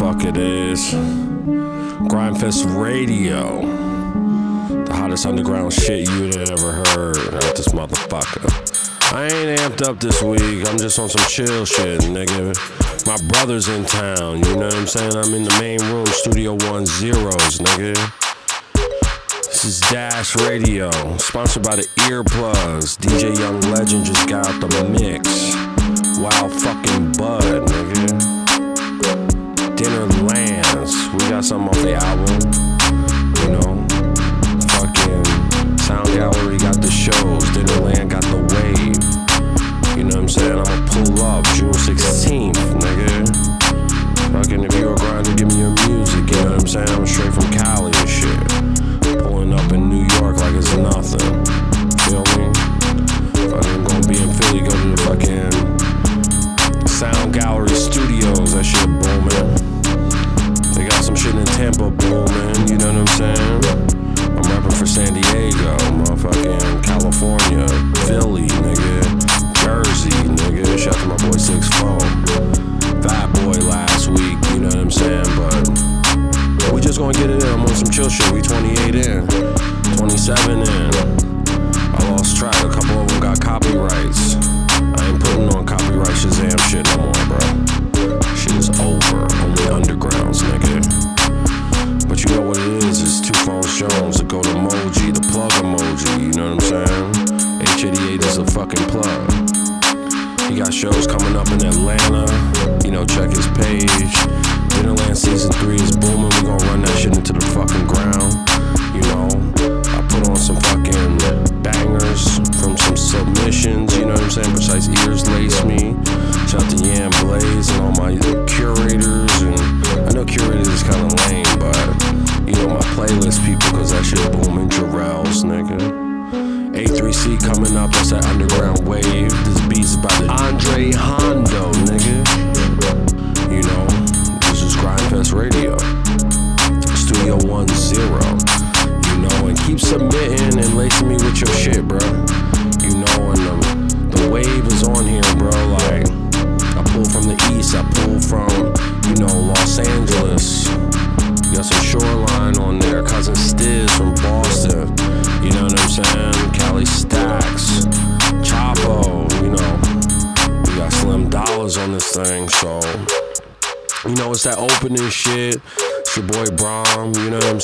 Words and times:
fuck 0.00 0.24
it 0.24 0.38
is. 0.38 0.94
Gryndfest 2.08 2.64
Radio. 2.82 3.60
The 4.86 4.94
hottest 4.94 5.26
underground 5.26 5.74
shit 5.74 6.08
you'd 6.08 6.38
ever 6.38 6.72
heard 6.72 7.34
out 7.34 7.54
this 7.54 7.68
motherfucker. 7.68 8.48
I 9.12 9.24
ain't 9.26 9.60
amped 9.60 9.86
up 9.86 10.00
this 10.00 10.22
week, 10.22 10.66
I'm 10.66 10.78
just 10.78 10.98
on 10.98 11.10
some 11.10 11.26
chill 11.28 11.66
shit, 11.66 12.00
nigga. 12.00 12.56
My 13.06 13.18
brother's 13.28 13.68
in 13.68 13.84
town, 13.84 14.38
you 14.38 14.56
know 14.56 14.68
what 14.68 14.74
I'm 14.74 14.86
saying? 14.86 15.14
I'm 15.14 15.34
in 15.34 15.42
the 15.42 15.54
main 15.60 15.80
room, 15.92 16.06
Studio 16.06 16.54
One 16.70 16.86
Zeros, 16.86 17.58
nigga. 17.58 17.94
This 19.44 19.64
is 19.66 19.80
Dash 19.80 20.34
Radio, 20.36 20.90
sponsored 21.18 21.64
by 21.64 21.76
the 21.76 21.86
Earplugs. 22.08 22.96
DJ 22.96 23.38
Young 23.38 23.60
Legend 23.70 24.06
just 24.06 24.26
got 24.26 24.48
the 24.62 24.88
mix. 24.88 25.54
Wild 26.18 26.52
fucking 26.52 27.12
bud, 27.12 27.68
nigga. 27.68 27.89
Dinner 29.80 30.04
Lands, 30.28 30.92
we 31.08 31.18
got 31.30 31.42
something 31.42 31.70
off 31.70 31.80
the 31.80 31.94
album. 31.94 32.36
You 33.40 33.48
know, 33.56 33.80
fucking 34.76 35.24
Sound 35.78 36.06
Gallery 36.08 36.58
got 36.58 36.82
the 36.82 36.90
shows. 36.90 37.42
Dinnerland 37.56 38.10
got 38.10 38.20
the 38.28 38.44
wave. 38.52 39.00
You 39.96 40.04
know 40.04 40.20
what 40.20 40.24
I'm 40.24 40.28
saying? 40.28 40.58
I'ma 40.58 40.84
pull 40.84 41.22
up 41.24 41.46
June 41.56 41.72
16th, 41.72 42.60
nigga. 42.76 43.24
Fucking 44.32 44.64
if 44.64 44.74
you're 44.74 44.92
a 44.92 44.96
grinder, 44.96 45.34
give 45.34 45.48
me 45.48 45.60
your 45.60 45.72
music. 45.88 46.28
You 46.28 46.44
know 46.44 46.50
what 46.52 46.60
I'm 46.60 46.66
saying? 46.66 46.88
I'm 46.90 47.06
straight 47.06 47.32
from 47.32 47.50
Cali 47.50 47.92
and 47.96 48.06
shit 48.06 48.38
pulling 49.24 49.54
up 49.54 49.72
in 49.72 49.88
New 49.88 50.04
York 50.20 50.36
like 50.36 50.56
it's 50.56 50.76
nothing. 50.76 51.24
Feel 52.04 52.20
me? 52.36 52.52
Fucking 53.48 53.84
gonna 53.84 54.06
be 54.06 54.20
in 54.20 54.28
Philly, 54.28 54.60
go 54.60 54.76
to 54.76 54.88
the 54.92 55.00
fucking 55.08 56.86
Sound 56.86 57.32
Gallery 57.32 57.74
Studios. 57.74 58.52
That 58.52 58.62
shit 58.62 58.84
booming. 59.00 59.69
Shit 61.20 61.34
in 61.34 61.44
Tampa 61.44 61.90
booming. 61.90 62.68
You 62.68 62.78
know 62.78 62.96
what 62.96 63.04
I'm 63.04 63.06
saying? 63.06 63.64
I'm 64.32 64.40
rapping 64.40 64.70
for 64.70 64.86
San 64.86 65.12
Diego, 65.12 65.76
motherfucking 66.00 66.82
California, 66.82 67.68
Philly, 68.06 68.46
nigga, 68.48 69.52
Jersey, 69.60 70.08
nigga. 70.08 70.78
Shout 70.78 70.96
out 70.96 71.02
to 71.02 71.08
my 71.08 71.16
boy 71.28 71.36
Six 71.36 71.68
Phone, 71.76 72.00
Fat 73.02 73.30
Boy 73.34 73.52
last 73.68 74.08
week, 74.08 74.38
you 74.54 74.60
know 74.60 74.68
what 74.68 74.78
I'm 74.78 74.90
saying? 74.90 75.26
But 75.36 76.72
we 76.72 76.80
just 76.80 76.98
gonna 76.98 77.12
get 77.12 77.28
it 77.28 77.42
in. 77.42 77.48
I'm 77.50 77.60
on 77.60 77.74
some 77.74 77.90
chill 77.90 78.08
shit. 78.08 78.32
We 78.32 78.40
28 78.40 78.94
in, 78.94 79.26
27 79.98 80.60
in. 80.62 80.90
I 81.92 82.10
lost 82.12 82.38
track. 82.38 82.56
A 82.64 82.70
couple 82.70 82.98
of 82.98 83.08
them 83.08 83.20
got 83.20 83.38
copyrights. 83.38 84.36
I 84.36 85.06
ain't 85.06 85.20
putting 85.20 85.52
on 85.54 85.66
copyright 85.66 86.16
Shazam 86.16 86.58
shit 86.70 86.86
no 86.96 87.12
more, 87.12 87.26
bro. 87.28 88.34
Shit 88.36 88.54
is 88.54 88.70
over. 88.80 89.28
Only 89.44 89.64
undergrounds, 89.68 90.40
nigga. 90.40 91.09
Phone. 93.88 94.10
The 94.10 94.24
go 94.24 94.42
to 94.42 94.48
emoji, 94.50 95.14
the 95.14 95.20
plug 95.32 95.52
emoji. 95.62 96.20
You 96.20 96.32
know 96.32 96.54
what 96.54 96.72
I'm 96.72 96.86
saying? 96.86 97.12
H88 97.64 98.24
is 98.26 98.36
a 98.38 98.44
fucking 98.44 98.84
plug. 98.92 100.50
He 100.50 100.58
got 100.58 100.74
shows 100.74 101.06
coming 101.06 101.36
up 101.36 101.48
in 101.48 101.64
Atlanta. 101.64 102.26
You 102.84 102.90
know, 102.90 103.04
check 103.04 103.30
his 103.30 103.46
page. 103.56 104.12
Dinnerland 104.74 105.16
season 105.16 105.52
three 105.52 105.76
is 105.76 105.96
booming. 105.96 106.30
We 106.36 106.42
gon' 106.42 106.58
run 106.68 106.82
that 106.82 106.96
shit 106.98 107.16
into 107.16 107.32
the 107.32 107.44
fucking 107.54 107.86
ground. 107.86 108.34
You 108.94 109.02
know, 109.08 109.69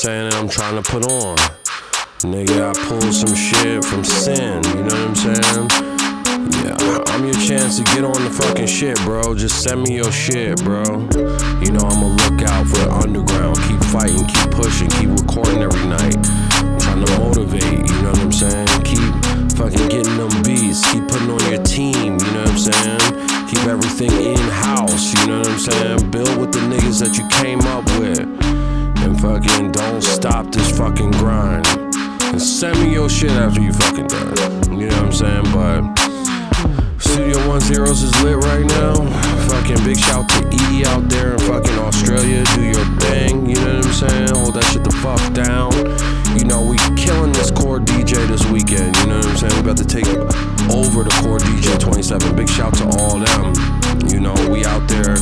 know 0.07 0.29
I'm? 0.39 0.49
Trying 0.49 0.81
to 0.81 0.89
put 0.89 1.05
on. 1.11 1.37
Nigga, 2.21 2.71
I 2.71 2.89
pulled 2.89 3.13
some 3.13 3.35
shit 3.35 3.85
from 3.85 4.05
Sin, 4.05 4.63
you 4.65 4.85
know 4.85 4.95
what 4.95 4.95
I'm 4.95 5.15
saying? 5.15 5.69
Yeah, 6.65 7.03
I'm 7.09 7.25
your 7.25 7.35
chance 7.35 7.79
to 7.79 7.85
get 7.85 8.05
on 8.05 8.23
the 8.25 8.31
fucking 8.31 8.67
shit, 8.67 8.97
bro. 9.01 9.35
Just 9.35 9.63
send 9.63 9.83
me 9.83 9.97
your 9.97 10.13
shit, 10.13 10.63
bro. 10.63 10.83
You 11.61 11.73
know, 11.73 11.83
I'ma 11.83 12.17
for 12.65 12.79
the 12.79 12.91
underground. 13.03 13.57
Keep 13.67 13.83
fighting, 13.91 14.25
keep 14.27 14.51
pushing, 14.53 14.89
keep 14.91 15.11
recording 15.11 15.63
every 15.63 15.87
night. 15.87 16.17
I'm 16.55 16.79
trying 16.79 17.05
to 17.05 17.19
motivate, 17.19 17.87
you 17.87 18.03
know 18.03 18.11
what 18.11 18.21
I'm 18.21 18.33
saying? 18.33 18.69
Keep 18.83 19.11
fucking 19.59 19.89
getting 19.89 20.17
them 20.17 20.31
beats, 20.43 20.87
keep 20.93 21.07
putting 21.09 21.31
on 21.31 21.43
your 21.51 21.63
team, 21.63 22.19
you 22.19 22.31
know 22.31 22.47
what 22.47 22.55
I'm 22.55 22.59
saying? 22.59 23.49
Keep 23.49 23.67
everything 23.67 24.13
in 24.13 24.39
house, 24.39 25.15
you 25.15 25.27
know 25.27 25.39
what 25.41 25.49
I'm 25.49 25.59
saying? 25.59 26.11
Build 26.11 26.39
with 26.39 26.53
the 26.53 26.61
niggas 26.61 27.01
that 27.03 27.19
you 27.19 27.27
came 27.43 27.61
up 27.63 27.85
with. 27.99 28.46
Fucking 29.27 29.73
don't 29.73 30.03
stop 30.03 30.53
this 30.53 30.79
fucking 30.79 31.11
grind. 31.11 31.67
And 31.67 32.41
send 32.41 32.79
me 32.79 32.93
your 32.93 33.09
shit 33.09 33.33
after 33.33 33.61
you 33.61 33.73
fucking 33.73 34.07
done. 34.07 34.79
You 34.79 34.87
know 34.87 35.03
what 35.03 35.07
I'm 35.07 35.13
saying? 35.13 35.45
But 35.53 37.01
Studio 37.01 37.49
One 37.49 37.61
Zeros 37.61 38.05
is 38.05 38.23
lit 38.23 38.37
right 38.37 38.65
now. 38.65 38.95
Fucking 39.49 39.83
big 39.83 39.99
shout 39.99 40.29
to 40.29 40.49
E 40.71 40.85
out 40.87 41.09
there 41.09 41.33
in 41.33 41.41
fucking 41.41 41.77
Australia. 41.77 42.45
Do 42.55 42.63
your 42.63 42.85
thing, 43.01 43.51
you 43.51 43.57
know 43.57 43.79
what 43.79 43.87
I'm 43.87 43.93
saying? 43.93 44.29
Hold 44.31 44.55
that 44.55 44.65
shit 44.67 44.85
the 44.85 44.93
fuck 45.03 45.21
down. 45.35 45.75
You 46.39 46.45
know, 46.45 46.63
we 46.65 46.79
killing 46.95 47.33
this 47.33 47.51
core 47.51 47.81
DJ 47.81 48.29
this 48.29 48.47
weekend, 48.47 48.97
you 48.99 49.07
know 49.09 49.19
what 49.19 49.27
I'm 49.27 49.37
saying? 49.39 49.55
We 49.55 49.61
about 49.61 49.79
to 49.79 49.85
take 49.85 50.07
over 50.71 51.03
the 51.03 51.11
core 51.25 51.39
DJ 51.39 51.77
27. 51.81 52.37
Big 52.37 52.49
shout 52.49 52.75
to 52.75 52.85
all 53.01 53.19
them. 53.19 53.55
You 54.07 54.21
know, 54.21 54.35
we 54.49 54.65
out 54.65 54.87
there 54.87 55.17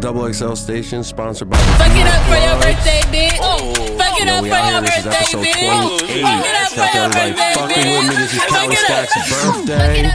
Double 0.00 0.32
XL 0.32 0.54
Station, 0.54 1.04
sponsored 1.04 1.50
by. 1.50 1.58
Fuck 1.76 1.92
it 1.92 2.06
up 2.08 2.24
for 2.24 2.40
your 2.40 2.56
birthday, 2.56 3.04
bitch. 3.12 3.36
Fuck 4.00 4.16
it 4.16 4.26
Yo, 4.26 4.32
up 4.32 4.42
we 4.42 4.48
for 4.48 4.56
out 4.56 4.72
your 4.72 4.80
here. 4.80 4.88
This 4.88 4.96
is 4.96 5.04
birthday, 5.04 5.20
episode 5.20 5.44
bitch. 5.44 5.60
28. 5.60 6.24
Fuck 6.24 6.40
it 6.40 6.56
up 6.56 6.72
Shout 6.72 6.72
for 6.72 6.80
out 6.80 6.88
to 6.88 6.96
your 6.96 7.04
everybody 7.04 7.32
birthday, 7.36 7.52
fucking 7.52 7.84
with 7.84 8.08
me. 8.08 8.16
This 8.16 8.32
is 8.32 8.40
bitch. 8.40 8.48
Cali 8.48 8.64
Fuck 8.64 8.80
it 8.80 8.80
up. 8.80 9.12
Stack's 9.12 9.28
birthday. 9.28 10.08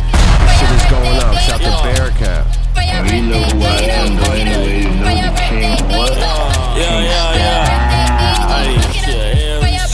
Shit 0.57 0.71
is 0.73 0.85
going 0.89 1.21
up. 1.21 1.37
Shout 1.37 1.61
out 1.61 1.69
to 1.69 1.85
Bearcat. 1.85 2.49
For 2.73 2.81
your 2.81 3.05
You 3.13 3.29
know 3.29 3.45
who 3.45 3.61
I 3.61 3.85
am, 3.93 4.17
though, 4.17 4.33
anyway. 4.33 4.81
You 4.81 4.89
know 4.89 5.21
the 5.21 5.45
king. 5.53 5.77
What? 5.93 6.17
Yeah, 6.17 7.05
yeah, 7.05 7.37
yeah. 7.37 7.69
Hey, 8.49 8.81
yeah, 9.05 9.85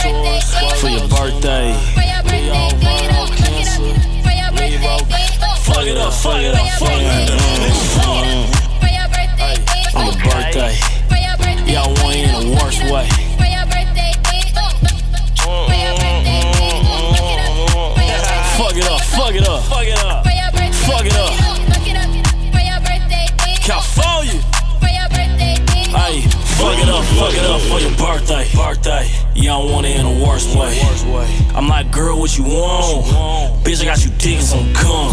for 0.80 0.88
your 0.88 1.04
birthday. 1.12 1.76
Fucking 1.92 2.48
up, 2.48 2.72
fuck 5.04 5.20
it 5.28 5.38
up, 5.44 5.60
fuck 5.60 5.84
it 5.86 5.98
up, 5.98 6.14
fuck 6.14 6.40
it 6.40 6.61
birthday. 28.12 28.48
Birthday. 28.56 29.10
You 29.36 29.44
don't 29.44 29.72
want 29.72 29.86
it 29.86 29.98
in 29.98 30.06
the 30.06 30.26
worst 30.26 30.56
way. 30.56 30.80
I'm 31.56 31.68
like 31.68 31.91
girl, 32.02 32.18
what 32.20 32.38
you 32.38 32.44
want? 32.44 33.06
Bitch, 33.64 33.82
I 33.82 33.86
got 33.86 34.04
you 34.04 34.12
digging 34.18 34.42
some 34.42 34.74
cum. 34.74 35.12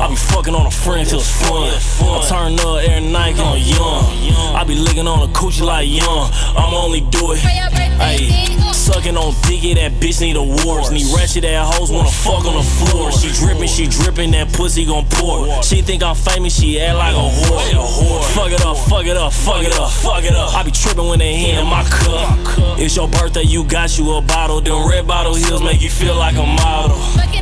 I 0.00 0.08
be 0.08 0.16
fucking 0.16 0.54
on 0.54 0.66
a 0.66 0.70
friend 0.70 1.08
till 1.08 1.20
it's 1.20 1.30
fun. 1.30 1.70
I 1.70 2.26
turn 2.28 2.58
up 2.58 2.82
every 2.82 3.10
night, 3.10 3.38
on 3.38 3.58
young. 3.58 4.54
I 4.54 4.64
be 4.66 4.74
licking 4.74 5.06
on 5.06 5.28
a 5.28 5.32
coochie 5.32 5.62
like 5.62 5.88
young. 5.88 6.30
I'ma 6.56 6.76
only 6.76 7.00
do 7.00 7.32
it. 7.32 7.38
Ayy, 7.38 8.74
sucking 8.74 9.16
on 9.16 9.32
yeah, 9.64 9.88
that 9.88 9.92
bitch 10.00 10.20
need 10.20 10.36
awards. 10.36 10.90
Need 10.90 11.06
ratchet 11.16 11.44
ass 11.44 11.76
hoes 11.76 11.90
wanna 11.90 12.10
fuck 12.10 12.44
on 12.44 12.54
the 12.54 12.62
floor. 12.62 13.12
She 13.12 13.32
dripping, 13.32 13.68
she 13.68 13.86
dripping, 13.86 14.30
that 14.32 14.52
pussy 14.52 14.84
gon' 14.84 15.06
pour. 15.08 15.62
She 15.62 15.80
think 15.80 16.02
I'm 16.02 16.14
famous, 16.14 16.58
she 16.58 16.80
act 16.80 16.98
like 16.98 17.14
a 17.14 17.24
whore. 17.24 18.24
Fuck 18.34 18.52
it 18.52 18.60
up, 18.60 18.76
fuck 18.76 19.06
it 19.06 19.16
up, 19.16 19.32
fuck 19.32 19.62
it 19.62 19.72
up, 19.72 19.90
fuck 19.90 20.24
it 20.24 20.34
up. 20.34 20.54
I 20.54 20.62
be 20.64 20.70
tripping 20.70 21.08
when 21.08 21.18
they 21.18 21.34
hand 21.34 21.60
in 21.60 21.66
my 21.66 21.84
cup. 21.84 22.36
It's 22.78 22.96
your 22.96 23.08
birthday, 23.08 23.44
you 23.44 23.64
got 23.64 23.96
you 23.96 24.12
a 24.16 24.22
bottle. 24.22 24.60
Them 24.60 24.88
red 24.88 25.06
bottle 25.06 25.34
heels 25.34 25.62
make 25.62 25.80
you 25.80 25.90
feel 25.90 26.16
like 26.16 26.23
a 26.32 26.46
model. 26.46 27.33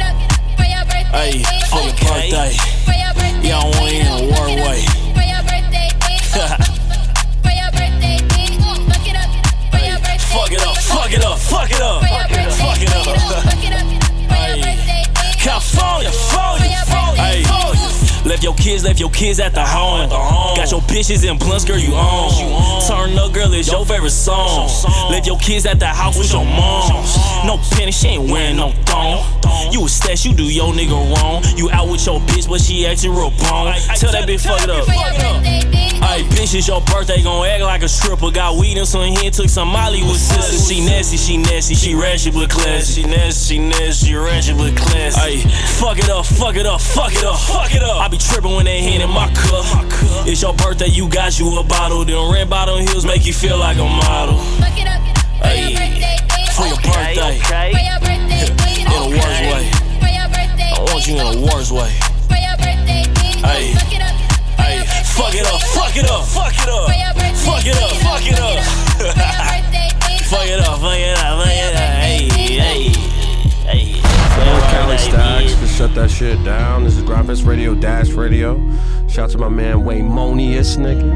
Your 18.52 18.64
kids, 18.64 18.84
left 18.84 19.00
your 19.00 19.10
kids 19.10 19.40
at 19.40 19.54
the 19.54 19.64
home. 19.64 20.08
Got 20.10 20.70
your 20.70 20.80
bitches 20.82 21.28
in 21.28 21.38
blunts, 21.38 21.64
girl, 21.64 21.78
you 21.78 21.94
on. 21.94 22.82
Turn 22.86 23.16
up, 23.18 23.32
girl, 23.32 23.52
it's 23.52 23.70
your 23.70 23.84
favorite 23.86 24.10
song. 24.10 24.68
Left 25.10 25.26
your 25.26 25.38
kids 25.38 25.66
at 25.66 25.78
the 25.78 25.86
house 25.86 26.18
with 26.18 26.32
your 26.32 26.44
mom. 26.44 27.04
No 27.46 27.58
penny, 27.72 27.92
she 27.92 28.08
ain't 28.08 28.30
wearing 28.30 28.56
no 28.56 28.72
thong. 28.84 29.24
You 29.72 29.84
a 29.84 29.88
stash, 29.88 30.24
you 30.24 30.34
do 30.34 30.44
your 30.44 30.72
nigga 30.72 30.92
wrong. 31.16 31.42
You 31.56 31.70
out 31.70 31.88
with 31.88 32.04
your 32.06 32.20
bitch, 32.20 32.48
but 32.48 32.60
she 32.60 32.86
acting 32.86 33.12
real 33.12 33.30
bone. 33.30 33.72
Tell 33.96 34.12
that 34.12 34.28
bitch, 34.28 34.44
fuck 34.44 34.62
it 34.62 34.70
up. 34.70 34.86
For 36.12 36.18
your 36.18 36.28
birthday. 36.28 36.28
Ay, 36.28 36.28
bitch, 36.28 36.54
it's 36.54 36.68
your 36.68 36.80
birthday, 36.82 37.22
gon' 37.22 37.46
act 37.46 37.62
like 37.62 37.82
a 37.82 37.88
stripper. 37.88 38.30
Got 38.30 38.58
weed 38.58 38.76
and 38.76 38.86
some 38.86 39.00
hit, 39.16 39.32
took 39.32 39.48
some 39.48 39.68
Molly 39.68 40.02
with 40.02 40.20
sisters. 40.20 40.68
She 40.68 40.84
nasty, 40.84 41.16
she 41.16 41.36
nasty, 41.38 41.74
she 41.74 41.94
ratchet 41.94 42.34
but 42.34 42.50
classy. 42.50 43.02
She 43.02 43.08
nasty, 43.08 43.54
she 43.54 43.58
nasty, 43.58 44.06
she 44.06 44.14
ratchet 44.14 44.58
but 44.58 44.76
classy. 44.76 45.20
Ay, 45.20 45.48
fuck 45.80 45.98
it 45.98 46.10
up, 46.10 46.26
fuck 46.26 46.56
it 46.56 46.66
up, 46.66 46.80
fuck 46.80 47.12
it 47.12 47.24
up, 47.24 47.38
fuck 47.38 47.74
it 47.74 47.82
up. 47.82 47.96
I 47.96 48.08
be 48.08 48.18
tripping 48.18 48.54
when 48.54 48.66
they 48.66 48.82
hand 48.82 49.02
in 49.02 49.10
my 49.10 49.32
cup. 49.32 49.64
It's 50.28 50.42
your 50.42 50.54
birthday, 50.54 50.88
you 50.88 51.08
got 51.08 51.38
you 51.38 51.58
a 51.58 51.64
bottle. 51.64 52.04
Them 52.04 52.30
red 52.30 52.50
bottom 52.50 52.80
heels 52.80 53.06
make 53.06 53.24
you 53.24 53.32
feel 53.32 53.58
like 53.58 53.78
a 53.78 53.84
model. 53.84 54.36
Fuck 54.60 54.78
it 54.78 54.88
up 54.88 55.00
for 55.40 55.56
your 55.56 55.72
birthday. 55.72 56.16
for 56.52 56.66
your 56.68 56.76
birthday. 56.76 57.40
For 57.72 57.80
your. 57.80 57.92
In 58.82 58.88
a 58.88 59.08
worse 59.08 59.40
way. 59.40 59.70
For 60.00 60.08
your 60.08 60.28
birthday. 60.28 60.72
I 60.74 60.78
want 60.92 61.06
you 61.06 61.14
in 61.16 61.26
a 61.26 61.40
worse 61.40 61.70
way. 61.72 61.90
For 62.28 62.36
your 62.36 62.56
birthday. 62.58 63.04
Ayy. 63.42 64.11
Fuck 65.16 65.34
it 65.34 65.46
up. 65.46 65.60
for 65.60 65.80
Ay, 65.82 65.94
your 65.94 65.94
birthday. 65.94 65.94
fuck 65.94 65.96
it 65.96 66.10
up, 66.10 66.24
fuck 66.26 66.56
it 66.56 66.62
up, 66.62 66.62
fuck 66.62 66.62
it 66.62 66.68
up. 66.68 66.86
For 66.88 66.94
your 66.94 67.14
birthday. 67.14 67.38
Fuck 67.44 67.66
it 67.66 67.76
up, 67.76 67.90
fuck 68.00 68.26
it 68.26 68.38
up. 68.40 68.64
For 68.64 69.08
your 69.08 69.36
birthday. 69.68 70.18
Fuck 70.24 70.46
it 70.48 70.60
up, 70.60 70.80
fuck 70.80 70.98
it 70.98 71.18
up, 71.18 71.38
fuck 71.38 71.48
it. 71.48 71.74
Hey, 71.76 72.28
hey, 72.28 72.88
hey. 73.68 74.00
Cali 74.70 74.96
Stackz, 74.96 75.60
just 75.60 75.76
shut 75.76 75.94
that 75.94 76.10
shit 76.10 76.42
down. 76.44 76.84
This 76.84 76.96
is 76.96 77.02
Gryndfest 77.04 77.46
Radio 77.46 77.74
Dash 77.74 78.08
Radio. 78.10 78.58
Shout 79.08 79.24
out 79.26 79.30
to 79.30 79.38
my 79.38 79.48
man 79.48 79.84
Wayne 79.84 80.08
Monius, 80.08 80.76
nigga. 80.78 81.12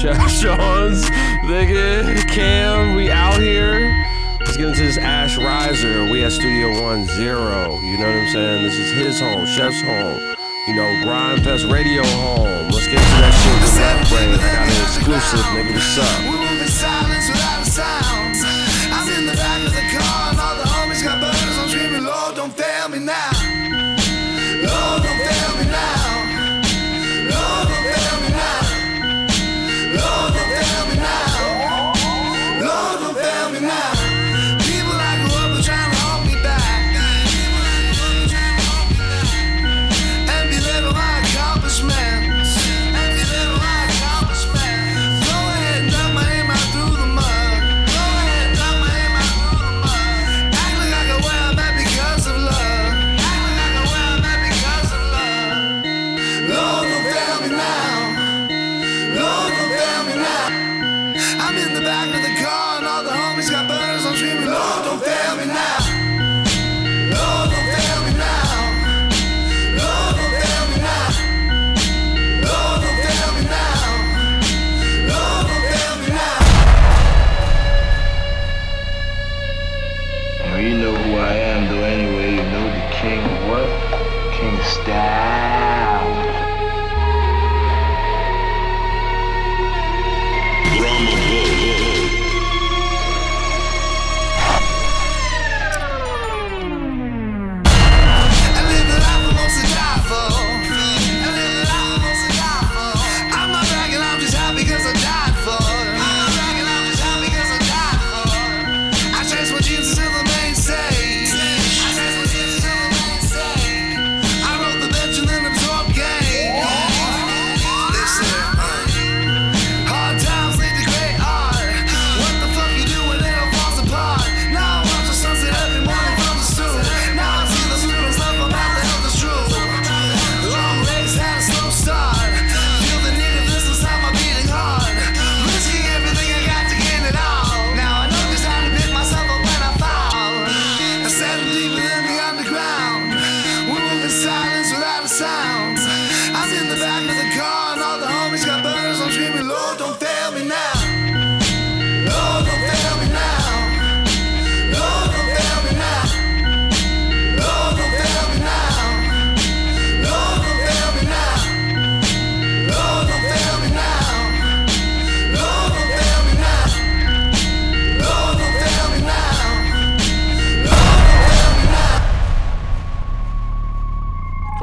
Shout 0.00 0.16
out 0.16 0.28
Sean's, 0.30 1.04
nigga. 1.46 2.26
Cam, 2.28 2.96
we 2.96 3.10
out 3.10 3.38
here. 3.40 3.92
Let's 4.40 4.56
get 4.56 4.66
into 4.66 4.80
this 4.82 4.98
Ash 4.98 5.38
Riser. 5.38 6.10
We 6.10 6.24
at 6.24 6.32
Studio 6.32 6.82
One 6.82 7.06
Zero. 7.06 7.78
You 7.78 7.98
know 7.98 8.06
what 8.06 8.16
I'm 8.16 8.28
saying? 8.32 8.62
This 8.64 8.74
is 8.74 8.92
his 8.92 9.20
home, 9.20 9.46
Chef's 9.46 9.80
home. 9.82 10.31
You 10.68 10.74
know, 10.74 10.84
Gryndfest 11.02 11.72
Radio 11.72 12.04
home. 12.04 12.70
Let's 12.70 12.86
get 12.86 12.94
to 12.94 13.18
that 13.18 13.34
shit 13.34 13.62
with 13.62 13.74
Left 13.82 14.10
Brain. 14.10 14.30
I 14.30 14.38
got 14.38 14.70
an 14.70 14.82
exclusive, 14.86 15.46
nigga. 15.50 15.74
What's 15.74 15.98
up? 15.98 16.60
We 16.60 16.66
silence 16.68 17.28
without 17.28 17.62
a 17.62 17.70
sound. 17.70 18.22
Now. 23.04 23.31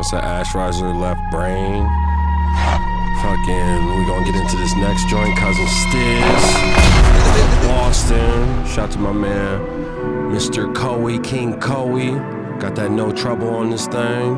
What's 0.09 0.23
that 0.23 0.39
Ash 0.39 0.55
Riser 0.55 0.91
left 0.91 1.21
brain? 1.29 1.85
Fucking, 3.21 3.95
we 3.95 4.05
gonna 4.07 4.25
get 4.25 4.33
into 4.33 4.57
this 4.57 4.75
next 4.77 5.07
joint, 5.07 5.37
Cousin 5.37 5.67
Stizz. 5.67 7.67
Boston. 7.67 8.65
Shout 8.65 8.89
to 8.93 8.97
my 8.97 9.11
man, 9.11 9.59
Mr. 10.31 10.73
Coey, 10.73 11.19
King 11.19 11.59
Coey. 11.59 12.13
Got 12.59 12.73
that 12.77 12.89
no 12.89 13.11
trouble 13.11 13.49
on 13.49 13.69
this 13.69 13.85
thing. 13.85 14.35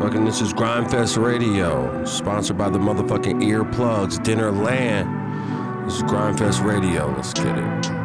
Fucking, 0.00 0.26
this 0.26 0.42
is 0.42 0.52
Gryndfest 0.52 1.16
Radio, 1.16 2.04
sponsored 2.04 2.58
by 2.58 2.68
the 2.68 2.78
motherfucking 2.78 3.42
earplugs, 3.42 4.18
Dinnerland. 4.18 5.86
This 5.86 5.94
is 5.94 6.02
Gryndfest 6.02 6.62
Radio. 6.62 7.10
Let's 7.16 7.32
get 7.32 7.56
it. 7.56 7.95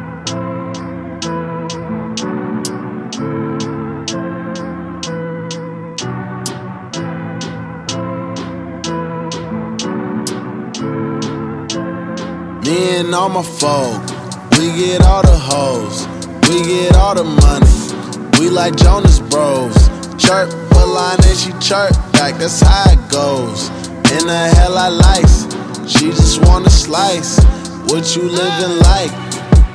All 12.72 13.28
my 13.28 13.42
folk, 13.42 14.00
we 14.58 14.72
get 14.74 15.02
all 15.02 15.20
the 15.20 15.36
hoes, 15.36 16.08
we 16.48 16.64
get 16.64 16.96
all 16.96 17.14
the 17.14 17.22
money. 17.22 18.40
We 18.40 18.48
like 18.48 18.74
Jonas 18.74 19.20
Bros. 19.20 19.76
Chirp 20.16 20.50
a 20.50 20.86
line 20.86 21.18
and 21.22 21.38
she 21.38 21.52
chirp 21.60 21.92
back, 22.14 22.38
that's 22.38 22.60
how 22.60 22.90
it 22.90 23.10
goes. 23.10 23.68
In 24.16 24.26
the 24.26 24.48
hell 24.56 24.78
I 24.78 24.88
likes, 24.88 25.44
she 25.86 26.06
just 26.06 26.40
wanna 26.46 26.70
slice. 26.70 27.38
What 27.92 28.16
you 28.16 28.22
living 28.22 28.78
like? 28.88 29.12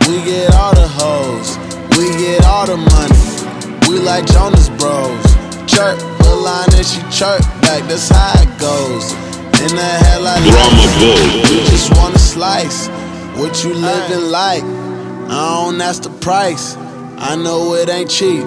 We 0.08 0.18
get 0.26 0.56
all 0.56 0.74
the 0.74 0.88
hoes, 0.88 1.56
we 1.96 2.10
get 2.18 2.44
all 2.46 2.66
the 2.66 2.78
money. 2.78 3.88
We 3.88 4.00
like 4.00 4.26
Jonas 4.26 4.70
Bros. 4.70 5.24
Chirp 5.68 6.00
a 6.02 6.36
line 6.36 6.74
and 6.74 6.86
she 6.86 7.00
chirp 7.12 7.42
back, 7.62 7.88
that's 7.88 8.10
how 8.10 8.34
it 8.42 8.60
goes. 8.60 9.27
In 9.60 9.76
the 9.76 9.82
hell 9.82 10.28
I 10.28 10.38
likes, 10.40 11.50
we 11.50 11.58
just 11.66 11.92
wanna 11.98 12.20
slice. 12.20 12.88
What 13.38 13.64
you 13.64 13.74
living 13.74 14.30
like? 14.30 14.64
I 14.64 15.64
don't 15.64 15.82
ask 15.82 16.04
the 16.04 16.10
price. 16.10 16.76
I 17.18 17.36
know 17.36 17.74
it 17.74 17.90
ain't 17.90 18.10
cheap, 18.10 18.44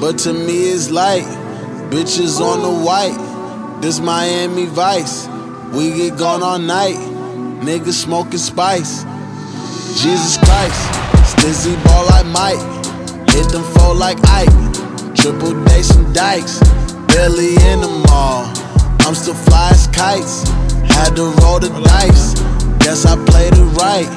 but 0.00 0.18
to 0.20 0.32
me 0.32 0.70
it's 0.70 0.90
light. 0.90 1.24
Bitches 1.90 2.40
on 2.40 2.62
the 2.62 2.84
white, 2.84 3.80
this 3.82 3.98
Miami 3.98 4.66
Vice. 4.66 5.26
We 5.72 5.92
get 5.92 6.16
gone 6.16 6.44
all 6.44 6.60
night, 6.60 6.96
niggas 7.66 7.94
smoking 7.94 8.38
spice. 8.38 9.02
Jesus 10.00 10.38
Christ, 10.38 10.80
Stizzy 11.32 11.74
ball 11.84 12.06
like 12.06 12.26
Mike, 12.26 13.30
hit 13.30 13.48
them 13.50 13.64
four 13.74 13.94
like 13.94 14.18
Ike. 14.28 14.54
Triple 15.16 15.64
day 15.64 15.82
some 15.82 16.12
dikes, 16.12 16.60
barely 17.08 17.56
in 17.66 17.80
the 17.80 18.04
mall. 18.08 18.46
I'm 19.06 19.14
still 19.14 19.34
fly 19.34 19.70
as 19.70 19.86
kites, 19.86 20.42
had 20.82 21.14
to 21.14 21.30
roll 21.40 21.60
the 21.60 21.70
dice. 21.84 22.34
Guess 22.82 23.06
I 23.06 23.14
played 23.24 23.52
it 23.54 23.70
right. 23.78 24.10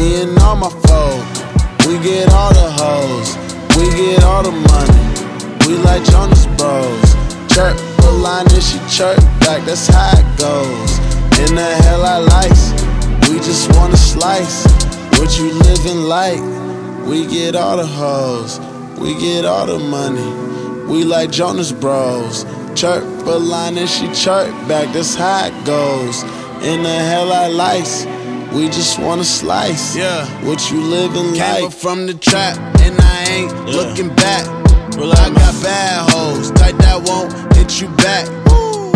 And 0.00 0.38
all 0.38 0.56
my 0.56 0.70
folk, 0.88 1.20
we 1.84 2.02
get 2.02 2.32
all 2.32 2.48
the 2.54 2.72
hoes, 2.72 3.36
we 3.76 3.84
get 3.92 4.24
all 4.24 4.42
the 4.42 4.50
money. 4.50 5.68
We 5.68 5.76
like 5.84 6.02
Jonas 6.04 6.46
Bros. 6.56 7.04
Chirp 7.52 7.76
a 8.00 8.10
line 8.12 8.46
and 8.50 8.62
she 8.62 8.78
chirp 8.88 9.18
back, 9.44 9.62
that's 9.66 9.88
how 9.88 10.16
it 10.16 10.38
goes. 10.38 10.98
In 11.44 11.54
the 11.54 11.76
hell 11.84 12.06
I 12.06 12.16
likes, 12.16 12.72
we 13.28 13.36
just 13.44 13.76
wanna 13.76 13.98
slice. 13.98 14.64
What 15.18 15.36
you 15.36 15.52
living 15.68 16.00
like? 16.08 16.40
We 17.06 17.26
get 17.26 17.56
all 17.56 17.76
the 17.76 17.86
hoes, 17.86 18.58
we 18.98 19.20
get 19.20 19.44
all 19.44 19.66
the 19.66 19.78
money. 19.78 20.24
We 20.90 21.04
like 21.04 21.30
Jonas 21.30 21.72
Bros. 21.72 22.46
Chirp 22.74 23.04
a 23.26 23.30
line 23.38 23.78
and 23.78 23.88
she 23.88 24.08
chirp 24.12 24.50
back, 24.68 24.92
that's 24.92 25.14
how 25.14 25.46
it 25.46 25.64
goes. 25.64 26.22
In 26.64 26.82
the 26.82 26.88
hell 27.10 27.32
I 27.32 27.46
likes, 27.46 28.04
we 28.52 28.66
just 28.66 28.98
wanna 28.98 29.24
slice. 29.24 29.94
Yeah. 29.96 30.26
What 30.44 30.70
you 30.70 30.80
living 30.80 31.32
Came 31.34 31.54
like? 31.54 31.64
up 31.64 31.72
from 31.72 32.06
the 32.06 32.14
trap, 32.14 32.56
and 32.80 32.96
I 33.00 33.24
ain't 33.30 33.52
Yeah. 33.68 33.76
looking 33.76 34.08
back. 34.16 34.44
I 34.96 35.30
got 35.30 35.54
bad 35.62 36.10
hoes, 36.10 36.50
tight 36.52 36.76
that 36.78 37.00
won't 37.08 37.32
hit 37.56 37.80
you 37.80 37.88
back. 38.04 38.26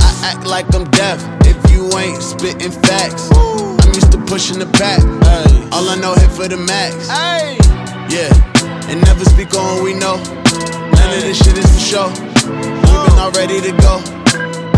I 0.00 0.10
act 0.24 0.44
like 0.46 0.66
I'm 0.74 0.84
deaf 0.90 1.22
if 1.46 1.56
you 1.70 1.88
ain't 1.96 2.20
spitting 2.22 2.72
facts. 2.72 3.30
I'm 3.32 3.94
used 3.94 4.10
to 4.12 4.18
pushing 4.18 4.58
the 4.58 4.66
back. 4.66 5.00
All 5.72 5.88
I 5.88 5.94
know 5.96 6.14
hit 6.14 6.30
for 6.32 6.48
the 6.48 6.56
max. 6.56 7.08
Hey, 7.08 7.56
yeah, 8.10 8.90
and 8.90 9.00
never 9.04 9.24
speak 9.24 9.54
on 9.54 9.64
what 9.76 9.82
we 9.84 9.94
know. 9.94 10.16
None 10.16 11.10
of 11.16 11.22
this 11.22 11.38
shit 11.38 11.56
is 11.56 11.70
for 11.74 11.80
show. 11.80 12.77
We 12.88 12.96
been 13.06 13.18
all 13.20 13.30
ready 13.32 13.60
to 13.60 13.72
go. 13.84 14.00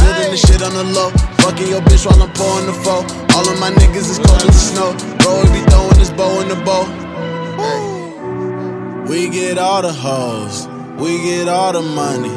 Building 0.02 0.30
the 0.34 0.36
shit 0.36 0.62
on 0.62 0.74
the 0.74 0.84
low. 0.84 1.10
Fucking 1.46 1.68
your 1.68 1.80
bitch 1.82 2.04
while 2.04 2.20
I'm 2.20 2.32
pouring 2.34 2.66
the 2.66 2.74
foe. 2.84 3.06
All 3.36 3.46
of 3.48 3.58
my 3.58 3.70
niggas 3.70 4.10
is 4.10 4.18
cold 4.18 4.42
as 4.42 4.52
the 4.52 4.64
snow. 4.74 4.90
Bro, 5.18 5.42
we 5.42 5.48
be 5.54 5.62
throwing 5.70 5.98
this 5.98 6.10
bow 6.10 6.40
in 6.42 6.48
the 6.48 6.56
bow. 6.64 6.84
We 9.10 9.28
get 9.28 9.58
all 9.58 9.82
the 9.82 9.92
hoes, 9.92 10.68
we 10.96 11.18
get 11.22 11.48
all 11.48 11.72
the 11.72 11.82
money. 11.82 12.30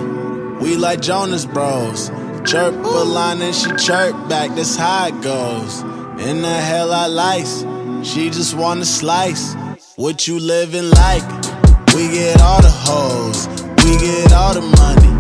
We 0.60 0.76
like 0.76 1.02
Jonas 1.02 1.46
Bros. 1.46 2.10
Chirp 2.46 2.74
a 2.74 2.88
line 2.88 3.42
and 3.44 3.54
she 3.54 3.70
chirp 3.76 4.16
back, 4.28 4.56
that's 4.56 4.76
how 4.76 5.06
it 5.08 5.22
goes. 5.22 5.82
In 6.20 6.42
the 6.42 6.58
hell 6.70 6.92
I 6.92 7.06
likes, 7.06 7.64
she 8.02 8.32
just 8.32 8.56
wanna 8.56 8.86
slice. 8.86 9.54
What 9.98 10.28
you 10.28 10.40
living 10.40 10.90
like? 10.90 11.24
We 11.94 12.10
get 12.10 12.42
all 12.42 12.62
the 12.64 12.72
hoes, 12.72 13.48
we 13.84 13.96
get 14.00 14.34
all 14.34 14.56
the 14.56 14.62
money. 14.62 15.13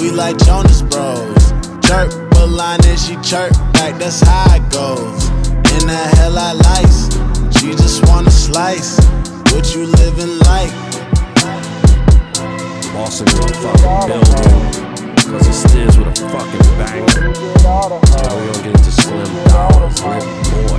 We 0.00 0.10
like 0.10 0.38
Jonas 0.38 0.82
Bros. 0.82 1.52
Chirp 1.82 2.12
a 2.36 2.46
line 2.46 2.78
and 2.84 2.98
she 2.98 3.16
chirp 3.16 3.52
back, 3.72 3.98
that's 3.98 4.20
how 4.20 4.54
it 4.54 4.62
goes. 4.70 5.28
In 5.74 5.86
the 5.86 6.02
hell 6.16 6.38
I 6.38 6.52
likes, 6.52 7.08
she 7.58 7.72
just 7.72 8.06
wanna 8.06 8.30
slice. 8.30 8.98
What 9.50 9.74
you 9.74 9.86
living 9.86 10.38
like? 10.46 10.70
Boston 12.94 13.26
the 13.26 13.48
fucking 13.62 14.08
building. 14.08 14.78
Cause 15.30 15.46
it 15.48 15.68
steers 15.68 15.98
with 15.98 16.08
a 16.08 16.28
fucking 16.30 16.66
banger. 16.78 17.28
We 17.28 18.46
don't 18.52 18.62
get 18.62 18.74
into 18.76 18.92
Slim 18.92 19.30
Dollar, 19.46 19.88
Lip 19.88 20.68
Boy. 20.68 20.77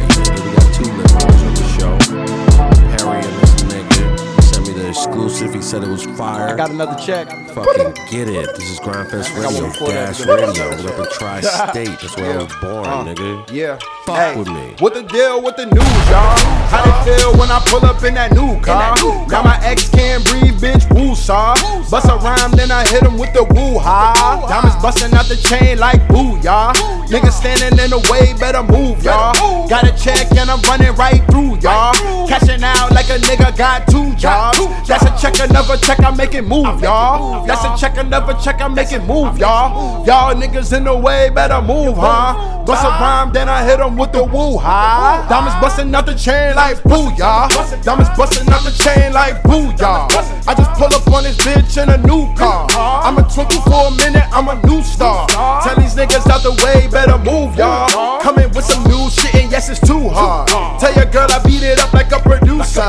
The 5.40 5.46
exclusive. 5.46 5.54
He 5.56 5.62
said 5.62 5.84
it 5.84 5.90
was 5.90 6.06
fire. 6.18 6.50
I 6.50 6.56
got 6.56 6.70
another 6.70 6.96
check. 7.00 7.28
Fucking 7.56 7.94
get 8.12 8.28
it. 8.28 8.46
This 8.56 8.70
is 8.72 8.80
Gryndfest 8.80 9.36
Radio, 9.36 9.64
one 9.64 9.72
for 9.74 9.88
that. 9.88 10.18
Dash 10.18 10.26
Radio. 10.26 10.84
We're 10.84 10.92
up 10.94 11.00
in 11.00 11.12
Tri 11.14 11.42
State. 11.42 11.88
That's 12.02 12.18
where 12.18 12.40
I 12.40 12.44
was 12.44 12.54
born, 12.62 12.86
uh, 12.86 13.04
nigga. 13.06 13.50
Yeah. 13.52 13.78
Fuck 14.06 14.18
Hey, 14.18 14.36
with 14.38 14.48
me. 14.50 14.76
What 14.80 14.94
the 14.94 15.04
deal 15.04 15.42
with 15.42 15.56
the 15.56 15.66
news, 15.66 16.10
y'all? 16.10 16.38
How 16.70 16.84
they 16.84 17.16
feel 17.18 17.32
when 17.38 17.50
I 17.52 17.60
pull 17.68 17.86
up 17.86 18.04
in 18.04 18.16
that 18.16 18.34
new 18.34 18.60
car? 18.62 18.96
Now 19.30 19.44
my 19.44 19.60
ex 19.64 19.88
can't 19.90 20.24
breathe, 20.26 20.60
bitch, 20.60 20.84
woo 20.94 21.16
saw. 21.16 21.56
Bust 21.90 22.08
a 22.10 22.16
rhyme, 22.18 22.52
then 22.52 22.72
I 22.72 22.86
hit 22.88 23.04
him 23.04 23.18
with 23.18 23.34
the 23.34 23.44
woo 23.44 23.80
ha. 23.80 24.46
Diamonds 24.48 24.76
busting 24.84 25.14
out 25.14 25.26
the 25.26 25.38
chain 25.38 25.80
like 25.80 26.06
boo, 26.10 26.38
y'all. 26.44 26.74
Niggas 27.10 27.42
standing 27.42 27.80
in 27.80 27.90
the 27.90 27.98
way, 28.12 28.38
better 28.38 28.62
move, 28.62 29.04
y'all. 29.04 29.34
Got 29.68 29.84
a 29.84 29.92
check 29.98 30.30
and 30.38 30.48
I'm 30.48 30.62
running 30.70 30.94
right 30.94 31.26
through, 31.26 31.58
y'all. 31.58 31.92
Cashing 32.30 32.64
out 32.64 32.92
like 32.92 33.10
a 33.10 33.18
nigga 33.18 33.58
got 33.58 33.88
two 33.88 34.14
jobs. 34.16 34.60
That's 34.88 35.02
a 35.06 35.18
check, 35.20 35.40
another 35.50 35.76
check, 35.78 36.04
I'm 36.04 36.16
making 36.16 36.46
move, 36.46 36.80
y'all. 36.84 37.48
That's 37.48 37.66
a 37.66 37.76
check, 37.82 37.98
another 37.98 38.38
check, 38.40 38.62
I'm 38.62 38.76
making 38.76 39.08
move, 39.08 39.40
y'all. 39.40 40.06
Y'all 40.06 40.36
niggas 40.36 40.78
in 40.78 40.84
the 40.84 40.96
way, 40.96 41.32
better 41.32 41.64
move, 41.64 41.98
huh? 41.98 42.64
Bust 42.64 42.86
a 42.86 42.90
rhyme, 43.02 43.34
then 43.34 43.50
I 43.50 43.66
hit 43.66 43.80
him 43.80 43.98
with 43.98 44.12
the 44.12 44.24
woo 44.24 44.60
ha. 44.60 45.26
Diamonds 45.28 45.58
busting 45.60 45.96
out 45.96 46.06
the 46.06 46.14
chain 46.14 46.54
like 46.54 46.84
boo, 46.84 47.10
y'all. 47.18 47.50
Diamonds 47.82 48.12
busting 48.16 48.48
out 48.54 48.62
the 48.62 48.70
chain 48.70 49.14
like 49.14 49.42
boo, 49.42 49.74
y'all. 49.82 50.06
I 50.46 50.54
just 50.54 50.78
pull 50.78 50.94
up 50.94 51.08
on 51.10 51.24
this 51.24 51.38
bitch 51.38 51.82
in 51.82 51.90
a 51.90 51.98
new 52.06 52.32
car. 52.36 52.68
I'm 52.70 53.18
a 53.18 53.24
twinkle 53.24 53.62
for 53.66 53.88
a 53.88 53.92
minute, 53.98 54.30
I'm 54.30 54.48
a 54.48 54.62
new 54.68 54.84
star. 54.84 55.26
Tell 55.66 55.76
these 55.78 55.96
niggas 55.96 56.30
out 56.30 56.44
the 56.44 56.54
way, 56.64 56.86
better 56.86 56.99
move, 57.08 57.56
y'all. 57.56 58.20
Coming 58.20 58.50
with 58.52 58.66
some 58.66 58.84
new 58.84 59.10
shit, 59.10 59.34
and 59.36 59.52
yes, 59.52 59.70
it's 59.70 59.80
too 59.80 60.10
hard. 60.10 60.48
Tell 60.80 60.94
your 60.96 61.06
girl 61.06 61.28
I 61.30 61.42
beat 61.44 61.64
it 61.64 61.80
up 61.80 61.94
like 61.94 62.12
a 62.12 62.20
producer. 62.20 62.82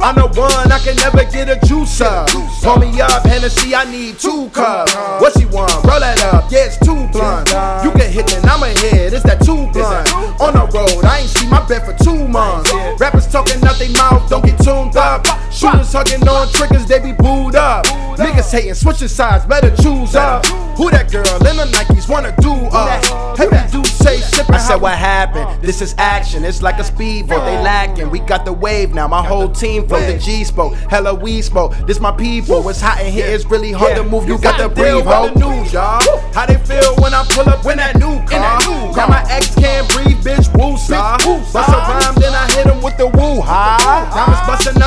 I'm 0.00 0.14
the 0.14 0.28
one, 0.34 0.72
I 0.72 0.78
can 0.78 0.96
never 0.96 1.24
get 1.30 1.48
a 1.48 1.56
juicer. 1.66 2.26
Pull 2.62 2.78
me 2.78 3.00
up, 3.00 3.24
Hennessy, 3.26 3.74
I 3.74 3.90
need 3.90 4.18
two 4.18 4.48
cups. 4.50 4.94
What 5.20 5.32
she 5.38 5.46
want? 5.46 5.72
Roll 5.84 6.00
that 6.00 6.22
up, 6.32 6.50
yeah, 6.50 6.66
it's 6.66 6.78
two 6.78 7.08
blunt. 7.12 7.48
You 7.84 7.90
can 7.92 8.10
hit 8.10 8.32
it, 8.32 8.44
I'ma 8.44 8.66
hit, 8.66 9.12
it's 9.12 9.24
that 9.24 9.40
two 9.44 9.68
blunt. 9.72 10.08
On 10.40 10.54
the 10.54 10.64
road, 10.72 11.04
I 11.04 11.20
ain't 11.20 11.30
seen 11.30 11.50
my 11.50 11.66
bed 11.66 11.84
for 11.84 11.92
two 12.04 12.28
months. 12.28 12.72
Rappers 12.98 13.26
talking 13.26 13.62
out 13.64 13.78
they 13.78 13.92
mouth, 13.92 14.28
don't 14.30 14.44
get 14.44 14.58
tuned 14.62 14.96
up. 14.96 15.26
Shooters 15.52 15.92
hugging 15.92 16.26
on 16.28 16.48
triggers, 16.52 16.86
they 16.86 17.00
be 17.00 17.12
booed 17.12 17.56
up. 17.56 17.84
Niggas 18.16 18.52
hating, 18.52 18.74
switching 18.74 19.08
sides, 19.08 19.44
better 19.46 19.74
choose 19.76 20.14
up. 20.14 20.46
Who 20.76 20.90
that 20.90 21.10
girl 21.10 21.24
in 21.46 21.56
the 21.56 21.66
Nikes 21.76 22.08
wanna 22.08 22.34
do 22.40 22.52
up? 22.72 23.36
Heavy 23.50 23.72
do 23.72 23.84
say 23.84 24.18
sippin'. 24.18 24.54
I 24.54 24.58
said, 24.58 24.76
what 24.76 24.96
happened? 24.96 25.46
Oh. 25.48 25.58
This 25.60 25.80
is 25.80 25.94
action, 25.98 26.44
it's 26.44 26.62
like 26.62 26.78
a 26.78 26.84
speedboat. 26.84 27.44
They 27.44 27.56
lacking, 27.62 28.10
we 28.10 28.20
got 28.20 28.44
the 28.44 28.52
wave 28.52 28.94
now. 28.94 29.08
My 29.08 29.24
whole 29.24 29.48
team 29.48 29.86
from 29.88 30.02
the 30.02 30.18
G 30.18 30.44
spoke. 30.44 30.74
Hella 30.74 31.14
we 31.14 31.42
spoke. 31.42 31.74
This 31.86 32.00
my 32.00 32.12
people. 32.12 32.68
It's 32.68 32.80
hot 32.80 33.00
in 33.00 33.12
here, 33.12 33.26
it's 33.26 33.44
really 33.46 33.72
hard 33.72 33.96
to 33.96 34.04
move. 34.04 34.28
You 34.28 34.38
got 34.38 34.58
to 34.58 34.68
breathe, 34.68 35.04
ho. 35.04 35.28
the 35.28 35.40
news, 35.40 35.72
y'all. 35.72 36.00
How 36.32 36.46
they 36.46 36.58
feel 36.58 36.94
when 36.96 37.14
I 37.14 37.24
pull 37.30 37.48
up 37.48 37.64
in 37.66 37.76
that 37.78 37.96
new 37.96 38.18
car? 38.26 38.60
Now 38.96 39.06
my 39.06 39.24
ex 39.30 39.54
can't 39.54 39.88
breathe, 39.90 40.18
bitch, 40.18 40.48
woo 40.56 40.76
saw. 40.76 41.16
Bust 41.18 41.54
a 41.54 41.72
rhyme, 41.72 42.14
then 42.16 42.34
I 42.34 42.50
hit 42.52 42.66
him 42.66 42.82
with 42.82 42.96
the 42.96 43.06
woo 43.06 43.40
ha. 43.40 44.10
Diamonds 44.14 44.40
busting 44.46 44.80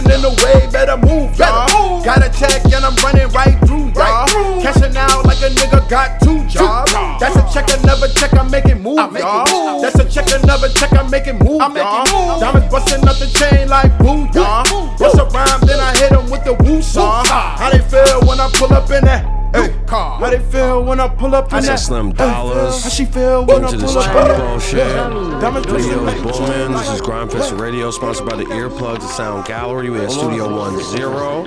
running 0.00 0.14
in 0.14 0.22
the 0.22 0.30
way, 0.44 0.68
better 0.70 0.96
move, 0.96 1.36
y'all. 1.38 2.02
Got 2.04 2.24
a 2.24 2.30
check 2.38 2.64
and 2.72 2.84
I'm 2.84 2.96
running 2.96 3.28
right 3.32 3.58
through, 3.66 3.92
y'all. 3.92 4.26
Catching 4.62 4.96
out 4.96 5.16
like 5.16 5.19
nigga 5.60 5.88
got 5.88 6.20
two 6.22 6.44
jobs. 6.48 6.92
That's 7.20 7.36
a 7.36 7.44
check, 7.52 7.68
another 7.82 8.08
check, 8.08 8.32
I'm 8.38 8.50
making 8.50 8.82
move, 8.82 8.96
y'all. 9.16 9.80
That's 9.82 9.98
a 9.98 10.08
check, 10.08 10.26
another 10.42 10.68
check, 10.70 10.92
I'm 10.92 11.10
making 11.10 11.38
move, 11.38 11.60
y'all. 11.60 12.40
Diamonds 12.40 12.68
busting 12.70 13.06
up 13.06 13.16
the 13.16 13.26
chain 13.38 13.68
like 13.68 13.96
boo, 13.98 14.28
y'all. 14.34 14.64
Bust 14.98 15.18
a 15.18 15.24
rhyme, 15.24 15.60
then 15.66 15.80
I 15.80 15.96
hit 15.96 16.12
'em 16.12 16.30
with 16.30 16.44
the 16.44 16.54
woo 16.54 16.82
song. 16.82 17.24
How 17.26 17.70
they 17.70 17.78
feel 17.78 18.20
when 18.26 18.40
I 18.40 18.48
pull 18.54 18.72
up 18.72 18.90
in 18.90 19.04
that? 19.04 19.24
Hey, 19.52 19.74
how 19.88 20.30
they 20.30 20.38
feel 20.38 20.84
when 20.84 21.00
I 21.00 21.08
pull 21.08 21.34
up 21.34 21.48
in 21.52 21.58
I 21.58 21.60
said 21.60 21.72
that? 21.72 21.80
Slim 21.80 22.12
Dollars. 22.12 22.84
How 22.84 22.88
she 22.88 23.04
feel 23.04 23.44
when 23.44 23.64
I 23.64 23.66
Into 23.66 23.78
this 23.78 23.92
pull 23.94 24.02
up 24.02 24.08
in 24.14 24.28
that? 24.28 24.38
bullshit. 24.38 24.96
Diamonds 25.40 25.66
busting 25.66 25.92
Videos 25.92 26.06
like 26.06 26.22
booming. 26.22 26.72
This 26.78 26.88
is 26.90 27.00
Gryndfest 27.02 27.58
Radio, 27.60 27.90
sponsored 27.90 28.28
by 28.28 28.36
the 28.36 28.44
Earplugs 28.44 29.00
and 29.00 29.10
Sound 29.10 29.44
Gallery. 29.46 29.90
We 29.90 30.00
at 30.00 30.12
Studio 30.12 30.56
One 30.56 30.80
Zero. 30.84 31.44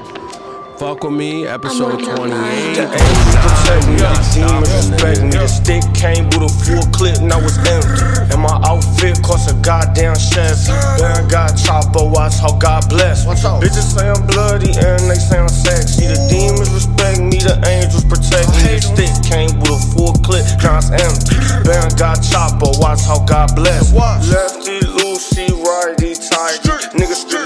Fuck 0.77 1.03
with 1.03 1.13
me, 1.13 1.45
episode 1.45 2.01
28. 2.01 2.33
The 2.73 2.89
angels 2.89 3.37
protect 3.45 3.85
me, 3.87 3.95
the 4.01 4.09
demons 4.33 4.73
respect 4.73 5.21
me. 5.21 5.29
The 5.29 5.47
stick 5.47 5.83
came 5.93 6.25
with 6.33 6.49
a 6.49 6.53
full 6.65 6.81
clip, 6.89 7.21
now 7.21 7.37
it's 7.45 7.61
empty. 7.61 8.01
And 8.33 8.41
my 8.41 8.57
outfit 8.65 9.21
cost 9.21 9.51
a 9.51 9.55
goddamn 9.61 10.17
Chevy. 10.17 10.73
Then 10.97 11.13
I 11.13 11.21
got 11.29 11.53
chopper, 11.53 12.01
watch 12.01 12.41
how 12.41 12.57
God 12.57 12.89
bless. 12.89 13.21
me. 13.25 13.37
Bitches 13.61 13.85
say 13.93 14.09
I'm 14.09 14.25
bloody 14.25 14.73
and 14.73 15.05
they 15.05 15.21
say 15.21 15.37
I'm 15.37 15.47
sexy. 15.47 16.09
The 16.09 16.17
demons 16.25 16.73
respect 16.73 17.21
me, 17.21 17.37
the 17.37 17.53
angels 17.69 18.03
protect 18.09 18.49
me. 18.57 18.73
The 18.73 18.81
stick 18.81 19.13
came 19.21 19.53
with 19.61 19.77
a 19.77 19.81
full 19.93 20.17
clip, 20.25 20.41
now 20.65 20.81
it's 20.81 20.89
empty. 20.89 21.37
Then 21.69 21.85
I 21.85 21.89
got 22.01 22.25
chopper, 22.25 22.73
watch 22.81 23.05
how 23.05 23.21
God 23.23 23.53
bless. 23.53 23.93
Lefty 23.93 24.81
Lucy, 24.89 25.53
righty 25.53 26.17
tighty. 26.17 26.97
Niggas 26.97 27.29
still 27.29 27.42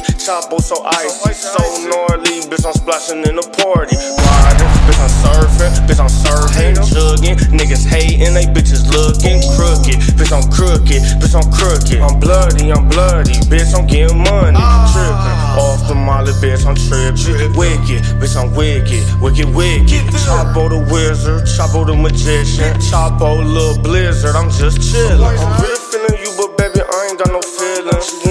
grimy, 0.00 0.18
Chapo 0.18 0.60
so 0.60 0.82
icy, 0.84 1.32
so 1.34 1.62
gnarly, 1.88 2.40
bitch 2.48 2.66
I'm 2.66 2.72
splashing 2.72 3.24
in 3.26 3.36
the 3.36 3.46
party. 3.60 3.96
Riding, 3.96 4.68
bitch 4.86 5.00
I'm 5.00 5.12
surfing, 5.22 5.72
bitch 5.86 6.00
I'm 6.00 6.08
serving, 6.08 6.74
chugging. 6.88 7.36
Niggas 7.56 7.86
hating, 7.86 8.34
they 8.34 8.46
bitches 8.46 8.88
looking 8.90 9.40
crooked. 9.56 10.00
Bitch 10.16 10.32
I'm 10.32 10.44
crooked, 10.50 11.02
bitch 11.20 11.34
I'm 11.34 11.46
crooked. 11.52 12.00
I'm 12.00 12.20
bloody, 12.20 12.72
I'm 12.72 12.88
bloody, 12.88 13.34
bitch 13.48 13.76
I'm 13.76 13.86
getting 13.86 14.18
money. 14.18 14.58
Tripping 14.92 15.38
off 15.58 15.86
the 15.88 15.94
molly, 15.94 16.32
bitch 16.40 16.66
I'm 16.66 16.76
tripping. 16.76 17.56
Wicked, 17.56 18.02
bitch 18.20 18.36
I'm 18.36 18.54
wicked, 18.54 19.02
wicked, 19.20 19.48
wicked. 19.54 20.02
Chapo 20.14 20.68
the 20.68 20.80
wizard, 20.92 21.44
Chapo 21.44 21.86
the 21.86 21.94
magician, 21.94 22.74
Chapo 22.80 23.42
little 23.42 23.82
blizzard. 23.82 24.36
I'm 24.36 24.50
just 24.50 24.78
chillin'. 24.78 25.20
I'm 25.20 25.62
really 25.62 25.80
feeling 25.90 26.20
you, 26.22 26.30
but 26.36 26.56
baby 26.56 26.80
I 26.80 27.08
ain't 27.10 27.18
got 27.18 27.32
no 27.32 27.40
feelings. 27.40 28.29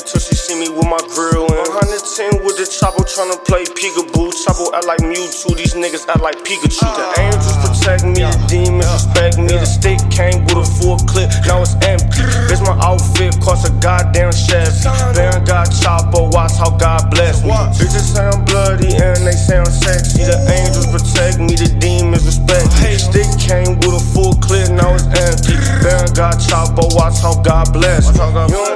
She 0.00 0.16
won't 0.16 0.16
fuck 0.16 0.16
with 0.16 0.16
me 0.16 0.16
until 0.16 0.20
she 0.20 0.34
see 0.34 0.56
me 0.56 0.68
with 0.68 0.88
my 0.88 1.00
grill 1.12 1.46
in. 1.46 1.64
110 1.76 2.44
with 2.44 2.56
the 2.56 2.64
Chapo 2.64 3.04
tryna 3.04 3.36
play 3.44 3.64
peekaboo. 3.64 4.32
Chapo 4.32 4.72
act 4.72 4.86
like 4.86 5.00
Mewtwo, 5.00 5.56
these 5.56 5.74
niggas 5.74 6.08
act 6.08 6.20
like 6.20 6.36
Pikachu. 6.44 6.80
The 6.80 7.04
uh. 7.04 7.24
angels 7.24 7.56
protect 7.60 8.04
me, 8.04 8.24
the 8.24 8.38
demons 8.48 8.88
respect 8.88 9.38
me. 9.38 9.52
The 9.60 9.66
stick 9.66 10.00
came 10.10 10.44
with 10.48 10.64
a 10.64 10.68
full 10.80 10.98
clip, 11.04 11.30
now 11.46 11.62
it's 11.62 11.76
empty. 11.84 12.22
Bitch, 12.48 12.62
my 12.64 12.76
outfit 12.80 13.36
cost 13.40 13.68
a 13.68 13.72
goddamn 13.80 14.32
Chevy. 14.32 14.88
I 14.88 15.38
got 15.44 15.68
Chapo, 15.68 16.32
watch 16.32 16.56
how 16.56 16.70
God 16.76 17.10
bless 17.10 17.44
me. 17.44 17.52
Bitches 17.76 18.16
say 18.16 18.24
I'm 18.24 18.44
bloody 18.44 18.96
and 18.96 19.20
they 19.26 19.36
say 19.36 19.58
I'm 19.58 19.68
sexy. 19.68 20.24
The 20.24 20.38
angels 20.48 20.88
protect 20.88 21.40
me, 21.40 21.56
the 21.56 21.68
demons 21.76 22.24
respect 22.24 22.70
me. 22.80 22.96
Stick 22.96 23.28
came 23.36 23.76
with 23.82 24.00
a 24.00 24.02
full 24.14 24.34
clip, 24.40 24.70
now 24.72 24.94
it's 24.94 25.06
empty. 25.12 25.58
I 25.84 26.06
got 26.14 26.40
Chapo, 26.40 26.88
watch 26.94 27.20
how 27.20 27.36
God 27.42 27.72
bless 27.72 28.08
me. 28.08 28.20
You 28.48 28.69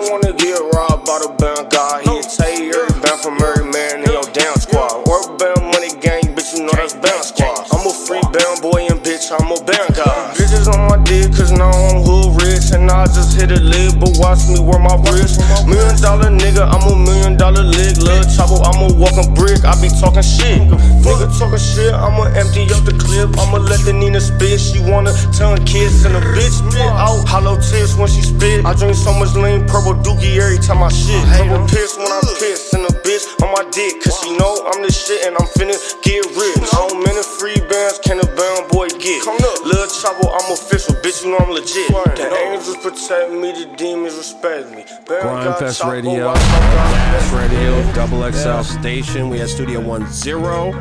let 24.24 24.38
the 24.38 24.44
Nina 24.44 24.58
spit. 24.58 24.60
She 24.60 24.80
wanna 24.90 25.12
turn 25.32 25.64
kiss 25.64 26.04
and 26.04 26.16
a 26.16 26.20
bitch 26.20 26.52
spit 26.52 26.80
out. 26.80 27.26
Hollow 27.28 27.56
tips 27.56 27.96
when 27.96 28.08
she 28.08 28.22
spit. 28.22 28.64
I 28.64 28.74
drink 28.74 28.94
so 28.94 29.12
much 29.12 29.34
lean 29.34 29.66
purple 29.66 29.94
dookie 29.94 30.38
every 30.38 30.58
time 30.58 30.82
I 30.82 30.88
shit. 30.88 31.22
Purple 31.36 31.66
piss 31.68 31.96
when 31.96 32.10
I 32.10 32.20
piss 32.38 32.72
and 32.74 32.84
a 32.84 32.92
bitch 33.04 33.24
on 33.42 33.52
my 33.52 33.70
dick. 33.70 34.02
Cause 34.02 34.20
she 34.22 34.36
know 34.36 34.54
I'm 34.72 34.82
the 34.82 34.92
shit 34.92 35.26
and 35.26 35.36
I'm 35.36 35.46
finna 35.54 35.76
get 36.02 36.24
rich. 36.36 36.70
How 36.72 36.88
many 36.92 37.22
free 37.38 37.60
bands 37.68 37.98
can 38.04 38.20
a 38.20 38.26
band 38.26 38.68
boy 38.70 38.88
get? 38.88 39.24
Lil' 39.64 39.88
Chopper, 39.88 40.28
I'm 40.28 40.52
official, 40.52 40.94
bitch, 40.96 41.24
you 41.24 41.30
know 41.30 41.38
I'm 41.38 41.50
legit. 41.50 41.88
The 41.88 42.34
angels 42.52 42.76
protect 42.78 43.32
me, 43.32 43.52
the 43.52 43.72
demons 43.76 44.14
respect 44.14 44.70
me. 44.70 44.84
Band 45.08 45.22
got 45.22 45.58
Gryndfest 45.58 45.90
Radio, 45.90 46.26
watch 46.26 46.38
how 46.38 46.60
God 46.60 46.94
Gas 47.14 47.30
bless 47.30 47.50
me. 47.50 47.56
Radio, 47.56 47.92
Double 47.92 48.32
XL 48.32 48.62
Station. 48.62 49.28
We 49.28 49.40
at 49.40 49.48
Studio 49.48 49.80
One 49.80 50.06
Zero. 50.12 50.72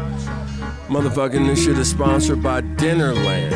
Motherfucking 0.94 1.48
this 1.48 1.66
shit 1.66 1.76
is 1.80 1.90
sponsored 1.90 2.44
by 2.44 2.62
Dinnerland. 2.62 3.50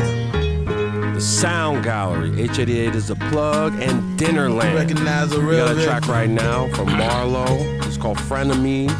The 1.14 1.20
Sound 1.20 1.84
Gallery. 1.84 2.30
H88 2.30 2.96
is 2.96 3.10
a 3.10 3.14
plug, 3.14 3.74
and 3.74 4.18
Dinnerland. 4.18 4.74
Recognize 4.74 5.32
a 5.32 5.38
We 5.38 5.54
got 5.54 5.76
a 5.76 5.84
track 5.84 6.08
right 6.08 6.28
now 6.28 6.66
from 6.74 6.88
Marlo. 6.88 7.46
It's 7.86 7.96
called 7.96 8.18
Frenemies. 8.18 8.90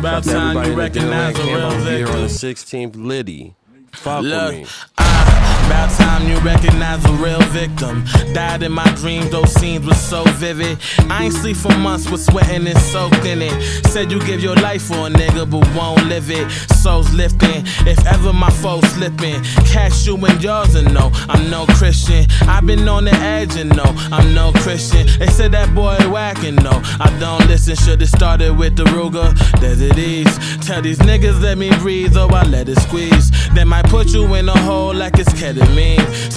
About 0.00 0.24
time 0.24 0.56
everybody 0.56 0.68
you 0.70 0.74
the 0.74 0.80
recognize 0.80 1.36
came 1.36 1.46
real 1.54 1.70
here 1.70 2.08
on 2.08 2.22
the 2.22 2.26
16th. 2.26 2.96
Liddy. 2.96 3.54
Fuck 3.92 4.24
Look, 4.24 4.50
with 4.50 4.62
me. 4.62 4.66
About 5.70 5.90
time 5.90 6.26
you 6.26 6.36
recognize 6.40 7.04
a 7.04 7.12
real 7.12 7.40
victim. 7.52 8.04
Died 8.32 8.62
in 8.64 8.72
my 8.72 8.90
dreams, 8.96 9.30
those 9.30 9.52
scenes 9.52 9.86
were 9.86 9.94
so 9.94 10.24
vivid. 10.42 10.76
I 11.08 11.26
ain't 11.26 11.34
sleep 11.34 11.56
for 11.56 11.72
months 11.78 12.10
with 12.10 12.22
sweating 12.22 12.66
and 12.66 12.78
soaked 12.78 13.24
in 13.24 13.40
it. 13.40 13.86
Said 13.86 14.10
you 14.10 14.18
give 14.20 14.40
your 14.42 14.56
life 14.56 14.82
for 14.82 15.06
a 15.06 15.10
nigga, 15.10 15.48
but 15.48 15.62
won't 15.76 16.04
live 16.06 16.28
it. 16.30 16.50
Souls 16.82 17.12
lifting, 17.12 17.62
if 17.86 18.04
ever 18.06 18.32
my 18.32 18.50
foes 18.50 18.84
slipping. 18.94 19.40
Cash 19.72 20.06
you 20.06 20.16
and 20.16 20.42
yours 20.42 20.74
and 20.74 20.92
no, 20.92 21.10
I'm 21.28 21.48
no 21.50 21.66
Christian. 21.66 22.26
I've 22.48 22.66
been 22.66 22.88
on 22.88 23.04
the 23.04 23.14
edge 23.14 23.56
and 23.56 23.70
no, 23.76 23.84
I'm 24.10 24.34
no 24.34 24.52
Christian. 24.52 25.06
They 25.18 25.28
said 25.28 25.52
that 25.52 25.72
boy 25.72 25.96
whacking, 26.10 26.56
no, 26.56 26.82
I 26.98 27.16
don't 27.20 27.46
listen. 27.46 27.76
Should've 27.76 28.08
started 28.08 28.56
with 28.58 28.74
the 28.76 28.84
Ruger, 28.84 29.30
Desert 29.60 29.96
East. 29.98 30.66
Tell 30.66 30.82
these 30.82 30.98
niggas 30.98 31.40
let 31.40 31.58
me 31.58 31.70
breathe, 31.78 32.16
or 32.16 32.32
I 32.34 32.42
let 32.42 32.68
it 32.68 32.80
squeeze. 32.80 33.30
They 33.54 33.64
might 33.64 33.86
put 33.86 34.08
you 34.08 34.34
in 34.34 34.48
a 34.48 34.58
hole 34.58 34.94
like 34.94 35.18
it's 35.18 35.32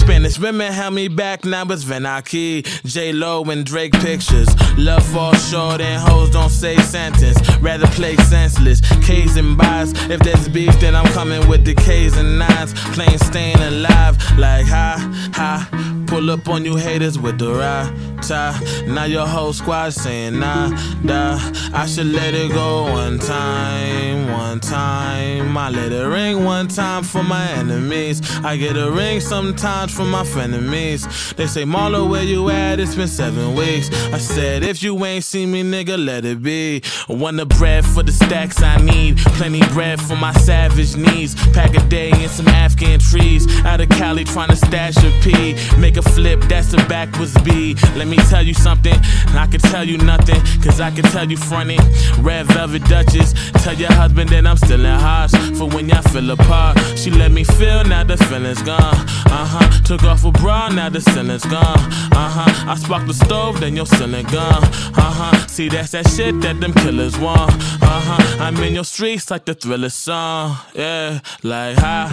Spanish 0.04 0.38
women 0.38 0.72
held 0.72 0.94
me 0.94 1.08
back, 1.08 1.44
now 1.44 1.64
it's 1.64 1.84
Venaki. 1.84 2.62
J 2.84 3.12
Lo 3.12 3.42
and 3.44 3.64
Drake 3.64 3.92
pictures. 3.92 4.48
Love 4.76 5.02
falls 5.02 5.50
short 5.50 5.80
and 5.80 6.00
hoes 6.00 6.30
don't 6.30 6.50
say 6.50 6.76
sentence. 6.76 7.38
Rather 7.58 7.86
play 7.88 8.16
senseless. 8.16 8.80
K's 9.04 9.36
and 9.36 9.56
buys. 9.56 9.92
If 10.10 10.20
there's 10.20 10.48
beef, 10.48 10.78
then 10.80 10.94
I'm 10.94 11.10
coming 11.12 11.48
with 11.48 11.64
the 11.64 11.74
K's 11.74 12.16
and 12.16 12.38
nines. 12.38 12.74
Plain 12.94 13.18
staying 13.18 13.60
alive. 13.60 14.16
Like 14.38 14.66
ha 14.66 15.30
ha. 15.34 16.03
Pull 16.14 16.30
up 16.30 16.48
on 16.48 16.64
you 16.64 16.76
haters 16.76 17.18
with 17.18 17.40
the 17.40 17.52
rata. 17.52 18.54
Now 18.86 19.02
your 19.02 19.26
whole 19.26 19.52
squad 19.52 19.94
saying 19.94 20.38
nah 20.38 20.70
da. 21.04 21.40
I 21.74 21.86
should 21.86 22.06
let 22.06 22.34
it 22.34 22.52
go 22.52 22.84
one 22.84 23.18
time, 23.18 24.30
one 24.30 24.60
time. 24.60 25.58
I 25.58 25.70
let 25.70 25.90
it 25.90 26.06
ring 26.06 26.44
one 26.44 26.68
time 26.68 27.02
for 27.02 27.24
my 27.24 27.50
enemies. 27.50 28.22
I 28.44 28.56
get 28.56 28.76
a 28.76 28.92
ring 28.92 29.18
sometimes 29.18 29.92
from 29.92 30.08
my 30.12 30.22
frenemies. 30.22 31.34
They 31.34 31.48
say 31.48 31.64
Marlo, 31.64 32.08
where 32.08 32.22
you 32.22 32.48
at? 32.48 32.78
It's 32.78 32.94
been 32.94 33.08
seven 33.08 33.56
weeks. 33.56 33.90
I 34.12 34.18
said 34.18 34.62
if 34.62 34.84
you 34.84 35.04
ain't 35.04 35.24
seen 35.24 35.50
me, 35.50 35.64
nigga, 35.64 36.02
let 36.02 36.24
it 36.24 36.40
be. 36.44 36.82
One 37.08 37.34
the 37.34 37.46
bread 37.46 37.84
for 37.84 38.04
the 38.04 38.12
stacks 38.12 38.62
I 38.62 38.76
need. 38.76 39.16
Plenty 39.38 39.66
bread 39.72 40.00
for 40.00 40.14
my 40.14 40.32
savage 40.34 40.94
needs. 40.94 41.34
Pack 41.50 41.74
a 41.74 41.84
day 41.88 42.10
in 42.22 42.28
some 42.28 42.46
Afghan 42.46 43.00
trees. 43.00 43.48
Out 43.64 43.80
of 43.80 43.88
Cali 43.88 44.22
trying 44.22 44.50
to 44.50 44.56
stash 44.56 44.96
a 44.98 45.10
P. 45.20 45.56
Make 45.76 45.96
a 45.96 46.03
flip, 46.04 46.40
that's 46.42 46.72
a 46.72 46.78
backwards 46.88 47.34
B. 47.42 47.74
Let 47.96 48.08
me 48.08 48.16
tell 48.16 48.42
you 48.42 48.54
something. 48.54 48.94
I 49.34 49.46
can 49.50 49.60
tell 49.60 49.84
you 49.84 49.98
nothing, 49.98 50.40
cause 50.62 50.80
I 50.80 50.90
can 50.90 51.04
tell 51.04 51.30
you 51.30 51.36
fronting. 51.36 51.80
Red 52.20 52.46
velvet 52.46 52.84
Duchess. 52.84 53.34
Tell 53.64 53.74
your 53.74 53.92
husband 53.92 54.30
that 54.30 54.46
I'm 54.46 54.56
still 54.56 54.84
in 54.84 55.00
house 55.00 55.34
for 55.58 55.68
when 55.68 55.88
y'all 55.88 56.02
feel 56.02 56.30
apart. 56.30 56.78
She 56.96 57.10
let 57.10 57.32
me 57.32 57.44
feel, 57.44 57.84
now 57.84 58.04
the 58.04 58.16
feeling's 58.16 58.62
gone. 58.62 58.94
Uh 59.26 59.46
huh. 59.46 59.82
Took 59.84 60.04
off 60.04 60.24
a 60.24 60.30
bra, 60.30 60.68
now 60.68 60.88
the 60.88 61.00
ceiling's 61.00 61.44
gone. 61.44 61.78
Uh 62.12 62.30
huh. 62.36 62.70
I 62.70 62.74
sparked 62.76 63.06
the 63.06 63.14
stove, 63.14 63.60
then 63.60 63.74
your 63.76 63.86
ceiling 63.86 64.26
gone. 64.26 64.62
Uh 64.96 65.12
huh. 65.18 65.46
See, 65.46 65.68
that's 65.68 65.92
that 65.92 66.08
shit 66.08 66.40
that 66.42 66.60
them 66.60 66.72
killers 66.72 67.18
want. 67.18 67.52
Uh 67.82 68.00
huh. 68.06 68.36
I'm 68.44 68.56
in 68.62 68.74
your 68.74 68.84
streets 68.84 69.30
like 69.30 69.44
the 69.44 69.54
thriller 69.54 69.88
song. 69.88 70.56
Yeah. 70.74 71.20
Like, 71.42 71.76
ha, 71.78 72.08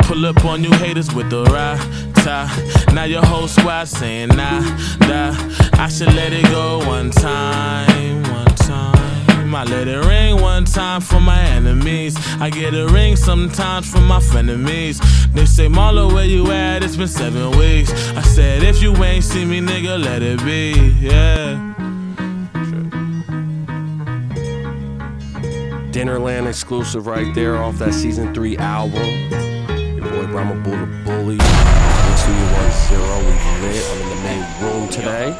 Pull 0.00 0.24
up 0.26 0.44
on 0.44 0.62
you 0.64 0.70
haters 0.72 1.14
with 1.14 1.30
the 1.30 1.44
rata. 1.44 2.06
cha. 2.24 2.90
Now 2.92 3.04
your 3.04 3.24
whole 3.24 3.48
squad 3.48 3.88
saying 3.88 4.28
nah, 4.28 4.60
nah. 5.00 5.34
I 5.84 5.88
should 5.88 6.12
let 6.14 6.32
it 6.32 6.44
go 6.44 6.78
one 6.86 7.10
time, 7.10 8.22
one 8.24 8.54
time. 8.56 9.54
I 9.54 9.64
let 9.64 9.88
it 9.88 10.04
ring 10.04 10.40
one 10.40 10.64
time 10.64 11.00
for 11.00 11.20
my 11.20 11.40
enemies. 11.40 12.14
I 12.40 12.50
get 12.50 12.74
a 12.74 12.86
ring 12.88 13.16
sometimes 13.16 13.90
from 13.90 14.06
my 14.06 14.18
frenemies. 14.18 14.96
They 15.32 15.46
say, 15.46 15.66
Marlo, 15.68 16.12
where 16.12 16.24
you 16.24 16.50
at? 16.50 16.82
It's 16.82 16.96
been 16.96 17.08
seven 17.08 17.56
weeks. 17.58 17.92
I 18.16 18.22
said, 18.22 18.62
if 18.62 18.82
you 18.82 18.94
ain't 19.04 19.24
see 19.24 19.44
me, 19.44 19.60
nigga, 19.60 20.02
let 20.02 20.22
it 20.22 20.44
be. 20.44 20.72
Yeah. 21.00 21.95
Dinnerland 25.96 26.46
exclusive 26.46 27.06
right 27.06 27.34
there 27.34 27.56
off 27.56 27.78
that 27.78 27.94
season 27.94 28.34
three 28.34 28.54
album. 28.58 29.00
Your 29.96 30.04
boy 30.04 30.26
Brahma 30.26 30.54
Bull 30.62 30.76
the 30.76 30.86
Bully. 31.08 31.38
Two 31.38 32.36
one 32.52 32.70
zero. 32.84 33.16
We 33.24 33.32
lit. 33.64 33.80
I'm 33.80 34.02
in 34.02 34.08
the 34.10 34.20
main 34.20 34.44
room 34.60 34.88
today. 34.90 35.32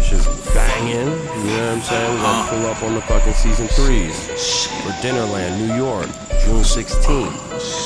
Just 0.00 0.54
banging. 0.54 0.96
You 0.96 1.04
know 1.04 1.66
what 1.68 1.76
I'm 1.76 1.80
saying? 1.82 2.14
We're 2.16 2.22
gonna 2.22 2.32
uh-huh. 2.32 2.48
pull 2.48 2.66
up 2.66 2.82
on 2.82 2.94
the 2.94 3.02
fucking 3.02 3.34
season 3.34 3.68
threes 3.68 4.68
for 4.80 4.92
Dinnerland, 5.04 5.58
New 5.58 5.74
York, 5.74 6.06
June 6.46 6.64
16th. 6.64 7.36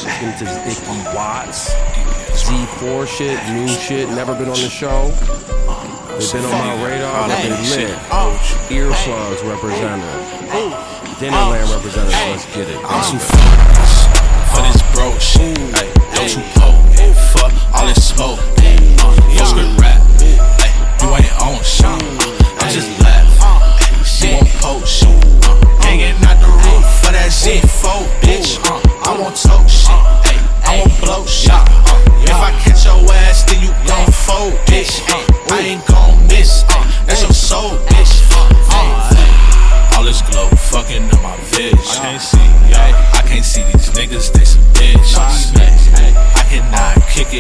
Looking 0.07 0.39
to 0.39 0.47
Icky 0.71 1.17
Watts. 1.17 1.75
Z4 2.31 3.09
shit, 3.09 3.45
new 3.49 3.67
shit, 3.67 4.09
never 4.11 4.35
been 4.35 4.47
on 4.49 4.63
the 4.63 4.71
show. 4.71 5.11
They've 6.15 6.33
been 6.33 6.45
on 6.45 6.79
my 6.79 6.87
radar, 6.87 7.27
but 7.27 7.43
they 7.43 7.51
lit. 7.75 7.91
Earplugs 8.71 9.43
representative. 9.51 10.94
Dinnerland 11.19 11.71
representative, 11.73 12.13
let's 12.13 12.47
get 12.55 12.69
it. 12.69 12.79
I'm 12.85 13.03
too 13.07 13.19
focused 13.19 14.09
for 14.51 14.63
this 14.67 14.83
bro 14.93 15.17
shit. 15.19 15.57
Ay, 15.79 15.87
don't 16.15 16.35
you 16.35 16.43
poke 16.59 16.75
for 17.31 17.47
all 17.73 17.87
this 17.87 18.09
smoke. 18.09 18.39
Uh, 18.59 19.15
full 19.37 19.47
script 19.47 19.81
rap. 19.81 20.03
Ay, 20.59 20.75
you 21.01 21.09
ain't 21.15 21.31
on 21.41 21.63
shit. 21.63 21.87
Uh, 21.87 22.59
I'm 22.59 22.73
just 22.73 22.91
laughing. 23.01 24.05
She 24.05 24.35
won't 24.35 24.49
post 24.59 24.91
shit. 24.91 25.09
Uh, 25.47 25.55
hanging 25.83 26.19
out 26.27 26.41
the 26.41 26.51
roof 26.51 26.85
for 26.99 27.13
that 27.13 27.31
Z4, 27.31 28.05
bitch. 28.21 28.59
Uh, 28.67 28.81
I 29.09 29.17
won't 29.17 29.37
talk 29.37 29.69
shit. 29.69 29.91
Ay, 29.91 30.39
I 30.65 30.79
won't 30.81 31.01
blow 31.01 31.25
shit. 31.27 31.74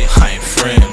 It, 0.02 0.08
I 0.18 0.34
ain't 0.34 0.42
friendly. 0.42 0.84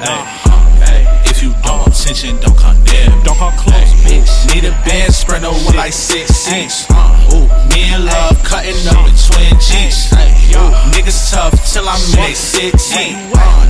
If 1.26 1.42
you 1.42 1.50
don't 1.64 1.82
want 1.82 1.94
attention, 1.94 2.38
don't 2.38 2.56
come 2.56 2.78
near 2.84 3.10
me. 3.10 3.22
Don't 3.24 3.38
come 3.38 3.54
close, 3.58 3.90
bitch. 4.04 4.30
Need 4.54 4.64
a 4.64 4.74
band 4.86 5.12
spread 5.12 5.44
over 5.44 5.76
like 5.76 5.92
six 5.92 6.30
seats. 6.30 6.86
Uh. 6.90 7.34
Ooh, 7.34 7.48
me 7.72 7.90
and 7.90 8.04
love 8.04 8.38
cutting 8.44 8.76
up 8.88 9.08
in 9.08 9.14
twin 9.16 9.54
G's. 9.58 10.12
Niggas 10.92 11.32
tough 11.32 11.54
till 11.72 11.88
I'm 11.88 11.98
in 12.12 12.18
uh, 12.18 12.26
they 12.26 12.34
city. 12.34 13.16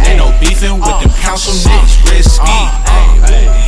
Ain't 0.04 0.18
no 0.18 0.34
beefing 0.40 0.80
with 0.80 0.90
uh. 0.90 1.00
them 1.00 1.14
council 1.22 1.54
niggas, 1.64 1.94
risky. 2.10 2.60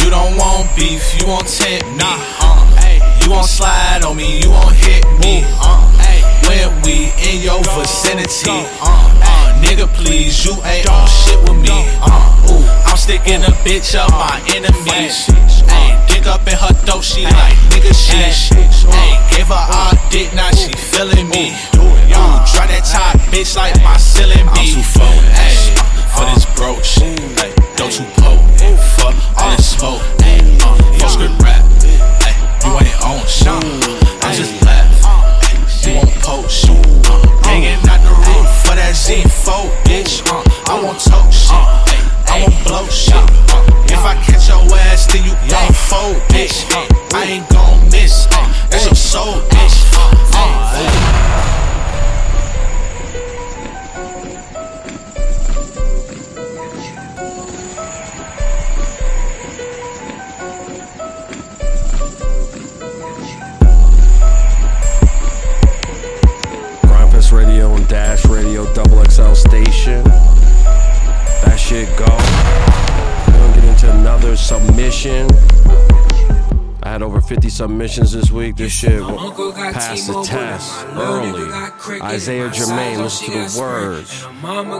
You 0.04 0.10
don't 0.10 0.36
want 0.36 0.68
beef, 0.76 1.16
you 1.20 1.26
won't 1.26 1.46
tempt 1.48 1.86
me. 1.96 2.12
You 3.22 3.30
won't 3.30 3.48
slide 3.48 4.04
on 4.04 4.16
me, 4.16 4.40
you 4.42 4.50
won't 4.50 4.74
hit 4.74 5.04
me. 5.20 5.44
When 6.44 6.68
we 6.82 7.08
in 7.24 7.40
your 7.40 7.62
vicinity, 7.72 8.52
uh, 8.82 9.33
nigga, 9.64 9.88
please, 9.96 10.44
you 10.44 10.52
ain't 10.64 10.88
on 10.88 11.08
shit 11.08 11.40
with 11.48 11.56
me. 11.56 11.72
Uh, 12.04 12.52
ooh, 12.52 12.64
I'm 12.84 12.96
sticking 12.96 13.42
a 13.42 13.52
bitch 13.64 13.96
up 13.96 14.10
my 14.12 14.36
enemies. 14.52 15.26
Ayy, 15.72 15.96
dick 16.08 16.26
up 16.26 16.46
in 16.46 16.56
her 16.56 16.74
throat, 16.84 17.02
she 17.02 17.24
like 17.24 17.56
nigga 17.72 17.92
shit. 17.96 18.56
Ayy, 18.92 19.16
gave 19.32 19.48
her 19.48 19.66
all 19.72 19.92
dick, 20.10 20.32
now 20.34 20.50
she 20.50 20.72
feeling 20.72 21.28
me. 21.28 21.56
You 22.08 22.20
try 22.52 22.68
that 22.68 22.84
top 22.84 23.16
bitch 23.32 23.56
like 23.56 23.74
my 23.82 23.96
ceiling 23.96 24.44
be. 24.52 24.60
I'm 24.60 24.76
too 24.76 24.84
focused 24.84 25.72
for 26.12 26.24
this 26.28 26.46
broke 26.54 26.84
shit. 26.84 27.18
Ayy, 27.40 27.76
don't 27.76 27.94
you 27.98 28.06
poke 28.20 28.42
for 28.96 29.12
all 29.40 29.56
this 29.56 29.76
smoke. 29.76 30.02
Uh, 30.20 30.76
full 30.98 31.08
script 31.08 31.42
rap. 31.42 31.64
Ayy, 32.20 32.36
you 32.64 32.72
ain't 32.78 33.02
on 33.02 33.26
shit. 33.26 33.83
That 39.06 39.26
Z4, 39.26 39.70
bitch. 39.84 40.22
Uh, 40.26 40.42
I 40.72 40.82
won't 40.82 41.00
talk 41.00 41.32
shit. 41.32 41.52
I 41.52 42.40
won't 42.42 42.64
blow 42.64 42.86
shit. 42.88 43.14
Uh, 43.14 43.84
if 43.86 44.04
I 44.04 44.14
catch 44.22 44.48
your 44.48 44.64
ass, 44.78 45.06
then 45.12 45.24
you 45.24 45.32
gon' 45.50 45.72
fold, 45.72 46.16
bitch. 46.28 46.64
Uh, 46.72 47.16
I 47.16 47.24
ain't 47.24 47.48
gon' 47.50 47.73
submissions 77.64 78.12
this 78.12 78.30
week. 78.30 78.56
This 78.56 78.72
shit 78.72 79.00
will 79.00 79.52
pass 79.54 80.06
the 80.06 80.22
test 80.22 80.84
early. 80.96 81.50
Isaiah 82.02 82.50
Jeremiah, 82.50 83.02
listen 83.02 83.32
to 83.32 83.38
the 83.38 83.58
words. 83.58 84.20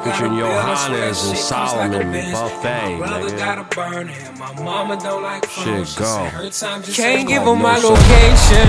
Featuring 0.05 0.37
Johannes 0.37 1.29
and 1.29 1.39
Solomon 1.39 2.13
Buffet. 2.13 3.01
Nigga. 3.01 3.57
Shit 5.49 5.97
go. 5.97 6.29
Can't 6.93 7.27
give 7.27 7.45
them 7.47 7.63
my 7.63 7.79
location. 7.79 8.69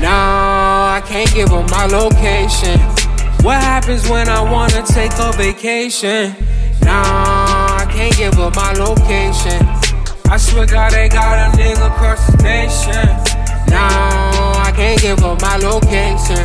No, 0.00 0.08
I 0.08 1.02
can't 1.04 1.32
give 1.34 1.50
them 1.50 1.66
my 1.66 1.84
location. 1.84 2.80
What 3.44 3.60
happens 3.60 4.08
when 4.08 4.30
I 4.30 4.40
wanna 4.40 4.82
take 4.86 5.12
a 5.18 5.30
vacation? 5.36 6.34
No, 6.84 7.02
I 7.02 7.86
can't 7.92 8.16
give 8.16 8.38
up 8.38 8.56
my 8.56 8.72
location. 8.72 9.60
I 10.30 10.38
swear 10.38 10.64
God, 10.64 10.92
they 10.92 11.10
got 11.10 11.36
a 11.36 11.58
nigga 11.58 11.88
across 11.88 12.26
the 12.28 12.42
nation. 12.42 13.31
No, 13.72 13.88
I 14.60 14.72
can't 14.76 15.00
give 15.00 15.24
up 15.24 15.40
my 15.40 15.56
location. 15.56 16.44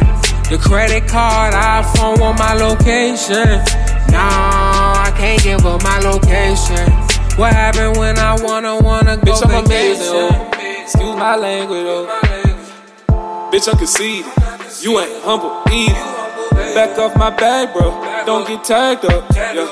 The 0.50 0.58
credit 0.58 1.08
card, 1.08 1.54
iPhone 1.54 2.20
want 2.20 2.40
my 2.40 2.54
location. 2.54 3.48
No, 4.12 4.24
I 4.24 5.13
can't 5.18 5.42
give 5.44 5.66
up 5.66 5.84
my 5.84 6.00
location. 6.00 6.90
What 7.38 7.54
happened 7.54 7.98
when 7.98 8.18
I 8.18 8.36
wanna 8.42 8.78
wanna 8.80 9.18
go 9.18 9.34
Bitch, 9.34 9.44
I'm 9.44 9.63
vacation? 9.66 10.02
amazing, 10.02 10.08
oh. 10.10 10.82
Excuse 10.84 11.16
my 11.18 11.36
language, 11.36 11.86
oh. 11.86 13.50
Bitch, 13.52 13.68
I'm 13.72 13.78
conceited. 13.78 14.26
You 14.82 15.00
ain't 15.00 15.24
humble 15.24 15.52
either. 15.72 16.74
Back 16.74 16.98
off 16.98 17.16
my 17.18 17.30
bag, 17.30 17.74
bro. 17.74 17.92
Don't 18.26 18.48
get 18.48 18.63
tagged 18.63 19.06
up. 19.06 19.26
Yeah. 19.36 19.68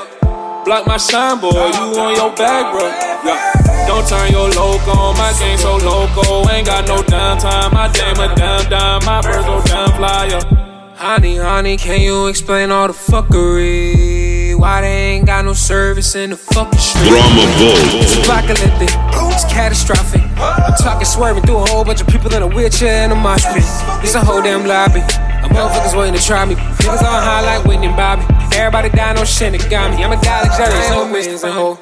Block 0.66 0.88
my 0.88 0.98
shine, 0.98 1.40
boy. 1.40 1.50
You 1.52 2.00
on 2.00 2.16
your 2.16 2.36
bag, 2.36 2.74
bro. 2.74 2.88
Yeah. 3.24 3.55
Don't 3.88 4.08
turn 4.08 4.32
your 4.32 4.50
loco. 4.50 5.14
My 5.14 5.34
game 5.40 5.58
so 5.58 5.78
loco. 5.78 6.50
Ain't 6.50 6.68
got 6.68 6.88
no 6.88 6.98
downtime. 7.04 7.72
My 7.74 7.88
damn 7.90 8.20
a 8.20 8.34
damn 8.36 8.70
down. 8.70 9.06
My 9.06 9.22
birds 9.22 9.46
go 9.46 9.62
down 9.64 9.90
flyer. 9.98 10.66
Honey, 10.96 11.36
honey, 11.36 11.76
can 11.76 12.00
you 12.00 12.28
explain 12.28 12.72
all 12.72 12.88
the 12.88 12.94
fuckery? 12.94 14.58
Why 14.58 14.82
they 14.82 14.88
ain't 14.88 15.26
got 15.26 15.44
no 15.44 15.52
service 15.52 16.16
in 16.16 16.30
the 16.30 16.38
fucking 16.38 16.80
street? 16.80 17.10
Brahma 17.10 17.46
Bull. 17.60 18.00
It's 18.02 18.16
apocalyptic, 18.16 18.90
it's 18.90 19.44
catastrophic. 19.52 20.22
I'm 20.38 20.74
talking 20.78 21.06
swerving 21.06 21.44
through 21.44 21.58
a 21.58 21.66
whole 21.70 21.84
bunch 21.84 22.00
of 22.00 22.08
people 22.08 22.34
in 22.34 22.42
a 22.42 22.48
wheelchair 22.48 23.04
in 23.04 23.12
a 23.12 23.16
mosh 23.16 23.44
pit. 23.44 23.64
It's 24.04 24.16
a 24.16 24.22
whole 24.22 24.42
damn 24.42 24.66
lobby. 24.66 25.02
A 25.02 25.50
motherfuckers 25.52 26.00
waiting 26.00 26.18
to 26.18 26.26
try 26.26 26.46
me. 26.46 26.56
Niggas 26.56 27.04
on 27.04 27.22
high 27.22 27.42
like 27.42 27.66
Whitney 27.66 27.88
and 27.88 27.96
Bobby. 27.98 28.24
Everybody 28.56 28.90
dying 28.90 29.18
on 29.20 29.26
shit 29.26 29.52
that 29.52 29.70
got 29.70 29.92
me. 29.92 30.02
I'm 30.02 30.14
a 30.14 30.22
guy 30.24 30.44
like 30.44 30.58
Jerry, 30.58 30.82
so 30.88 31.12
wins 31.12 31.44
and 31.44 31.54
hoe. 31.54 31.78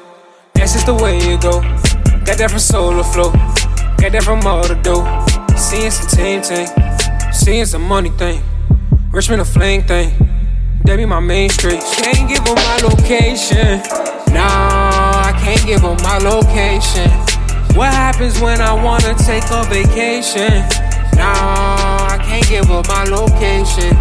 That's 0.54 0.72
just 0.72 0.86
the 0.86 0.94
way 0.94 1.18
it 1.18 1.40
go. 1.40 1.62
Got 2.24 2.38
that 2.38 2.50
from 2.50 2.58
Solar 2.58 3.04
Flow. 3.04 3.32
Got 4.00 4.12
that 4.12 4.22
from 4.24 4.40
all 4.46 4.66
the 4.66 4.76
dough. 4.76 5.04
Seeing 5.58 5.90
some 5.90 6.08
team 6.08 6.40
thing. 6.40 6.66
Seeing 7.34 7.66
some 7.66 7.82
money 7.82 8.08
thing. 8.08 8.42
Richmond 9.12 9.42
a 9.42 9.44
fling 9.44 9.82
thing. 9.82 10.10
That 10.84 10.96
be 10.96 11.04
my 11.04 11.20
main 11.20 11.50
street. 11.50 11.80
Can't 11.80 12.26
give 12.26 12.42
them 12.44 12.54
my 12.56 12.78
location. 12.80 13.76
Nah, 14.32 15.28
I 15.28 15.36
can't 15.38 15.66
give 15.66 15.82
them 15.82 15.98
my 16.02 16.16
location. 16.16 17.10
What 17.76 17.92
happens 17.92 18.40
when 18.40 18.58
I 18.60 18.72
wanna 18.72 19.14
take 19.14 19.44
a 19.50 19.62
vacation? 19.68 20.64
Nah, 21.20 22.08
I 22.08 22.18
can't 22.24 22.48
give 22.48 22.70
up 22.70 22.88
my 22.88 23.04
location. 23.04 23.92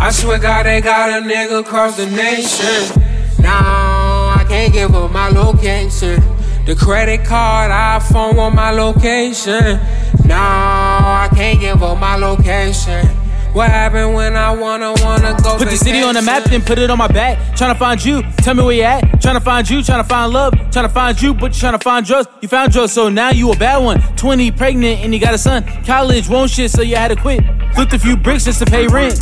I 0.00 0.10
swear 0.12 0.38
God, 0.38 0.66
they 0.66 0.82
got 0.82 1.08
a 1.08 1.24
nigga 1.24 1.60
across 1.60 1.96
the 1.96 2.06
nation. 2.06 3.00
Nah, 3.40 4.36
I 4.36 4.44
can't 4.48 4.72
give 4.72 4.94
up 4.94 5.12
my 5.12 5.30
location. 5.30 6.33
The 6.66 6.74
credit 6.74 7.26
card, 7.26 7.70
iPhone 7.70 8.38
on 8.38 8.54
my 8.54 8.70
location. 8.70 9.78
No, 10.24 10.34
I 10.34 11.28
can't 11.34 11.60
give 11.60 11.80
her 11.80 11.94
my 11.94 12.16
location. 12.16 13.06
What 13.52 13.68
happened 13.68 14.14
when 14.14 14.34
I 14.34 14.50
wanna 14.50 14.94
wanna 15.02 15.36
go? 15.42 15.58
Put 15.58 15.68
the 15.68 15.76
city 15.76 16.00
on 16.00 16.14
the 16.14 16.22
map, 16.22 16.44
then 16.44 16.62
put 16.62 16.78
it 16.78 16.88
on 16.88 16.96
my 16.96 17.06
back. 17.06 17.38
Tryna 17.54 17.78
find 17.78 18.02
you, 18.02 18.22
tell 18.38 18.54
me 18.54 18.62
where 18.62 18.74
you 18.74 18.82
at. 18.82 19.04
Tryna 19.20 19.42
find 19.42 19.68
you, 19.68 19.80
tryna 19.80 20.06
find 20.06 20.32
love. 20.32 20.54
Tryna 20.72 20.90
find 20.90 21.20
you, 21.20 21.34
but 21.34 21.54
you 21.54 21.68
tryna 21.68 21.82
find 21.82 22.06
drugs. 22.06 22.28
You 22.40 22.48
found 22.48 22.72
drugs, 22.72 22.92
so 22.92 23.10
now 23.10 23.30
you 23.30 23.52
a 23.52 23.56
bad 23.56 23.84
one. 23.84 24.00
20, 24.16 24.50
pregnant, 24.50 25.00
and 25.04 25.12
you 25.12 25.20
got 25.20 25.34
a 25.34 25.38
son. 25.38 25.64
College 25.84 26.30
won't 26.30 26.50
shit, 26.50 26.70
so 26.70 26.80
you 26.80 26.96
had 26.96 27.08
to 27.08 27.16
quit. 27.16 27.44
Flipped 27.74 27.92
a 27.92 27.98
few 27.98 28.16
bricks 28.16 28.46
just 28.46 28.60
to 28.60 28.64
pay 28.64 28.86
rent. 28.86 29.20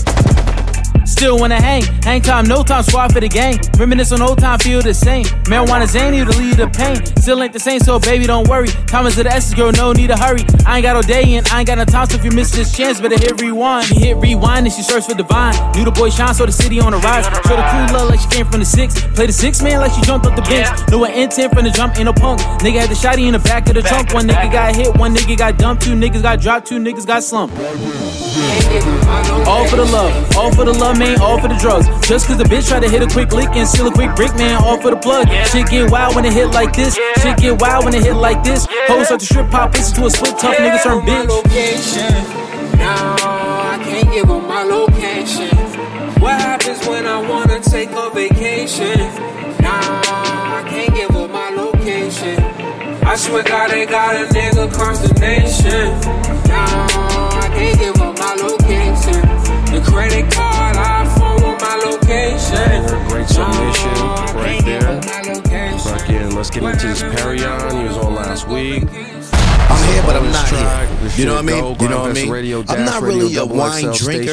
Still 1.22 1.38
wanna 1.38 1.62
hang, 1.62 1.84
hang 2.02 2.20
time, 2.20 2.46
no 2.46 2.64
time, 2.64 2.82
squad 2.82 3.12
for 3.12 3.20
the 3.20 3.28
gang. 3.28 3.56
Reminisce 3.78 4.10
on 4.10 4.20
old 4.22 4.40
time, 4.40 4.58
feel 4.58 4.82
the 4.82 4.92
same. 4.92 5.22
Marijuana 5.46 5.86
zany 5.86 6.18
to 6.18 6.36
lead 6.36 6.56
the 6.56 6.66
pain. 6.66 6.98
Still 7.22 7.40
ain't 7.40 7.52
the 7.52 7.60
same, 7.60 7.78
so 7.78 8.00
baby, 8.00 8.26
don't 8.26 8.48
worry. 8.48 8.66
Time 8.90 9.06
is 9.06 9.14
to 9.14 9.22
the 9.22 9.30
essence, 9.30 9.54
girl, 9.54 9.70
no 9.70 9.92
need 9.92 10.08
to 10.08 10.16
hurry. 10.16 10.42
I 10.66 10.78
ain't 10.78 10.82
got 10.82 10.94
no 10.94 11.02
day 11.02 11.34
and 11.34 11.46
I 11.46 11.60
ain't 11.60 11.68
got 11.68 11.78
no 11.78 11.84
time, 11.84 12.08
so 12.08 12.16
if 12.16 12.24
you 12.24 12.32
miss 12.32 12.50
this 12.50 12.76
chance, 12.76 13.00
better 13.00 13.16
hit 13.16 13.40
rewind. 13.40 13.86
She 13.86 14.00
hit 14.00 14.16
rewind 14.16 14.66
and 14.66 14.74
she 14.74 14.82
searched 14.82 15.10
for 15.10 15.14
divine. 15.14 15.54
Knew 15.76 15.84
the 15.84 15.92
boy 15.92 16.10
shine, 16.10 16.34
so 16.34 16.44
the 16.44 16.50
city 16.50 16.80
on 16.80 16.90
the 16.90 16.98
rise. 16.98 17.24
Show 17.46 17.54
the 17.54 17.62
cool 17.70 17.96
love 17.96 18.10
like 18.10 18.18
she 18.18 18.26
came 18.26 18.46
from 18.46 18.58
the 18.58 18.66
six. 18.66 19.00
Play 19.14 19.26
the 19.26 19.32
six 19.32 19.62
man 19.62 19.78
like 19.78 19.92
she 19.92 20.00
jumped 20.00 20.26
off 20.26 20.34
the 20.34 20.42
bench. 20.42 20.66
Knew 20.90 21.04
an 21.04 21.12
intent 21.12 21.54
from 21.54 21.62
the 21.62 21.70
jump, 21.70 21.96
ain't 21.98 22.06
no 22.06 22.12
punk. 22.12 22.40
Nigga 22.66 22.80
had 22.80 22.90
the 22.90 22.98
shotty 22.98 23.28
in 23.28 23.34
the 23.34 23.38
back 23.38 23.68
of 23.68 23.74
the 23.74 23.82
trunk. 23.82 24.12
One 24.12 24.26
nigga 24.26 24.50
got 24.50 24.74
hit, 24.74 24.96
one 24.96 25.14
nigga 25.14 25.38
got 25.38 25.56
dumped, 25.56 25.84
two 25.84 25.94
niggas 25.94 26.22
got 26.22 26.40
dropped, 26.40 26.66
two 26.66 26.80
niggas 26.80 27.06
got 27.06 27.22
slumped. 27.22 27.54
All 29.46 29.68
for 29.68 29.76
the 29.76 29.84
love, 29.84 30.36
all 30.36 30.50
for 30.50 30.64
the 30.64 30.72
love, 30.72 30.98
man, 30.98 31.11
all 31.20 31.40
for 31.40 31.48
the 31.48 31.56
drugs. 31.56 31.86
Just 32.06 32.26
cause 32.26 32.38
the 32.38 32.44
bitch 32.44 32.68
try 32.68 32.80
to 32.80 32.88
hit 32.88 33.02
a 33.02 33.06
quick 33.06 33.32
lick 33.32 33.50
and 33.50 33.66
steal 33.68 33.86
a 33.86 33.92
quick 33.92 34.14
brick, 34.14 34.34
man, 34.36 34.62
all 34.62 34.80
for 34.80 34.90
the 34.90 34.96
plug. 34.96 35.28
Shit 35.48 35.68
get 35.68 35.90
wild 35.90 36.14
when 36.14 36.24
it 36.24 36.32
hit 36.32 36.48
like 36.48 36.72
this. 36.74 36.94
Shit 37.20 37.36
get 37.38 37.60
wild 37.60 37.84
when 37.84 37.94
it 37.94 38.02
hit 38.04 38.14
like 38.14 38.42
this. 38.44 38.66
Hoes 38.88 39.06
start 39.06 39.20
to 39.20 39.26
strip 39.26 39.50
pop 39.50 39.72
bitches 39.72 39.94
to 39.96 40.06
a 40.06 40.10
split 40.10 40.38
tough 40.38 40.56
niggas 40.56 40.82
turn 40.82 41.00
bitch. 41.04 41.28
location. 41.28 42.12
No, 42.78 42.88
I 42.88 43.80
can't 43.84 44.10
give 44.12 44.28
her 44.28 44.40
my 44.40 44.62
location. 44.64 45.48
What 46.20 46.40
happens 46.40 46.86
when 46.86 47.06
I 47.06 47.18
wanna 47.28 47.60
take 47.60 47.90
a 47.90 48.10
vacation? 48.10 48.98
No, 49.60 49.70
I 49.70 50.64
can't 50.68 50.94
give 50.94 51.10
her 51.10 51.28
my 51.28 51.50
location. 51.50 52.38
I 53.04 53.16
swear 53.16 53.42
God, 53.42 53.70
they 53.70 53.86
got 53.86 54.14
a 54.14 54.32
nigga 54.32 54.72
consternation. 54.72 55.41
Let's 66.42 66.50
get 66.50 66.64
into 66.64 66.88
this 66.88 67.02
Perion. 67.02 67.80
He 67.80 67.86
was 67.86 67.96
on 67.98 68.16
last 68.16 68.48
week. 68.48 68.82
I'm 69.82 69.92
here, 69.92 70.02
but 70.02 70.16
I'm 70.16 70.30
not 70.30 70.48
here. 70.48 70.92
You 71.16 71.26
know 71.26 71.34
what 71.34 71.40
I 71.40 71.46
mean? 71.46 71.80
You 71.80 71.88
know 71.88 72.00
what 72.00 72.10
I 72.10 72.14
mean? 72.14 72.64
I'm 72.68 72.84
not 72.84 73.02
really 73.02 73.36
a 73.36 73.44
wine 73.44 73.92
drinker. 73.92 74.32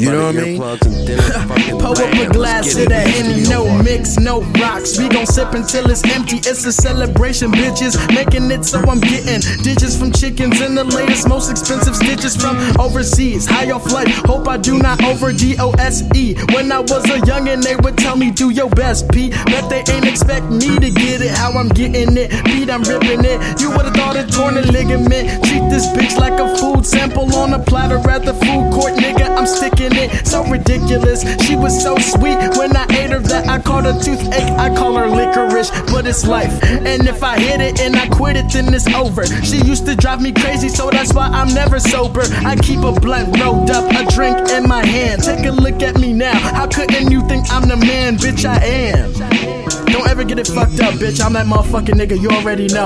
You 0.00 0.10
know 0.10 0.26
what 0.26 0.36
I 0.36 0.40
mean? 0.40 0.60
Earplugs 0.60 0.86
and 0.86 1.06
Dinner 1.06 1.22
fucking 1.22 1.78
Pull 1.78 1.98
up 1.98 2.14
a 2.14 2.32
glass 2.32 2.76
of 2.76 2.88
that. 2.88 3.06
Henny, 3.08 3.48
no 3.48 3.64
mix, 3.82 4.18
no 4.18 4.42
rocks. 4.60 4.98
We 4.98 5.08
gon' 5.08 5.26
sip 5.26 5.52
until 5.54 5.90
it's 5.90 6.04
empty. 6.04 6.36
It's 6.36 6.64
a 6.66 6.72
celebration, 6.72 7.50
bitches. 7.52 7.96
Making 8.14 8.50
it 8.50 8.64
so 8.64 8.78
I'm 8.80 9.00
getting 9.00 9.40
digits 9.62 9.96
from 9.96 10.12
chickens 10.12 10.60
and 10.60 10.76
the 10.76 10.84
latest, 10.84 11.28
most 11.28 11.50
expensive 11.50 11.96
stitches 11.96 12.36
from 12.36 12.56
overseas. 12.78 13.46
High 13.46 13.70
off 13.70 13.90
life, 13.90 14.08
hope 14.26 14.46
I 14.48 14.58
do 14.58 14.78
not 14.78 15.02
over 15.02 15.32
D 15.32 15.56
O 15.58 15.70
S 15.72 16.02
E. 16.14 16.34
When 16.52 16.70
I 16.70 16.80
was 16.80 17.04
a 17.06 17.18
youngin', 17.26 17.62
they 17.62 17.76
would 17.76 17.96
tell 17.96 18.16
me, 18.16 18.30
do 18.30 18.50
your 18.50 18.68
best, 18.70 19.10
P. 19.10 19.30
Bet 19.46 19.68
they 19.70 19.82
ain't 19.92 20.06
expect 20.06 20.46
me 20.50 20.78
to 20.78 20.90
get 20.90 21.22
it. 21.22 21.30
How 21.30 21.52
I'm 21.52 21.68
getting 21.68 22.16
it, 22.16 22.30
beat, 22.44 22.70
I'm 22.70 22.82
ripping 22.82 23.24
it. 23.24 23.60
You 23.60 23.70
would've 23.70 23.94
thought 23.94 24.16
it 24.16 24.30
torn 24.32 24.56
a 24.58 24.62
Treat 24.90 25.70
this 25.70 25.86
bitch 25.86 26.18
like 26.18 26.40
a 26.40 26.56
food 26.56 26.84
sample 26.84 27.32
on 27.36 27.52
a 27.54 27.58
platter 27.60 27.98
at 28.10 28.24
the 28.24 28.34
food 28.34 28.72
court, 28.72 28.94
nigga. 28.94 29.28
I'm 29.36 29.46
sticking 29.46 29.94
it. 29.94 30.26
So 30.26 30.42
ridiculous. 30.44 31.22
She 31.46 31.54
was 31.54 31.80
so 31.80 31.96
sweet 31.96 32.36
when 32.58 32.76
I 32.76 32.86
ate 32.90 33.10
her 33.10 33.20
that 33.20 33.46
I 33.48 33.60
called 33.60 33.84
her 33.84 33.92
toothache. 33.92 34.50
I 34.58 34.74
call 34.74 34.96
her 34.96 35.06
licorice, 35.06 35.70
but 35.92 36.06
it's 36.08 36.26
life. 36.26 36.62
And 36.64 37.06
if 37.06 37.22
I 37.22 37.38
hit 37.38 37.60
it 37.60 37.80
and 37.80 37.94
I 37.94 38.08
quit 38.08 38.36
it, 38.36 38.50
then 38.52 38.74
it's 38.74 38.88
over. 38.88 39.24
She 39.44 39.58
used 39.58 39.86
to 39.86 39.94
drive 39.94 40.20
me 40.20 40.32
crazy, 40.32 40.68
so 40.68 40.90
that's 40.90 41.14
why 41.14 41.26
I'm 41.28 41.54
never 41.54 41.78
sober. 41.78 42.22
I 42.44 42.56
keep 42.56 42.80
a 42.80 42.92
blunt 42.92 43.38
rolled 43.40 43.70
up, 43.70 43.88
a 43.92 44.10
drink 44.10 44.48
in 44.50 44.68
my 44.68 44.84
hand. 44.84 45.22
Take 45.22 45.46
a 45.46 45.52
look 45.52 45.82
at 45.82 46.00
me 46.00 46.12
now. 46.12 46.36
How 46.36 46.66
couldn't 46.66 47.12
you 47.12 47.26
think 47.28 47.48
I'm 47.52 47.68
the 47.68 47.76
man? 47.76 48.16
Bitch, 48.16 48.44
I 48.44 48.56
am. 48.64 49.59
Don't 49.92 50.08
ever 50.08 50.24
get 50.24 50.38
it 50.38 50.46
fucked 50.46 50.80
up, 50.80 50.94
bitch. 50.94 51.24
I'm 51.24 51.32
that 51.34 51.46
motherfucking 51.46 51.94
nigga. 51.94 52.20
You 52.20 52.30
already 52.30 52.66
know. 52.68 52.84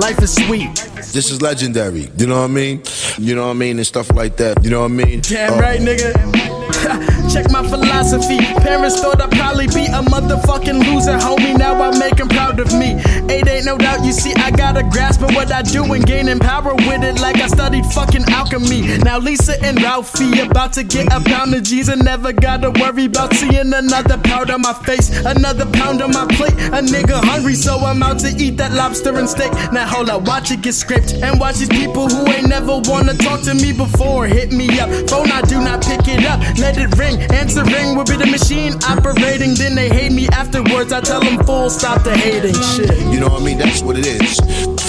Life 0.00 0.22
is 0.22 0.34
sweet. 0.34 0.74
This 1.12 1.30
is 1.30 1.42
legendary. 1.42 2.08
You 2.16 2.26
know 2.26 2.38
what 2.40 2.50
I 2.50 2.54
mean? 2.54 2.82
You 3.18 3.34
know 3.34 3.44
what 3.46 3.50
I 3.50 3.54
mean? 3.54 3.76
And 3.78 3.86
stuff 3.86 4.10
like 4.12 4.36
that. 4.38 4.62
You 4.64 4.70
know 4.70 4.80
what 4.80 4.90
I 4.90 4.94
mean? 4.94 5.20
Damn 5.20 5.54
Uh, 5.54 5.60
right, 5.60 5.80
nigga. 5.80 6.57
Check 7.32 7.50
my 7.50 7.62
philosophy. 7.62 8.38
Parents 8.64 9.00
thought 9.00 9.20
I'd 9.20 9.30
probably 9.30 9.66
be 9.68 9.84
a 9.86 10.00
motherfucking 10.00 10.78
loser, 10.86 11.18
homie. 11.18 11.56
Now 11.56 11.80
I 11.82 11.96
make 11.98 12.18
'em 12.18 12.28
proud 12.28 12.58
of 12.58 12.72
me. 12.72 12.96
It 13.28 13.46
ain't 13.46 13.66
no 13.66 13.76
doubt, 13.76 14.04
you 14.04 14.12
see, 14.12 14.34
I 14.34 14.50
got 14.50 14.78
a 14.78 14.82
grasp 14.82 15.20
of 15.22 15.34
what 15.34 15.52
I 15.52 15.62
do 15.62 15.84
and 15.92 16.04
gaining 16.06 16.38
power 16.38 16.74
with 16.74 17.04
it 17.04 17.20
like 17.20 17.40
I 17.40 17.48
studied 17.48 17.84
fucking 17.86 18.24
alchemy. 18.30 18.98
Now 19.04 19.18
Lisa 19.18 19.54
and 19.62 19.80
Ralphie 19.82 20.40
about 20.40 20.72
to 20.74 20.82
get 20.82 21.12
a 21.12 21.20
pound 21.20 21.54
of 21.54 21.62
G's 21.62 21.88
and 21.88 22.02
never 22.02 22.32
gotta 22.32 22.70
worry 22.70 23.04
about 23.04 23.34
seeing 23.34 23.72
another 23.74 24.16
pound 24.16 24.50
on 24.50 24.62
my 24.62 24.72
face, 24.72 25.10
another 25.26 25.66
pound 25.66 26.00
on 26.02 26.12
my 26.12 26.26
plate. 26.36 26.54
A 26.72 26.80
nigga 26.80 27.22
hungry, 27.22 27.54
so 27.54 27.78
I'm 27.78 28.02
out 28.02 28.18
to 28.20 28.30
eat 28.44 28.56
that 28.56 28.72
lobster 28.72 29.14
and 29.16 29.28
steak. 29.28 29.52
Now 29.72 29.86
hold 29.86 30.08
up, 30.08 30.22
watch 30.26 30.50
it 30.50 30.62
get 30.62 30.74
scraped 30.74 31.12
and 31.12 31.38
watch 31.38 31.56
these 31.56 31.68
people 31.68 32.08
who 32.08 32.26
ain't 32.32 32.48
never 32.48 32.78
wanna 32.78 33.14
talk 33.14 33.42
to 33.42 33.54
me 33.54 33.72
before 33.72 34.26
hit 34.26 34.50
me 34.52 34.80
up. 34.80 34.88
Phone, 35.10 35.30
I 35.30 35.42
do 35.42 35.60
not 35.60 35.82
pick 35.84 36.08
it 36.08 36.24
up, 36.24 36.40
let 36.58 36.78
it 36.78 36.96
ring. 36.96 37.17
Answering 37.32 37.96
will 37.96 38.04
be 38.04 38.16
the 38.16 38.26
machine 38.26 38.74
operating. 38.84 39.54
Then 39.54 39.74
they 39.74 39.88
hate 39.88 40.12
me 40.12 40.28
afterwards. 40.28 40.92
I 40.92 41.00
tell 41.00 41.20
them 41.20 41.44
full 41.44 41.70
stop 41.70 42.04
the 42.04 42.16
hating 42.16 42.60
shit. 42.74 42.96
You 43.12 43.20
know 43.20 43.28
what 43.28 43.42
I 43.42 43.44
mean? 43.44 43.58
That's 43.58 43.82
what 43.82 43.98
it 43.98 44.06
is. 44.06 44.38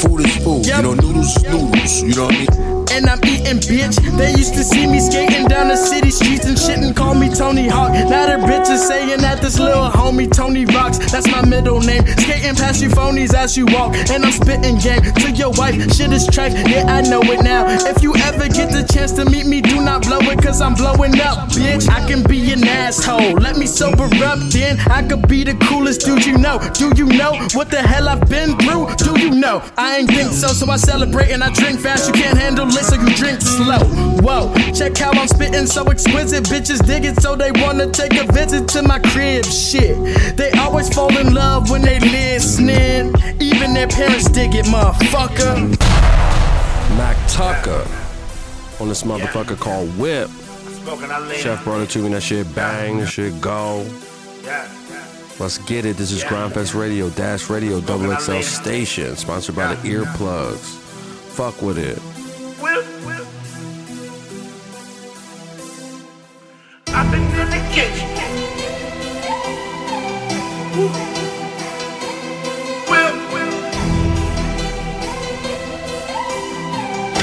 Food 0.01 0.21
is 0.25 0.35
food. 0.43 0.65
You 0.65 0.81
know, 0.81 0.93
noodles 0.93 1.35
is 1.35 1.43
noodles. 1.43 2.01
You 2.01 2.15
know 2.15 2.25
what 2.25 2.35
I 2.35 2.39
mean? 2.39 2.78
And 2.91 3.09
I'm 3.09 3.19
eating, 3.25 3.59
bitch. 3.59 3.95
They 4.17 4.31
used 4.31 4.53
to 4.55 4.63
see 4.63 4.87
me 4.87 4.99
skating 4.99 5.47
down 5.47 5.67
the 5.67 5.77
city 5.77 6.11
streets 6.11 6.45
and 6.45 6.57
shit 6.57 6.79
and 6.79 6.95
call 6.95 7.15
me 7.15 7.29
Tony 7.29 7.67
Hawk. 7.67 7.91
Now 7.91 8.25
their 8.25 8.39
bitches 8.39 8.79
saying 8.87 9.21
that 9.21 9.41
this 9.41 9.59
little 9.59 9.89
homie 9.89 10.31
Tony 10.31 10.65
rocks. 10.65 10.97
That's 11.11 11.27
my 11.27 11.45
middle 11.45 11.79
name. 11.79 12.05
Skating 12.05 12.55
past 12.55 12.81
you 12.81 12.89
phonies 12.89 13.33
as 13.33 13.57
you 13.57 13.65
walk, 13.67 13.95
and 14.11 14.25
I'm 14.25 14.31
spitting 14.31 14.77
game 14.77 15.01
to 15.01 15.31
your 15.31 15.51
wife. 15.51 15.75
Shit 15.93 16.11
is 16.11 16.27
trash, 16.27 16.53
yeah, 16.69 16.85
I 16.87 17.01
know 17.01 17.21
it 17.21 17.43
now. 17.43 17.65
If 17.67 18.01
you 18.03 18.15
ever 18.15 18.47
get 18.47 18.71
the 18.71 18.85
chance 18.91 19.11
to 19.13 19.25
meet 19.25 19.45
me, 19.45 19.61
do 19.61 19.81
not 19.81 20.03
blow 20.03 20.19
it, 20.19 20.41
cause 20.41 20.61
I'm 20.61 20.73
blowing 20.73 21.19
up, 21.21 21.49
bitch. 21.49 21.89
I 21.89 22.05
can 22.07 22.23
be 22.23 22.51
an 22.51 22.67
asshole. 22.67 23.33
Let 23.33 23.57
me 23.57 23.65
sober 23.65 24.09
up, 24.23 24.39
then 24.49 24.79
I 24.89 25.01
could 25.07 25.27
be 25.27 25.43
the 25.43 25.55
coolest 25.67 26.01
dude 26.01 26.25
you 26.25 26.37
know. 26.37 26.59
Do 26.73 26.91
you 26.95 27.05
know 27.05 27.33
what 27.53 27.69
the 27.69 27.81
hell 27.81 28.09
I've 28.09 28.27
been 28.29 28.57
through? 28.57 28.95
Do 28.97 29.19
you 29.19 29.31
know? 29.31 29.63
I 29.77 29.97
ain't 29.97 30.09
think 30.09 30.31
so, 30.31 30.47
so 30.47 30.69
I 30.69 30.77
celebrate 30.77 31.31
and 31.31 31.43
I 31.43 31.51
drink 31.53 31.79
fast. 31.79 32.07
You 32.07 32.13
can't 32.13 32.37
handle 32.37 32.67
it, 32.67 32.78
so 32.83 32.95
you 32.95 33.13
drink 33.15 33.41
slow. 33.41 33.83
Whoa, 34.21 34.53
check 34.73 34.97
how 34.97 35.11
I'm 35.11 35.27
spitting 35.27 35.65
so 35.65 35.83
exquisite. 35.85 36.43
Bitches 36.45 36.85
dig 36.85 37.05
it, 37.05 37.21
so 37.21 37.35
they 37.35 37.51
wanna 37.51 37.89
take 37.91 38.15
a 38.15 38.31
visit 38.31 38.67
to 38.69 38.83
my 38.83 38.99
crib. 38.99 39.45
Shit, 39.45 40.37
they 40.37 40.51
always 40.51 40.93
fall 40.93 41.15
in 41.17 41.33
love 41.33 41.69
when 41.69 41.81
they 41.81 41.99
listening. 41.99 43.13
Even 43.39 43.73
their 43.73 43.87
parents 43.87 44.29
dig 44.29 44.55
it, 44.55 44.65
motherfucker. 44.65 45.69
Mac 46.97 47.17
Tucker 47.27 47.85
on 48.79 48.87
this 48.87 49.03
motherfucker 49.03 49.57
called 49.57 49.89
Whip. 49.97 50.29
Chef 51.35 51.63
brought 51.63 51.81
it 51.81 51.89
to 51.91 51.99
me. 51.99 52.09
That 52.09 52.21
shit 52.21 52.53
bang. 52.55 52.99
That 52.99 53.07
shit 53.07 53.39
go. 53.41 53.85
Let's 55.39 55.57
get 55.59 55.85
it. 55.85 55.95
This 55.95 56.11
is 56.11 56.23
Gryndfest 56.23 56.77
Radio, 56.77 57.09
Dash 57.11 57.49
Radio, 57.49 57.79
Double 57.79 58.13
XL 58.17 58.41
Station, 58.41 59.15
sponsored 59.15 59.55
by 59.55 59.75
the 59.75 59.87
Earplugs. 59.87 60.77
Fuck 61.35 61.61
with 61.61 61.77
it. 61.77 62.01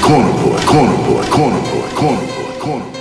Corner 0.07 0.31
boy, 0.41 0.59
corner 0.65 0.97
boy, 1.05 1.25
corner 1.29 1.59
boy, 1.59 1.89
corner 1.93 2.27
boy, 2.27 2.59
corner 2.59 2.85
boy. 2.85 2.96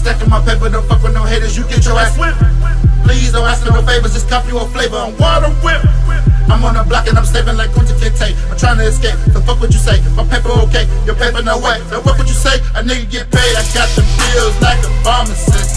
stacking 0.00 0.32
my 0.32 0.40
paper, 0.40 0.72
don't 0.72 0.86
fuck 0.88 1.04
with 1.04 1.12
no 1.12 1.24
haters, 1.28 1.56
you 1.56 1.64
get 1.68 1.84
your 1.84 2.00
ass 2.00 2.16
whipped. 2.16 2.40
Please 3.04 3.32
don't 3.32 3.44
ask 3.44 3.60
for 3.60 3.72
no 3.72 3.84
favors, 3.84 4.16
just 4.16 4.28
cop 4.32 4.48
you 4.48 4.56
a 4.56 4.64
flavor 4.72 4.96
and 4.96 5.12
water 5.20 5.52
whip. 5.60 5.84
I'm 6.48 6.64
on 6.64 6.74
the 6.74 6.82
block 6.88 7.06
and 7.06 7.16
I'm 7.20 7.28
saving 7.28 7.56
like 7.56 7.70
Kunta 7.76 7.94
Kinte. 8.00 8.32
I'm 8.50 8.56
trying 8.56 8.78
to 8.80 8.86
escape, 8.88 9.14
so 9.30 9.40
fuck 9.44 9.60
what 9.60 9.70
you 9.70 9.78
say. 9.78 10.00
My 10.16 10.24
paper 10.24 10.50
okay, 10.66 10.88
your 11.04 11.14
paper 11.14 11.44
no 11.44 11.60
way. 11.60 11.78
So 11.92 12.00
fuck 12.00 12.16
what 12.16 12.26
you 12.26 12.34
say, 12.34 12.56
a 12.74 12.80
nigga 12.82 13.06
get 13.12 13.26
paid. 13.30 13.54
I 13.54 13.62
got 13.76 13.88
them 13.92 14.08
bills 14.08 14.56
like 14.64 14.80
a 14.80 14.90
pharmacist. 15.04 15.76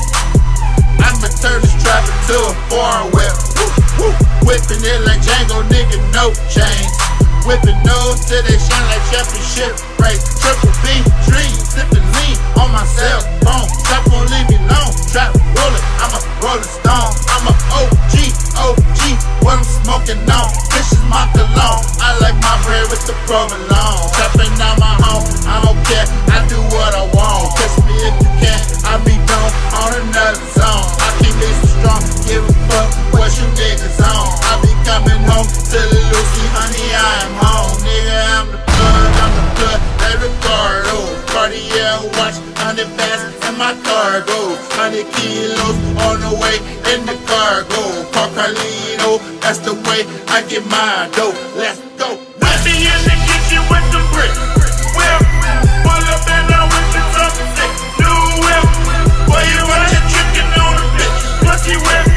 I 1.03 1.12
am 1.12 1.19
turn 1.19 1.59
this 1.62 1.75
trap 1.83 2.03
to 2.31 2.36
a 2.47 2.53
foreign 2.71 3.12
whip. 3.12 3.36
Whipping 4.47 4.81
it 4.81 4.99
like 5.03 5.21
Django, 5.21 5.62
nigga, 5.67 5.99
no 6.15 6.31
chains. 6.47 6.91
Whipping 7.45 7.77
those 7.83 8.23
till 8.25 8.41
they 8.47 8.57
shine 8.57 8.88
like 8.88 9.03
championship 9.12 9.92
right? 10.04 10.20
Triple 10.44 10.76
B 10.84 11.00
dream, 11.24 11.56
sipping 11.56 12.04
lean 12.20 12.36
on 12.60 12.70
my 12.76 12.84
cell 12.84 13.24
phone. 13.48 13.68
Trap 13.88 14.04
won't 14.12 14.28
leave 14.30 14.48
me 14.52 14.60
alone. 14.60 14.92
Trap 15.08 15.32
rollin', 15.56 15.86
I'm 16.04 16.12
a 16.12 16.22
rolling 16.44 16.68
stone. 16.68 17.12
I'm 17.32 17.48
a 17.48 17.54
OG, 17.80 18.16
OG, 18.60 19.00
what 19.42 19.56
I'm 19.58 19.63
smoking 19.63 20.20
on. 20.28 20.50
This 20.76 20.92
is 20.92 21.04
my 21.08 21.24
cologne. 21.32 21.84
I 22.04 22.20
like 22.20 22.36
my 22.44 22.56
bread 22.68 22.92
with 22.92 23.08
the 23.08 23.16
provolone. 23.24 24.04
Trapping 24.20 24.54
out 24.60 24.78
my 24.78 24.94
home, 25.08 25.24
I 25.48 25.63
don't 25.63 25.80
care. 25.88 26.08
I 26.36 26.44
do 26.52 26.60
what 26.76 26.92
I 26.92 27.08
want. 27.16 27.56
Kiss 27.58 27.80
me 27.88 27.96
if 28.04 28.13
you 28.20 28.32
can. 28.44 28.60
I 28.84 29.00
be 29.08 29.16
gone 29.24 29.54
on 29.80 29.89
another 30.04 30.44
zone. 30.52 30.86
I 31.00 31.10
keep 31.24 31.36
it 31.39 31.56
so 31.63 31.68
strong. 31.80 32.04
Give 32.28 32.44
a 32.44 32.54
fuck 32.68 32.92
what 33.16 33.32
you 33.39 33.48
niggas 33.56 34.04
on. 34.04 34.28
I 34.52 34.60
be 34.62 34.72
coming 34.84 35.24
home 35.32 35.48
to 35.48 35.80
the 35.80 36.02
Lucy, 36.12 36.46
honey. 36.52 36.92
I 36.92 37.12
am 37.24 37.34
home, 37.39 37.74
nigga. 37.88 38.20
I'm 38.38 38.48
the 38.52 38.60
plug, 38.60 39.12
I'm 39.24 39.32
the 39.34 39.46
plug. 39.56 39.92
Ricardo, 40.23 40.97
Cartier 41.27 41.99
watch, 42.15 42.38
hundred 42.56 42.89
bands 42.97 43.23
in 43.47 43.58
my 43.58 43.73
cargo, 43.84 44.56
hundred 44.77 45.08
kilos 45.13 45.77
on 46.08 46.19
the 46.23 46.32
way 46.39 46.58
in 46.93 47.06
the 47.06 47.17
cargo. 47.27 47.84
Carlino, 48.34 49.21
that's 49.41 49.60
the 49.60 49.73
way 49.88 50.01
I 50.27 50.41
get 50.49 50.65
my 50.65 51.08
dough. 51.13 51.36
Let's 51.56 51.79
go. 52.01 52.17
Let 52.41 52.60
me 52.65 52.73
in 52.73 53.01
the 53.06 53.15
kitchen 53.29 53.62
with 53.69 53.86
the 53.93 54.01
brick. 54.10 54.34
Whip, 54.97 55.21
pull 55.86 56.06
up 56.10 56.25
and 56.34 56.49
I 56.49 56.65
whip 56.65 56.97
it 56.97 57.34
sick. 57.53 57.71
New 58.01 58.19
whip, 58.41 58.65
boy 59.29 59.43
you 59.53 59.62
want 59.69 59.86
your 59.93 60.06
chicken 60.10 60.49
on 60.58 60.75
a 60.82 60.88
bitch. 60.97 61.19
Pussy 61.45 61.75
whip, 61.77 62.12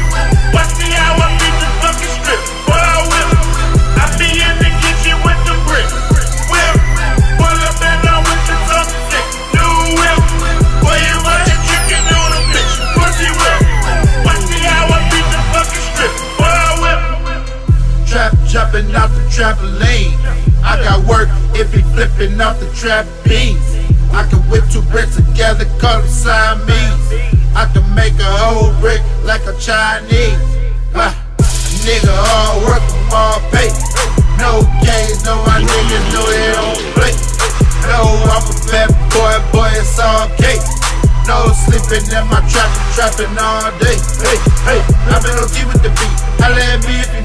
trampoline. 19.36 20.16
I 20.64 20.80
got 20.80 21.04
work 21.04 21.28
if 21.52 21.68
he 21.68 21.84
flipping 21.92 22.40
off 22.40 22.56
the 22.56 22.72
trap 22.72 23.04
beans. 23.20 23.60
I 24.08 24.24
can 24.24 24.40
whip 24.48 24.64
two 24.72 24.80
bricks 24.88 25.20
together, 25.20 25.68
call 25.76 26.00
them 26.00 26.08
Siamese. 26.08 27.36
I 27.52 27.68
can 27.68 27.84
make 27.92 28.16
a 28.16 28.32
whole 28.40 28.72
brick 28.80 29.04
like 29.28 29.44
a 29.44 29.52
Chinese. 29.60 30.40
Ha, 30.96 31.12
nigga, 31.84 32.16
all 32.16 32.64
work, 32.64 32.80
all 33.12 33.36
pay. 33.52 33.68
No 34.40 34.64
games, 34.80 35.20
no 35.28 35.36
my 35.44 35.60
niggas 35.60 36.06
know 36.16 36.24
they 36.32 36.48
don't 36.56 36.80
play. 36.96 37.12
No, 37.92 38.08
I'm 38.32 38.40
a 38.40 38.56
bad 38.72 38.88
boy, 39.12 39.36
boy, 39.52 39.68
it's 39.76 40.00
all 40.00 40.32
cake. 40.40 40.64
No 41.28 41.52
sleeping 41.52 42.08
in 42.08 42.24
my 42.32 42.40
trap, 42.48 42.72
trapping 42.96 43.36
all 43.36 43.68
day. 43.84 44.00
Hey, 44.16 44.40
hey, 44.64 44.80
I've 45.12 45.20
been 45.20 45.36
OT 45.36 45.60
with 45.68 45.84
the 45.84 45.92
beat. 45.92 46.16
Holla 46.40 46.56
at 46.72 46.80
me 46.88 47.15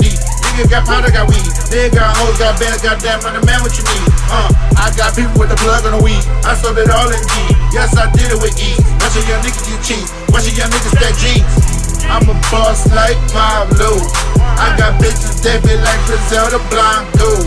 got 0.72 0.88
powder, 0.88 1.12
got 1.12 1.28
weed. 1.28 1.52
Nigga 1.68 2.00
got 2.00 2.16
hoes, 2.16 2.40
got 2.40 2.56
bands, 2.56 2.80
goddamn, 2.80 3.20
I'm 3.28 3.36
the 3.36 3.44
man 3.44 3.60
what 3.60 3.76
you 3.76 3.84
need. 3.84 4.08
Uh, 4.32 4.48
I 4.80 4.88
got 4.96 5.12
people 5.12 5.36
with 5.36 5.52
the 5.52 5.60
plug 5.60 5.84
on 5.84 6.00
the 6.00 6.02
weed. 6.02 6.24
I 6.48 6.56
sold 6.56 6.80
it 6.80 6.88
all 6.88 7.12
in 7.12 7.20
G. 7.20 7.36
Yes, 7.76 7.92
I 8.00 8.08
did 8.16 8.32
it 8.32 8.40
with 8.40 8.56
E. 8.56 8.72
Watch 9.04 9.20
your 9.20 9.28
young 9.28 9.44
niggas 9.44 9.68
get 9.68 9.84
cheese. 9.84 10.08
Watch 10.32 10.48
your 10.48 10.64
young 10.64 10.72
niggas 10.72 10.96
stack 10.96 11.16
jeans. 11.20 11.52
I'm 12.08 12.24
a 12.24 12.36
boss 12.48 12.88
like 12.96 13.20
Pablo. 13.36 14.00
I 14.56 14.72
got 14.80 14.96
bitches 15.04 15.44
that 15.44 15.60
be 15.68 15.76
like 15.76 16.02
Griselda 16.08 16.64
Blanco. 16.72 17.44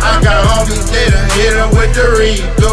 I 0.00 0.16
got 0.24 0.40
homies 0.56 0.88
that 0.96 1.12
done 1.12 1.28
hit 1.36 1.52
with 1.76 1.92
the 1.92 2.08
Rico. 2.16 2.72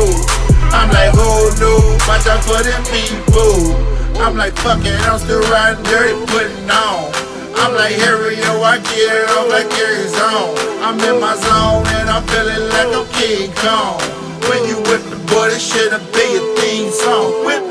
I'm 0.71 0.87
like, 0.95 1.11
oh 1.19 1.51
no, 1.59 1.75
watch 2.07 2.23
out 2.23 2.39
for 2.47 2.63
them 2.63 2.81
people. 2.87 3.75
I'm 4.23 4.39
like, 4.39 4.55
fuck 4.63 4.79
it, 4.79 4.95
I'm 5.11 5.19
still 5.19 5.43
riding 5.51 5.83
dirty, 5.83 6.15
putting 6.31 6.71
on. 6.71 7.28
I'm 7.59 7.75
like 7.75 7.95
Harry, 7.95 8.37
yo, 8.39 8.63
I 8.63 8.77
get 8.77 9.11
it 9.11 9.29
off 9.35 9.49
like 9.49 9.69
Gary's 9.71 10.15
on. 10.15 10.55
I'm 10.81 10.99
in 10.99 11.19
my 11.19 11.35
zone 11.35 11.85
and 11.99 12.09
I'm 12.09 12.23
feeling 12.31 12.63
like 12.71 12.91
I'm 12.95 13.07
King 13.19 13.51
Kong. 13.59 13.99
When 14.47 14.63
you 14.63 14.77
whip 14.87 15.03
the 15.11 15.19
boy, 15.27 15.49
this 15.49 15.61
shit'll 15.61 15.99
be 16.15 16.27
a 16.39 16.43
theme 16.55 16.91
song. 16.91 17.45
Whip 17.45 17.68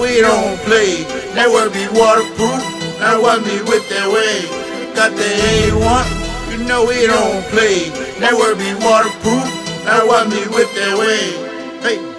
we 0.00 0.20
don't 0.20 0.58
play. 0.64 1.04
Never 1.34 1.68
be 1.70 1.86
waterproof, 1.92 2.62
now 2.98 3.22
want 3.22 3.46
me 3.46 3.60
with 3.62 3.88
that 3.90 4.08
way. 4.08 4.48
Got 4.94 5.12
the 5.12 5.28
A1, 5.52 6.06
you 6.50 6.64
know 6.64 6.86
we 6.86 7.06
don't 7.06 7.44
play. 7.52 7.88
Never 8.18 8.54
be 8.56 8.74
waterproof, 8.84 9.46
now 9.84 10.06
want 10.06 10.30
me 10.30 10.42
with 10.48 10.72
that 10.74 10.98
way. 10.98 11.22
Hey. 11.82 12.09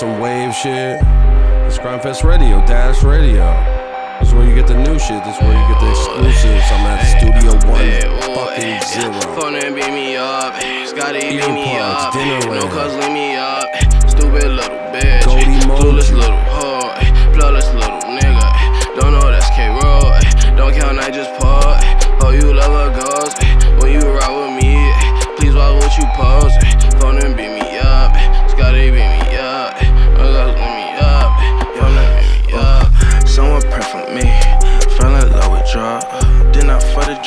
Some 0.00 0.18
wave 0.18 0.54
shit. 0.54 0.96
It's 1.68 1.76
Gryndfest 1.76 2.24
Radio, 2.24 2.64
Dash 2.64 3.04
Radio. 3.04 3.44
This 4.18 4.28
is 4.28 4.34
where 4.34 4.48
you 4.48 4.54
get 4.54 4.66
the 4.66 4.72
new 4.72 4.98
shit. 4.98 5.22
This 5.24 5.36
is 5.36 5.42
where 5.42 5.52
you 5.52 5.68
get 5.68 5.78
the 5.78 5.90
exclusives. 5.90 6.64
I'm 6.72 6.88
at 6.88 7.04
Studio 7.20 7.52
One, 7.68 7.84
fucking 8.32 8.80
zero. 8.88 9.20
Phone 9.36 9.56
and 9.56 9.74
beat 9.76 9.92
me 9.92 10.16
up. 10.16 10.54
Scotty 10.88 11.20
beat 11.20 11.52
me 11.52 11.76
up. 11.76 12.14
dinner 12.14 12.40
No 12.48 12.66
cuz 12.72 12.96
leave 12.96 13.12
me 13.12 13.36
up. 13.36 13.68
Stupid 14.08 14.48
little 14.48 14.78
bitch. 14.88 15.26
Goldie 15.26 15.60
Clueless 15.68 16.10
little 16.16 16.34
hoe. 16.48 16.69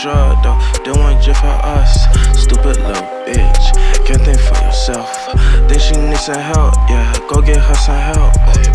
Drug 0.04 0.44
though. 0.44 0.60
Did 0.84 0.98
one 0.98 1.16
just 1.22 1.40
for 1.40 1.48
us. 1.48 2.12
Stupid 2.36 2.76
little 2.84 3.08
bitch. 3.24 3.66
Can't 4.06 4.22
think 4.22 4.38
for 4.38 4.60
yourself. 4.60 5.08
Think 5.70 5.80
she 5.80 5.96
needs 5.96 6.26
some 6.26 6.36
help. 6.36 6.76
Yeah, 6.92 7.08
go 7.32 7.40
get 7.42 7.58
her 7.58 7.74
some 7.76 7.96
help. 8.12 8.34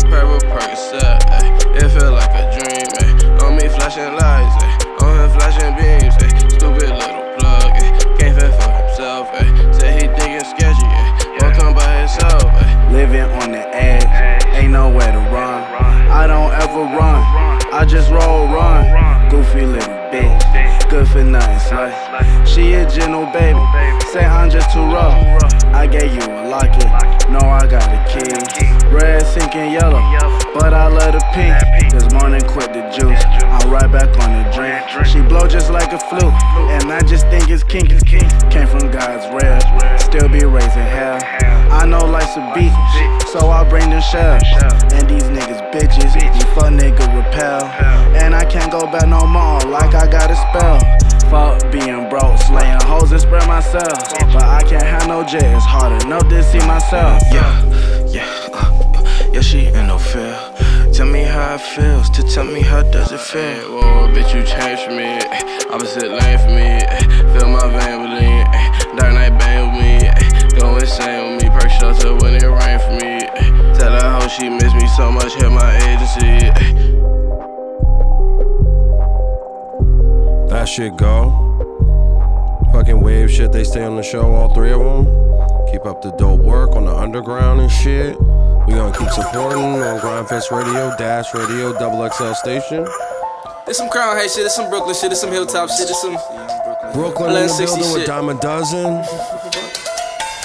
Purple 0.09 0.41
Percocet. 0.49 1.21
ay. 1.29 1.53
It 1.77 1.89
feel 1.93 2.11
like 2.13 2.33
a 2.33 2.49
dream. 2.57 2.89
ay. 2.97 3.45
On 3.45 3.55
me 3.55 3.69
flashing 3.69 4.11
lights. 4.17 4.57
ay. 4.57 5.05
On 5.05 5.15
her 5.17 5.29
flashing 5.29 5.49
flashing 5.69 5.75
beams, 5.77 6.15
ay. 6.17 6.49
Stupid 6.49 6.89
little 6.97 7.23
plug, 7.37 7.69
ay. 7.77 7.99
Can't 8.17 8.33
fend 8.39 8.53
for 8.57 8.71
himself, 8.81 9.29
ay. 9.33 9.71
Say 9.71 9.93
he 9.93 10.07
thinking 10.17 10.45
sketchy, 10.49 10.89
ay. 10.89 11.37
Won't 11.41 11.55
come 11.55 11.75
by 11.75 11.99
himself, 11.99 12.43
ay. 12.43 12.89
Living 12.91 13.29
on 13.37 13.51
the 13.51 13.63
edge, 13.75 14.09
ain't 14.57 14.71
nowhere 14.71 15.11
to 15.11 15.19
run. 15.29 15.61
I 16.09 16.25
don't 16.25 16.51
ever 16.53 16.83
run, 16.97 17.21
I 17.71 17.85
just 17.87 18.09
roll 18.09 18.47
run. 18.47 19.29
Goofy 19.29 19.63
little 19.65 19.93
bitch, 20.09 20.41
good 20.89 21.07
for 21.07 21.23
nothing, 21.23 21.59
slut. 21.59 22.47
She 22.47 22.73
a 22.73 22.89
gentle 22.89 23.25
baby, 23.31 23.61
say 24.11 24.25
just 24.49 24.73
too 24.73 24.81
rough. 24.81 25.13
I 25.73 25.85
gave 25.85 26.11
you 26.11 26.21
a 26.21 26.49
locket, 26.49 26.89
no, 27.29 27.39
I 27.39 27.67
got 27.69 27.85
a 27.93 28.01
key. 28.09 28.33
Red 28.89 29.21
sinking 29.21 29.71
yellow, 29.71 30.01
but 30.53 30.73
I 30.73 30.87
love 30.87 31.13
the 31.13 31.23
pink. 31.33 31.93
This 31.93 32.11
morning 32.13 32.41
quit 32.41 32.73
the 32.73 32.81
juice, 32.89 33.21
I'm 33.45 33.69
right 33.69 33.91
back 33.91 34.09
on 34.17 34.33
the 34.33 34.49
drink. 34.51 35.05
She 35.05 35.21
blow 35.21 35.47
just 35.47 35.71
like 35.71 35.93
a 35.93 35.99
flute, 35.99 36.33
and 36.73 36.91
I 36.91 37.01
just 37.01 37.27
think 37.27 37.49
it's 37.49 37.63
kinky. 37.63 37.99
Came 38.49 38.67
from 38.67 38.89
God's 38.91 39.29
rib, 39.29 39.61
still 39.99 40.27
be 40.27 40.43
raising 40.43 40.89
hell. 40.89 41.38
I 41.99 42.03
know 42.03 42.11
life's 42.11 42.37
a 42.37 42.53
beach, 42.55 43.27
so 43.27 43.49
I 43.49 43.67
bring 43.67 43.89
them 43.89 44.01
shells. 44.01 44.41
And 44.93 45.09
these 45.09 45.23
niggas 45.23 45.59
bitches, 45.73 46.15
you 46.15 46.45
fuck 46.55 46.71
nigga 46.71 47.03
repel. 47.13 47.65
And 48.15 48.33
I 48.33 48.45
can't 48.45 48.71
go 48.71 48.89
back 48.89 49.07
no 49.07 49.27
more, 49.27 49.59
like 49.69 49.93
I 49.93 50.07
got 50.09 50.31
a 50.31 50.35
spell. 50.35 50.79
Fuck 51.29 51.69
being 51.73 52.07
broke, 52.07 52.37
slaying 52.37 52.79
hoes 52.83 53.11
and 53.11 53.19
spread 53.19 53.45
myself. 53.49 53.91
But 54.31 54.43
I 54.43 54.61
can't 54.63 54.83
have 54.83 55.09
no 55.09 55.25
J, 55.25 55.39
it's 55.39 55.65
hard 55.65 56.01
enough 56.03 56.29
to 56.29 56.41
see 56.41 56.59
myself. 56.59 57.21
Yeah, 57.33 58.05
yeah, 58.07 58.47
uh, 58.53 59.29
yeah, 59.33 59.41
she 59.41 59.67
ain't 59.67 59.87
no 59.87 59.97
fear. 59.97 60.39
Tell 60.93 61.05
me 61.05 61.23
how 61.23 61.55
it 61.55 61.61
feels, 61.61 62.09
to 62.11 62.23
tell 62.23 62.45
me 62.45 62.61
how 62.61 62.81
does 62.83 63.11
it 63.11 63.19
feel. 63.19 63.73
Whoa, 63.75 64.07
bitch, 64.13 64.33
you 64.33 64.43
changed 64.47 64.83
for 64.83 64.91
me. 64.91 65.19
Opposite 65.69 66.09
lane 66.09 66.39
for 66.39 66.47
me. 66.55 66.79
Fill 67.37 67.49
my 67.49 67.67
vein 67.67 68.01
with 68.01 68.21
lean. 68.21 68.47
eh. 68.55 68.95
Dark 68.95 69.13
night 69.13 69.37
bang 69.37 69.75
with 69.75 69.83
me. 69.83 70.59
Go 70.59 70.77
insane 70.77 71.33
with 71.33 71.33
me. 71.33 71.38
Perk 71.69 71.79
shelter 71.79 72.15
when 72.15 72.35
it 72.35 72.43
rain 72.43 72.79
for 72.79 72.91
me. 72.93 73.19
Tell 73.77 73.91
her 73.91 74.01
how 74.01 74.27
she 74.27 74.49
miss 74.49 74.73
me 74.73 74.87
so 74.95 75.11
much. 75.11 75.33
Hit 75.35 75.51
my 75.51 75.75
agency. 75.77 76.49
That 80.49 80.65
shit 80.65 80.97
go. 80.97 81.45
Fucking 82.73 83.01
wave 83.01 83.31
shit, 83.31 83.51
they 83.51 83.63
stay 83.63 83.83
on 83.83 83.95
the 83.95 84.03
show, 84.03 84.31
all 84.31 84.53
three 84.53 84.71
of 84.71 84.79
them. 84.79 85.05
Keep 85.71 85.85
up 85.85 86.01
the 86.01 86.11
dope 86.17 86.41
work 86.41 86.75
on 86.75 86.85
the 86.85 86.95
underground 86.95 87.61
and 87.61 87.71
shit. 87.71 88.19
We 88.67 88.73
gonna 88.73 88.97
keep 88.97 89.09
supporting 89.09 89.63
on 89.63 89.99
Gryndfest 89.99 90.51
Radio, 90.51 90.95
Dash 90.97 91.33
Radio, 91.33 91.73
Double 91.73 92.07
XL 92.09 92.33
Station. 92.33 92.87
There's 93.65 93.77
some 93.77 93.89
Crown 93.89 94.15
Heights 94.15 94.35
shit, 94.35 94.43
there's 94.43 94.55
some 94.55 94.69
Brooklyn 94.69 94.95
shit, 94.95 95.09
there's 95.09 95.21
some 95.21 95.31
Hilltop 95.31 95.69
shit, 95.69 95.87
there's 95.87 96.01
some 96.01 96.17
Brooklyn 96.93 97.35
in 97.35 97.43
the 97.43 97.49
60 97.49 97.77
building 97.77 97.99
with. 97.99 98.07
Dyme-A-Duzin. 98.07 99.38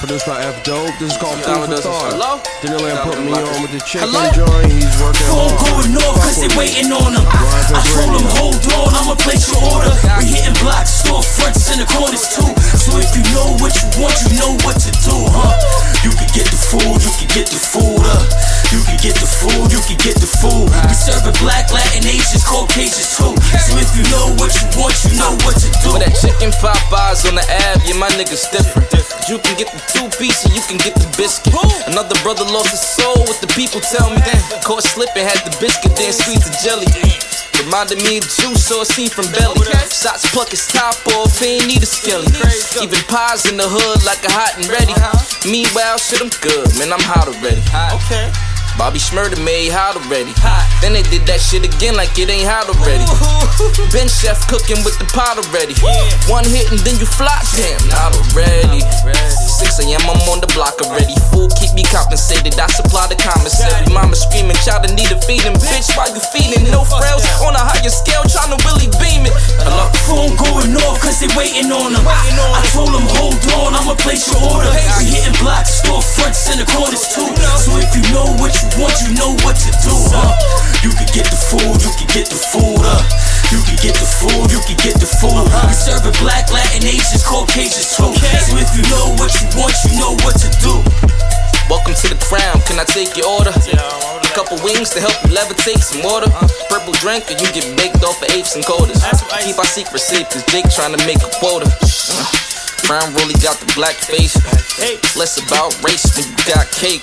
Produced 0.05 0.28
by 0.28 0.36
F 0.44 0.61
Dope. 0.68 0.92
This 1.00 1.12
is 1.12 1.16
called 1.16 1.40
Food 1.40 1.64
for 1.64 1.80
Thought. 1.80 2.12
Hello? 2.12 2.36
Dime 2.61 2.92
put 3.09 3.16
me 3.24 3.32
on 3.32 3.57
with 3.64 3.72
the 3.72 3.80
chicken 3.88 4.12
joint. 4.36 4.68
He's 4.68 4.92
working 5.00 5.24
Phone 5.32 5.48
hard. 5.48 5.88
going 5.88 5.96
off 5.96 6.20
cause 6.20 6.44
they 6.44 6.52
waiting 6.52 6.92
on 6.92 7.16
them. 7.16 7.24
I 7.24 7.80
told 7.88 8.12
Radio. 8.12 8.28
hold 8.36 8.61
on, 8.84 8.92
I'ma 9.00 9.16
place 9.16 9.48
your 9.48 9.64
order. 9.64 9.88
We 10.20 10.28
hitting 10.28 10.52
blocks, 10.61 11.00
storefronts, 11.00 11.72
in 11.72 11.80
the 11.80 11.88
corners 11.88 12.36
too. 12.36 12.52
So 12.76 13.00
if 13.00 13.16
you 13.16 13.24
know 13.32 13.57
what 13.64 13.72
you 13.80 13.88
want, 13.96 14.12
you 14.28 14.36
know 14.36 14.52
what 14.61 14.76
to 14.84 14.92
do, 14.92 15.16
huh? 15.24 15.57
You 16.05 16.12
can 16.12 16.28
get 16.36 16.52
the 16.52 16.61
food, 16.61 17.00
you 17.00 17.12
can 17.24 17.28
get 17.32 17.48
the 17.48 17.57
food 17.57 18.05
up. 18.05 18.28
You 18.74 18.82
can 18.82 18.98
get 18.98 19.14
the 19.22 19.30
food, 19.30 19.70
you 19.70 19.78
can 19.86 19.94
get 20.02 20.18
the 20.18 20.26
food. 20.26 20.66
We 20.66 20.94
serving 20.98 21.38
black, 21.38 21.70
Latin, 21.70 22.02
Asians, 22.10 22.42
Caucasians 22.42 23.14
too. 23.14 23.30
So 23.38 23.78
if 23.78 23.94
you 23.94 24.02
know 24.10 24.34
what 24.34 24.50
you 24.50 24.66
want, 24.74 24.98
you 25.06 25.14
know 25.14 25.30
what 25.46 25.54
to 25.62 25.70
do. 25.70 25.94
For 25.94 26.02
that 26.02 26.10
chicken 26.18 26.50
Popeyes 26.58 27.22
on 27.30 27.38
the 27.38 27.46
ab, 27.70 27.86
yeah, 27.86 27.94
my 27.94 28.10
niggas 28.18 28.50
different. 28.50 28.90
You 29.30 29.38
can 29.38 29.54
get 29.54 29.70
the 29.70 29.78
two 29.94 30.10
piece 30.18 30.42
and 30.42 30.58
you 30.58 30.62
can 30.66 30.82
get 30.82 30.98
the 30.98 31.06
biscuit. 31.14 31.54
Another 31.86 32.18
brother 32.26 32.42
lost 32.50 32.74
his 32.74 32.82
soul, 32.82 33.14
what 33.30 33.38
the 33.38 33.46
people 33.54 33.78
tell 33.78 34.10
me. 34.10 34.18
Caught 34.66 34.82
slipping, 34.82 35.22
had 35.22 35.38
the 35.46 35.54
biscuit, 35.62 35.94
then 35.94 36.10
squeezed 36.10 36.42
the 36.42 36.52
jelly. 36.58 36.90
Reminded 37.62 38.02
me 38.02 38.18
of 38.18 38.26
juice 38.26 38.74
or 38.74 38.82
a 38.82 38.88
scene 38.90 39.08
from 39.08 39.30
Belly. 39.30 39.62
Shots 39.86 40.26
pluck 40.34 40.50
his 40.50 40.66
top 40.66 40.98
off, 41.14 41.38
he 41.38 41.62
ain't 41.62 41.70
need 41.70 41.80
a 41.80 41.86
skelly. 41.86 42.26
Even 42.82 42.98
pies 43.06 43.46
in 43.46 43.54
the 43.54 43.70
hood 43.70 44.02
like 44.02 44.20
a 44.26 44.32
hot 44.34 44.58
and 44.58 44.66
ready. 44.66 44.92
Meanwhile, 45.46 46.02
shit, 46.02 46.18
I'm 46.18 46.34
good, 46.42 46.74
man, 46.74 46.90
I'm 46.90 47.00
hot 47.06 47.30
already. 47.30 47.62
Okay. 48.02 48.28
Bobby 48.76 48.98
Shmurda 48.98 49.38
made 49.38 49.70
hot 49.70 49.94
already. 49.94 50.34
Hot. 50.42 50.66
Then 50.82 50.92
they 50.92 51.06
did 51.06 51.24
that 51.30 51.38
shit 51.38 51.62
again 51.62 51.94
like 51.94 52.12
it 52.18 52.26
ain't 52.26 52.44
hot 52.44 52.66
already. 52.66 53.06
Ben 53.94 54.10
Chef 54.10 54.42
cooking 54.50 54.82
with 54.82 54.98
the 54.98 55.06
pot 55.14 55.38
already. 55.38 55.78
One 56.26 56.42
hit 56.42 56.74
and 56.74 56.82
then 56.82 56.98
you 56.98 57.06
fly, 57.06 57.38
damn, 57.54 57.78
not 57.86 58.12
already. 58.12 58.82
6 58.82 59.78
a.m. 59.86 60.02
I'm 60.10 60.20
on 60.26 60.42
the 60.42 60.50
block 60.52 60.82
already. 60.82 61.14
Fool 61.30 61.48
keep 61.54 61.70
me 61.72 61.86
compensated. 61.86 62.58
I 62.58 62.66
supply 62.66 63.06
the 63.06 63.14
commissary. 63.14 63.86
Mama 63.94 64.18
screaming, 64.18 64.58
child 64.66 64.90
in 64.90 64.98
need 64.98 65.08
a 65.14 65.18
feeding. 65.22 65.54
Bitch, 65.62 65.94
why 65.94 66.10
you 66.10 66.20
feeling? 66.34 66.66
No 66.74 66.82
frills 66.82 67.24
on 67.46 67.54
a 67.54 67.62
higher 67.62 67.94
scale, 67.94 68.26
trying 68.26 68.50
to 68.50 68.58
really 68.66 68.90
beam 68.98 69.22
it. 69.24 69.34
Hello? 69.62 69.86
Phone 70.10 70.34
going 70.34 70.74
off 70.82 70.98
cause 70.98 71.22
they 71.22 71.30
waiting 71.38 71.70
on 71.70 71.94
them. 71.94 72.02
I 72.04 72.60
told 72.74 72.90
them, 72.90 73.06
hold 73.16 73.38
on, 73.54 73.78
I'ma 73.78 73.94
place 74.02 74.26
your 74.26 74.42
order. 74.42 74.68
We 74.98 75.14
hitting 75.14 75.38
blocks, 75.38 75.78
storefronts, 75.80 76.50
in 76.50 76.58
the 76.58 76.66
corners 76.74 77.06
too. 77.14 77.30
So 77.62 77.78
if 77.78 77.94
you 77.94 78.02
know 78.10 78.26
what 78.42 78.52
you 78.58 78.63
want, 78.80 78.94
you 79.04 79.14
know 79.14 79.32
what 79.44 79.56
to 79.56 79.70
do, 79.84 79.94
huh? 80.12 80.32
You 80.84 80.92
can 80.92 81.08
get 81.12 81.28
the 81.28 81.38
food, 81.38 81.76
you 81.80 81.92
can 81.96 82.08
get 82.12 82.26
the 82.28 82.38
food 82.38 82.84
up. 82.84 83.04
You 83.52 83.60
can 83.62 83.78
get 83.78 83.94
the 83.94 84.08
food, 84.08 84.50
you 84.50 84.60
can 84.66 84.76
get 84.80 84.96
the 84.98 85.06
food. 85.06 85.46
We 85.46 85.74
serving 85.76 86.16
black, 86.18 86.50
Latin, 86.50 86.84
Asians, 86.84 87.22
Caucasians 87.22 87.94
too. 87.94 88.10
So 88.12 88.56
if 88.56 88.70
you 88.74 88.82
know 88.90 89.14
what 89.20 89.30
you 89.38 89.46
want, 89.54 89.74
you 89.86 89.92
know 90.00 90.12
what 90.24 90.36
to 90.42 90.48
do. 90.58 90.74
Welcome 91.70 91.94
to 91.94 92.06
the 92.12 92.20
crown, 92.20 92.60
can 92.68 92.76
I 92.80 92.84
take 92.84 93.16
your 93.16 93.28
order? 93.28 93.52
A 93.52 94.30
couple 94.36 94.58
wings 94.64 94.90
to 94.92 95.00
help 95.00 95.16
you 95.24 95.32
levitate 95.32 95.80
some 95.80 96.02
water. 96.02 96.28
Purple 96.68 96.92
drink, 97.00 97.30
or 97.30 97.36
you 97.40 97.48
get 97.52 97.64
baked 97.76 98.02
off 98.04 98.20
of 98.20 98.28
apes 98.36 98.56
and 98.56 98.64
quarters. 98.64 99.00
Keep 99.44 99.58
our 99.58 99.64
secret 99.64 100.00
safe, 100.00 100.28
cause 100.28 100.44
Jake 100.52 100.68
trying 100.68 100.92
to 100.96 101.00
make 101.06 101.22
a 101.22 101.30
quota. 101.40 101.70
Crown 102.85 103.16
really 103.16 103.32
got 103.41 103.57
the 103.57 103.68
black 103.72 103.97
face. 103.97 104.37
Less 105.16 105.41
about 105.41 105.72
race 105.80 106.05
when 106.12 106.28
you 106.28 106.37
got 106.45 106.68
cake. 106.68 107.01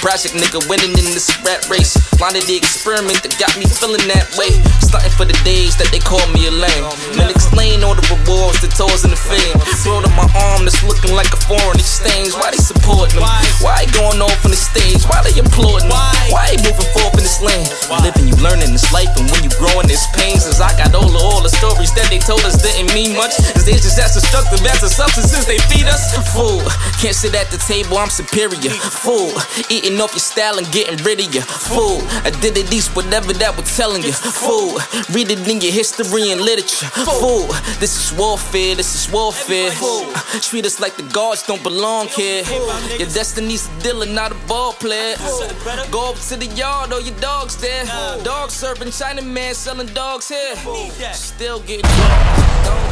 Project 0.00 0.32
nigga 0.32 0.64
winning 0.64 0.96
in 0.96 1.12
this 1.12 1.28
rat 1.44 1.68
race. 1.68 1.92
Blinded 2.16 2.48
the 2.48 2.56
experiment 2.56 3.20
that 3.20 3.36
got 3.36 3.52
me 3.60 3.68
feeling 3.68 4.00
that 4.08 4.32
way. 4.40 4.48
Stunting 4.80 5.12
for 5.12 5.28
the 5.28 5.36
days 5.44 5.76
that 5.76 5.92
they 5.92 6.00
call 6.00 6.24
me 6.32 6.48
a 6.48 6.54
lame. 6.54 6.88
Man, 7.20 7.28
explain 7.28 7.84
all 7.84 7.92
the 7.92 8.06
rewards, 8.08 8.64
the 8.64 8.70
tours, 8.72 9.04
and 9.04 9.12
the 9.12 9.20
fame. 9.20 9.60
Throw 9.84 10.00
to 10.00 10.08
my 10.16 10.24
arm 10.48 10.64
that's 10.64 10.80
looking 10.80 11.12
like 11.12 11.28
a 11.36 11.40
foreign 11.44 11.76
exchange. 11.76 12.32
Why 12.32 12.54
they 12.54 12.62
supporting 12.62 13.20
them? 13.20 13.28
Why 13.60 13.84
they 13.84 13.90
going 13.92 14.24
off 14.24 14.40
on 14.48 14.56
the 14.56 14.60
stage? 14.60 15.04
Why 15.04 15.20
they 15.20 15.36
applauding? 15.36 15.92
Why 16.32 16.48
they 16.48 16.56
moving 16.64 16.88
forth 16.96 17.12
in 17.20 17.24
this 17.28 17.44
lane? 17.44 17.68
Living, 18.00 18.32
you 18.32 18.36
learning 18.40 18.72
this 18.72 18.88
life, 18.88 19.12
and 19.20 19.28
when 19.28 19.44
you 19.44 19.52
growing, 19.60 19.84
there's 19.84 20.06
pains. 20.16 20.48
As 20.48 20.64
I 20.64 20.72
got 20.80 20.96
all 20.96 21.12
of 21.12 21.20
all 21.20 21.44
the 21.44 21.52
stories 21.52 21.92
that 21.92 22.08
they 22.08 22.22
told 22.22 22.40
us 22.48 22.56
didn't 22.56 22.88
mean 22.96 23.12
much. 23.12 23.36
Is 23.52 23.68
they 23.68 23.76
just 23.76 24.00
as 24.00 24.16
destructive 24.16 24.64
as 24.64 24.80
the 24.80 24.92
substances 24.94 25.44
they 25.44 25.58
feed 25.66 25.86
us? 25.90 26.14
Fool, 26.32 26.62
can't 27.02 27.14
sit 27.14 27.34
at 27.34 27.50
the 27.50 27.58
table, 27.58 27.98
I'm 27.98 28.10
superior. 28.10 28.70
Fool, 29.02 29.34
eating 29.68 30.00
off 30.00 30.12
your 30.14 30.22
style 30.22 30.58
and 30.58 30.70
getting 30.70 31.02
rid 31.02 31.18
of 31.18 31.34
you. 31.34 31.42
Fool, 31.42 31.98
identities, 32.22 32.86
whatever 32.94 33.32
that 33.34 33.56
we're 33.58 33.66
telling 33.66 34.02
you. 34.04 34.12
Fool, 34.12 34.78
read 35.10 35.30
it 35.34 35.42
in 35.50 35.60
your 35.60 35.72
history 35.72 36.30
and 36.30 36.40
literature. 36.40 36.86
Fool, 37.18 37.50
this 37.82 37.98
is 37.98 38.16
warfare, 38.16 38.76
this 38.76 38.94
is 38.94 39.10
warfare. 39.12 39.72
Treat 40.40 40.64
us 40.64 40.78
like 40.78 40.94
the 40.96 41.02
guards 41.10 41.42
don't 41.42 41.62
belong 41.64 42.06
here. 42.08 42.44
Your 42.98 43.10
destiny's 43.10 43.66
a 43.66 43.82
dealer, 43.82 44.06
not 44.06 44.30
a 44.30 44.38
ball 44.46 44.74
player. 44.74 45.16
Go 45.90 46.10
up 46.10 46.18
to 46.30 46.36
the 46.36 46.46
yard, 46.54 46.92
all 46.92 47.00
your 47.00 47.18
dogs 47.18 47.56
there. 47.56 47.84
Dog 48.22 48.50
serving 48.50 48.88
Chinaman 48.88 49.54
selling 49.54 49.88
dogs 49.88 50.28
here. 50.28 50.54
Still 51.12 51.58
getting 51.60 51.90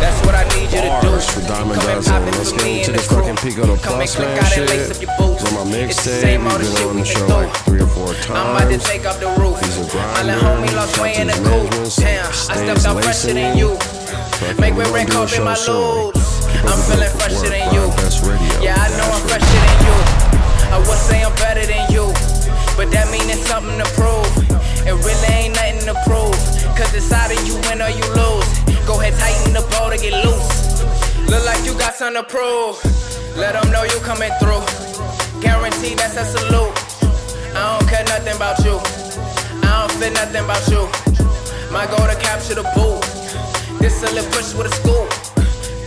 That's 0.03 0.18
what 0.26 0.34
I 0.34 0.42
need 0.59 0.72
you 0.74 0.82
to 0.82 0.98
do. 1.00 1.91
Diamond 2.01 2.32
Dozen. 2.32 2.32
Let's 2.38 2.53
get 2.53 2.66
into 2.66 2.93
this 2.93 3.07
fucking 3.09 3.36
Pico 3.36 3.66
the 3.66 3.76
Plus 3.76 4.18
man 4.18 4.45
shit. 4.49 4.70
On 5.12 5.53
my 5.53 5.64
mixtape, 5.68 6.40
we've 6.40 6.72
been 6.72 6.88
on 6.88 6.97
the 6.97 7.05
show 7.05 7.26
like 7.28 7.53
three 7.68 7.80
or 7.82 7.86
four 7.86 8.14
times. 8.14 8.30
I'm 8.30 8.57
about 8.57 8.70
to 8.72 8.78
take 8.78 9.05
off 9.05 9.20
the 9.20 9.28
roof. 9.36 9.61
He's 9.61 9.76
a 9.76 9.82
My 9.82 9.88
grinder. 9.93 10.32
little 10.32 10.49
homie 10.49 10.74
lost 10.74 10.99
weight 11.01 11.18
in 11.18 11.26
the 11.28 11.36
coop. 11.45 11.68
Damn, 12.01 12.26
I 12.26 12.32
stepped 12.32 12.86
out 12.86 13.03
fresher 13.05 13.34
than 13.34 13.57
you. 13.59 13.76
Make 14.59 14.74
me 14.74 14.84
rank 14.90 15.12
up 15.14 15.28
in 15.32 15.45
my 15.45 15.57
loads. 15.68 16.16
I'm 16.64 16.78
the 16.80 16.84
feeling 16.88 17.12
fresher 17.20 17.51
than 17.53 17.66
you. 17.76 17.84
Yeah, 18.64 18.78
I 18.78 18.88
know 18.97 19.09
I'm 19.12 19.22
fresher 19.28 19.61
than 19.61 19.78
you. 19.84 19.97
I 20.72 20.78
would 20.80 20.99
say 20.99 21.20
I'm 21.22 21.34
better 21.36 21.66
than 21.66 21.84
you. 21.93 22.09
But 22.76 22.88
that 22.97 23.11
mean 23.12 23.28
it's 23.28 23.45
something 23.45 23.76
to 23.76 23.88
prove. 23.93 24.32
It 24.88 24.97
really 24.97 25.30
ain't 25.34 25.55
nothing 25.61 25.84
to 25.93 25.97
prove. 26.09 26.32
Cause 26.72 26.95
it's 26.95 27.12
either 27.12 27.36
you 27.45 27.61
win 27.68 27.82
or 27.84 27.93
you 27.93 28.07
lose. 28.16 28.49
Go 28.88 28.99
ahead, 29.01 29.12
tighten 29.20 29.53
the 29.53 29.61
bow 29.70 29.90
to 29.90 29.99
get 29.99 30.14
loose. 30.24 30.62
Look 31.33 31.47
like 31.47 31.64
you 31.64 31.72
got 31.78 31.95
something 31.95 32.20
to 32.20 32.28
prove. 32.28 32.76
Let 33.41 33.57
them 33.57 33.72
know 33.72 33.85
you 33.85 33.97
coming 34.05 34.28
through. 34.37 34.61
Guarantee 35.41 35.97
that's 35.97 36.20
a 36.20 36.28
salute. 36.28 36.76
I 37.57 37.72
don't 37.72 37.89
care 37.89 38.05
nothing 38.05 38.37
about 38.37 38.61
you. 38.61 38.76
I 39.64 39.80
don't 39.80 39.93
fit 39.97 40.12
nothing 40.12 40.45
about 40.45 40.61
you. 40.68 40.85
My 41.72 41.89
goal 41.89 42.05
to 42.05 42.20
capture 42.20 42.61
the 42.61 42.68
boot. 42.76 43.01
This 43.80 44.05
a 44.05 44.12
little 44.12 44.28
push 44.28 44.53
with 44.53 44.68
a 44.68 44.74
scoop. 44.76 45.09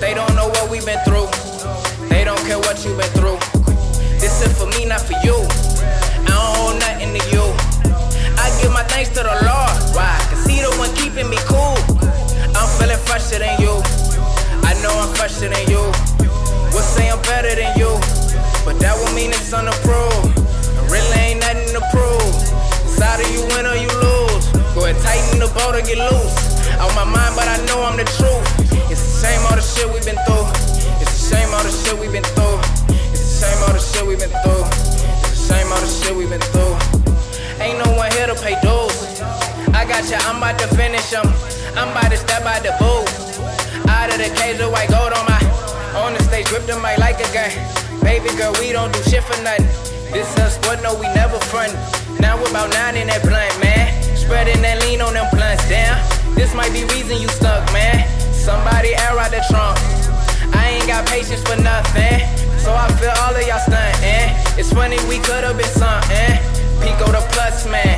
They 0.01 0.15
don't 0.15 0.33
know 0.33 0.49
what 0.49 0.65
we've 0.71 0.83
been 0.83 0.97
through. 1.05 1.29
They 2.09 2.25
don't 2.25 2.41
care 2.49 2.57
what 2.57 2.81
you've 2.81 2.97
been 2.97 3.13
through. 3.13 3.37
This 4.17 4.41
is 4.41 4.49
for 4.57 4.65
me, 4.73 4.89
not 4.89 5.01
for 5.05 5.13
you. 5.21 5.37
I 6.25 6.33
don't 6.33 6.53
hold 6.57 6.75
nothing 6.81 7.13
to 7.13 7.21
you. 7.29 7.45
I 8.41 8.49
give 8.57 8.73
my 8.73 8.81
thanks 8.89 9.13
to 9.13 9.21
the 9.21 9.37
Lord. 9.45 9.77
Why? 9.93 10.17
Cause 10.25 10.41
he 10.49 10.65
the 10.65 10.73
one 10.81 10.89
keeping 10.97 11.29
me 11.29 11.37
cool. 11.45 11.77
I'm 12.57 12.65
feeling 12.81 12.97
fresher 13.05 13.37
than 13.37 13.61
you. 13.61 13.77
I 14.75 14.81
know 14.83 14.95
I'm 14.99 15.15
than 15.15 15.55
you. 15.71 15.79
We'll 16.75 16.83
say 16.83 17.07
I'm 17.07 17.21
better 17.23 17.55
than 17.55 17.71
you. 17.79 17.95
But 18.67 18.75
that 18.83 18.91
would 18.99 19.15
mean 19.15 19.31
it's 19.31 19.55
unapproved. 19.55 20.35
There 20.35 20.87
really 20.91 21.31
ain't 21.31 21.39
nothing 21.39 21.71
to 21.79 21.81
prove. 21.95 22.35
It's 22.83 22.99
either 22.99 23.23
you 23.31 23.47
win 23.55 23.63
or 23.63 23.79
you 23.79 23.87
lose. 24.03 24.51
Go 24.75 24.83
ahead, 24.83 24.99
tighten 24.99 25.39
the 25.39 25.47
boat 25.55 25.79
or 25.79 25.83
get 25.85 25.95
loose. 25.95 26.59
Out 26.75 26.91
my 26.91 27.07
mind, 27.07 27.39
but 27.39 27.47
I 27.47 27.55
know 27.71 27.87
I'm 27.87 27.95
the 27.95 28.03
truth. 28.19 28.43
It's 28.91 28.99
the 28.99 29.15
same 29.23 29.39
all 29.47 29.55
the 29.55 29.63
shit 29.63 29.87
we've 29.87 30.03
been 30.03 30.19
through. 30.27 30.43
It's 30.99 31.15
the 31.15 31.23
same 31.23 31.49
all 31.55 31.63
the 31.63 31.71
shit 31.71 31.95
we've 31.95 32.11
been 32.11 32.27
through. 32.35 32.59
It's 33.15 33.23
the 33.23 33.47
same 33.47 33.59
all 33.63 33.71
the 33.71 33.79
shit 33.79 34.03
we've 34.03 34.19
been 34.19 34.35
through. 34.43 34.65
It's 35.23 35.39
the 35.39 35.55
same 35.55 35.67
all 35.71 35.79
the 35.79 35.87
shit 35.87 36.11
we've 36.11 36.27
been 36.27 36.43
through. 36.51 36.75
Ain't 37.63 37.79
no 37.79 37.95
one 37.95 38.11
here 38.11 38.27
to 38.27 38.35
pay 38.43 38.59
dues. 38.59 39.23
I 39.71 39.87
got 39.87 40.03
you, 40.11 40.19
I'm 40.27 40.43
about 40.43 40.59
to 40.59 40.67
finish 40.75 41.15
them. 41.15 41.31
I'm 41.79 41.95
about 41.95 42.11
to 42.11 42.19
step 42.19 42.43
out 42.43 42.59
the 42.59 42.75
booth. 42.75 43.34
Out 43.89 44.09
of 44.09 44.17
the 44.17 44.29
cage, 44.35 44.57
the 44.57 44.69
white 44.69 44.89
gold 44.89 45.13
on 45.13 45.25
my. 45.25 45.39
On 45.95 46.13
the 46.13 46.21
stage, 46.23 46.47
grip 46.47 46.65
the 46.65 46.75
mic 46.79 46.97
like 46.97 47.19
a 47.21 47.27
gun. 47.31 47.51
Baby 48.03 48.29
girl, 48.35 48.53
we 48.59 48.71
don't 48.71 48.91
do 48.91 49.01
shit 49.03 49.23
for 49.23 49.37
nothing. 49.41 49.65
This 50.11 50.29
us, 50.39 50.57
what? 50.67 50.83
No, 50.83 50.93
we 50.95 51.07
never 51.15 51.39
front. 51.51 51.73
Now 52.19 52.37
we're 52.37 52.49
about 52.49 52.71
nine 52.73 52.97
in 52.97 53.07
that 53.07 53.23
blunt, 53.23 53.55
man. 53.63 53.91
Spreading 54.15 54.61
that 54.61 54.81
lean 54.83 55.01
on 55.01 55.13
them 55.13 55.27
blunts 55.31 55.67
down. 55.69 55.97
This 56.35 56.53
might 56.53 56.71
be 56.73 56.83
reason 56.93 57.17
you 57.21 57.27
stuck, 57.29 57.63
man. 57.71 58.03
Somebody 58.33 58.93
air 58.93 59.17
out 59.17 59.31
the 59.31 59.41
trunk. 59.49 59.79
I 60.53 60.77
ain't 60.77 60.87
got 60.87 61.07
patience 61.07 61.41
for 61.43 61.57
nothing. 61.57 62.21
So 62.59 62.73
I 62.73 62.91
feel 62.99 63.13
all 63.25 63.33
of 63.33 63.45
y'all 63.47 63.61
stunting. 63.63 64.35
It's 64.59 64.71
funny, 64.71 64.97
we 65.07 65.17
could've 65.19 65.57
been 65.57 65.73
something. 65.73 66.37
Pico 66.83 67.09
the 67.09 67.23
plus, 67.33 67.65
man. 67.65 67.97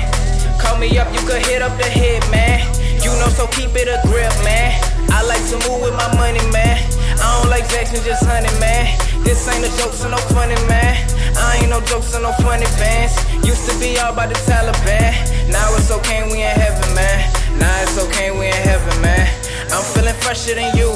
Call 0.59 0.77
me 0.77 0.97
up, 0.97 1.11
you 1.13 1.19
could 1.27 1.45
hit 1.45 1.61
up 1.61 1.77
the 1.77 1.89
hit, 1.89 2.23
man. 2.31 2.61
You 3.03 3.11
know, 3.19 3.29
so 3.29 3.47
keep 3.47 3.75
it 3.75 3.87
a 3.87 3.99
grip, 4.07 4.33
man. 4.43 4.86
I 5.11 5.23
like 5.23 5.43
to 5.51 5.57
move 5.69 5.81
with 5.81 5.95
my 5.95 6.09
money, 6.15 6.43
man. 6.51 6.77
I 7.19 7.39
don't 7.39 7.49
like 7.49 7.67
Jackson, 7.69 8.03
just 8.03 8.23
honey, 8.25 8.51
man. 8.59 8.97
This 9.23 9.47
ain't 9.47 9.61
no 9.61 9.69
jokes 9.77 10.03
and 10.03 10.11
no 10.11 10.17
funny, 10.33 10.55
man. 10.67 10.95
I 11.37 11.59
ain't 11.61 11.69
no 11.69 11.81
jokes 11.81 12.13
and 12.13 12.23
no 12.23 12.31
funny 12.43 12.65
bands. 12.79 13.13
Used 13.45 13.69
to 13.69 13.73
be 13.79 13.97
all 13.99 14.13
about 14.13 14.29
the 14.29 14.39
Taliban. 14.47 15.13
Now 15.51 15.67
it's 15.75 15.91
okay, 15.91 16.23
we 16.23 16.43
in 16.43 16.55
heaven, 16.55 16.87
man. 16.95 17.19
Now 17.59 17.83
it's 17.83 17.97
okay, 17.97 18.31
we 18.31 18.47
in 18.47 18.61
heaven, 18.67 19.01
man. 19.01 19.27
I'm 19.71 19.83
feeling 19.93 20.15
fresher 20.21 20.55
than 20.55 20.75
you. 20.77 20.95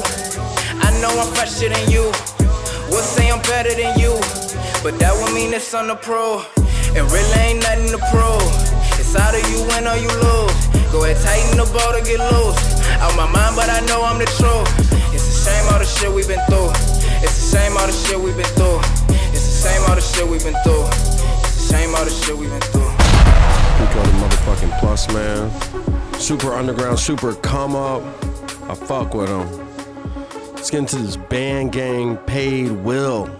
I 0.80 0.90
know 1.00 1.12
I'm 1.12 1.32
fresher 1.34 1.68
than 1.68 1.90
you. 1.90 2.10
We'll 2.90 3.02
say 3.02 3.30
I'm 3.30 3.42
better 3.42 3.74
than 3.74 3.98
you. 3.98 4.18
But 4.82 4.98
that 4.98 5.14
would 5.14 5.32
mean 5.34 5.52
it's 5.54 5.72
on 5.74 5.88
the 5.88 5.96
pro. 5.96 6.42
It 6.94 7.04
really 7.08 7.38
ain't 7.40 7.62
nothing 7.62 7.88
to 7.92 8.00
prove. 8.10 8.42
It's 9.00 9.14
either 9.14 9.40
you 9.48 9.64
win 9.68 9.86
or 9.86 9.96
you 9.96 10.08
lose. 10.08 10.71
Go 10.92 11.04
ahead, 11.04 11.16
tighten 11.24 11.56
the 11.56 11.64
boat 11.72 11.96
or 11.96 12.04
get 12.04 12.20
loose. 12.20 12.60
Out 13.00 13.16
my 13.16 13.24
mind, 13.24 13.56
but 13.56 13.70
I 13.70 13.80
know 13.88 14.04
I'm 14.04 14.18
the 14.18 14.26
truth. 14.36 14.68
It's 15.14 15.24
the 15.24 15.32
same 15.48 15.64
all 15.72 15.78
the 15.78 15.86
shit 15.86 16.12
we've 16.12 16.28
been 16.28 16.44
through. 16.52 16.68
It's 17.24 17.32
the 17.32 17.48
same 17.56 17.76
all 17.78 17.86
the 17.86 17.92
shit 17.92 18.20
we've 18.20 18.36
been 18.36 18.44
through. 18.52 18.78
It's 19.32 19.40
the 19.40 19.56
same 19.64 19.82
all 19.88 19.94
the 19.96 20.02
shit 20.02 20.28
we've 20.28 20.44
been 20.44 20.52
through. 20.62 20.84
It's 21.40 21.56
the 21.56 21.64
same 21.72 21.94
all 21.94 22.04
the 22.04 22.10
shit 22.10 22.36
we've 22.36 22.50
been 22.50 22.60
through. 22.68 22.92
Pico 23.80 24.02
the 24.04 24.12
motherfucking 24.20 24.78
plus 24.80 25.08
man. 25.16 25.48
Super 26.20 26.52
underground, 26.52 26.98
super 26.98 27.34
come 27.36 27.74
up. 27.74 28.02
I 28.68 28.74
fuck 28.74 29.14
with 29.14 29.30
him. 29.30 29.48
Let's 30.54 30.70
get 30.70 30.80
into 30.80 30.96
this 30.96 31.16
band 31.16 31.72
gang 31.72 32.18
paid 32.18 32.70
will. 32.70 33.30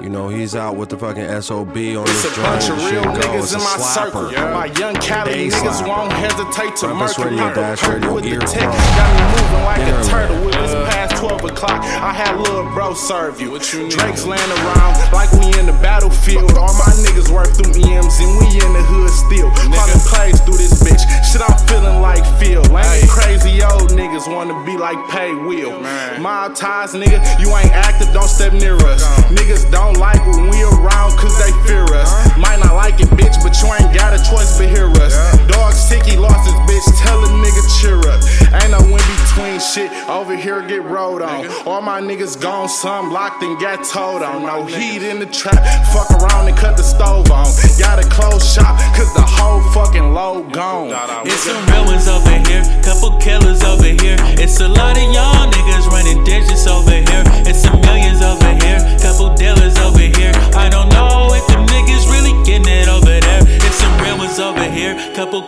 You 0.00 0.08
know, 0.08 0.28
he's 0.28 0.56
out 0.56 0.76
with 0.76 0.88
the 0.88 0.96
fucking 0.96 1.28
SOB 1.42 1.68
on 1.76 1.76
It's 2.08 2.22
this 2.22 2.38
a 2.38 2.40
bunch 2.40 2.68
of 2.70 2.90
real 2.90 3.02
niggas 3.04 3.42
It's 3.42 3.52
in 3.52 3.58
my 3.60 3.66
slapper. 3.76 4.30
circle. 4.30 4.50
My 4.54 4.64
young 4.80 4.94
Cali 4.94 5.30
Day 5.32 5.48
niggas 5.48 5.82
slapper. 5.82 5.88
won't 5.88 6.12
hesitate 6.12 6.76
to 6.76 6.88
murder 6.94 7.22
Radio, 7.24 7.48
her. 7.48 7.54
Dash 7.54 7.80
Her 7.80 7.94
Radio, 7.94 8.14
with 8.14 8.24
the 8.24 8.38
tech 8.46 8.62
got 8.64 9.10
me 9.12 9.42
moving 9.42 9.62
like 9.64 9.76
Dinner 9.76 10.00
a 10.00 10.04
turtle. 10.04 10.48
It's 10.48 10.72
alert. 10.72 10.88
past 10.90 11.09
12 11.20 11.52
o'clock, 11.52 11.84
I 11.84 12.16
had 12.16 12.40
Lil 12.40 12.64
Bro 12.72 12.94
serve 12.94 13.42
you. 13.42 13.52
Drake's 13.60 14.24
laying 14.24 14.52
around 14.64 14.96
like 15.12 15.28
we 15.36 15.52
in 15.60 15.68
the 15.68 15.76
battlefield. 15.84 16.56
All 16.56 16.72
my 16.80 16.88
niggas 17.04 17.28
work 17.28 17.52
through 17.52 17.76
EMs 17.76 18.16
and 18.24 18.32
we 18.40 18.48
in 18.56 18.72
the 18.72 18.80
hood 18.80 19.12
still. 19.12 19.52
Calling 19.68 20.00
plays 20.08 20.40
through 20.40 20.56
this 20.56 20.80
bitch. 20.80 21.04
Shit, 21.28 21.44
I'm 21.44 21.52
feeling 21.68 22.00
like 22.00 22.24
Phil. 22.40 22.64
Lame 22.72 23.04
crazy 23.04 23.60
old 23.60 23.92
niggas 23.92 24.32
wanna 24.32 24.56
be 24.64 24.80
like 24.80 24.96
Pay 25.12 25.34
Will. 25.34 25.76
Mob 26.24 26.56
ties, 26.56 26.96
nigga, 26.96 27.20
you 27.36 27.52
ain't 27.52 27.72
active, 27.76 28.08
don't 28.16 28.24
step 28.24 28.54
near 28.54 28.80
us. 28.88 29.04
Niggas 29.28 29.70
don't 29.70 30.00
like 30.00 30.24
when 30.24 30.48
we 30.48 30.64
around 30.64 31.20
cause 31.20 31.36
they 31.36 31.52
fear 31.68 31.84
us. 32.00 32.08
Might 32.40 32.64
not 32.64 32.72
like 32.74 32.96
it, 32.96 33.12
bitch, 33.12 33.36
but 33.44 33.52
you 33.60 33.68
ain't 33.76 33.92
got 33.92 34.16
a 34.16 34.20
choice 34.24 34.56
but 34.56 34.72
hear 34.72 34.88
us. 35.04 35.12
Dog 35.52 35.74
sick, 35.74 36.02
he 36.08 36.16
lost 36.16 36.48
his 36.48 36.56
bitch, 36.64 36.88
tell 37.04 37.20
a 37.20 37.28
nigga 37.28 37.62
cheer 37.76 38.00
up. 38.08 38.24
Ain't 38.56 38.72
no 38.72 38.80
in 38.80 39.04
between 39.20 39.60
shit, 39.60 39.92
over 40.08 40.34
here 40.34 40.64
get 40.66 40.82
rolled 40.84 41.09
on. 41.18 41.50
All 41.66 41.82
my 41.82 42.00
niggas 42.00 42.40
gone, 42.40 42.68
some 42.68 43.10
locked 43.10 43.42
and 43.42 43.58
got 43.58 43.82
told 43.84 44.22
on. 44.22 44.46
No 44.46 44.64
heat 44.64 45.02
in 45.02 45.18
the 45.18 45.26
trap, 45.26 45.58
fuck 45.90 46.08
around 46.22 46.46
and 46.46 46.56
cut 46.56 46.76
the 46.76 46.84
stove 46.84 47.30
on. 47.30 47.46
Gotta 47.78 48.06
close 48.08 48.46
shop, 48.54 48.78
cause 48.94 49.12
the 49.14 49.26
whole 49.26 49.60
fucking 49.74 50.14
load 50.14 50.52
gone. 50.52 50.94
It's 51.26 51.42
some 51.42 51.58
real 51.66 51.84
ones 51.86 52.06
over 52.06 52.38
here, 52.46 52.62
couple 52.86 53.18
killers 53.18 53.62
over 53.64 53.90
here. 53.90 54.16
It's 54.38 54.60
a 54.60 54.68
lot 54.68 54.96
of 54.96 55.02
y'all 55.10 55.50
niggas 55.50 55.90
running 55.90 56.22
digits 56.22 56.66
over 56.66 56.94
here. 56.94 57.24
It's 57.50 57.62
some 57.62 57.80
millions 57.80 58.22
over 58.22 58.54
here, 58.62 58.78
couple 59.02 59.34
dealers 59.34 59.76
over 59.78 59.98
here. 59.98 60.32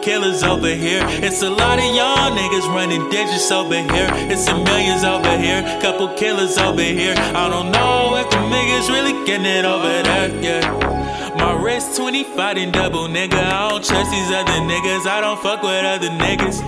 Killers 0.00 0.42
over 0.42 0.74
here. 0.74 1.02
It's 1.22 1.42
a 1.42 1.50
lot 1.50 1.78
of 1.78 1.84
y'all 1.84 2.30
niggas 2.30 2.68
running 2.68 3.08
digits 3.10 3.50
over 3.50 3.74
here. 3.74 4.08
It's 4.30 4.44
some 4.44 4.64
millions 4.64 5.04
over 5.04 5.36
here, 5.36 5.62
couple 5.80 6.08
killers 6.16 6.58
over 6.58 6.82
here. 6.82 7.14
I 7.16 7.48
don't 7.48 7.70
know 7.70 8.16
if 8.16 8.30
the 8.30 8.36
niggas 8.36 8.88
really 8.88 9.12
getting 9.26 9.46
it 9.46 9.64
over 9.64 10.02
there. 10.02 10.28
Yeah. 10.40 10.92
My 11.36 11.54
wrist 11.54 11.96
25 11.96 12.56
and 12.56 12.72
double, 12.72 13.08
nigga. 13.08 13.34
I 13.34 13.70
don't 13.70 13.84
trust 13.84 14.10
these 14.10 14.30
other 14.30 14.60
niggas. 14.68 15.06
I 15.06 15.20
don't 15.20 15.40
fuck 15.40 15.62
with 15.62 15.84
other 15.84 16.10
niggas. 16.10 16.60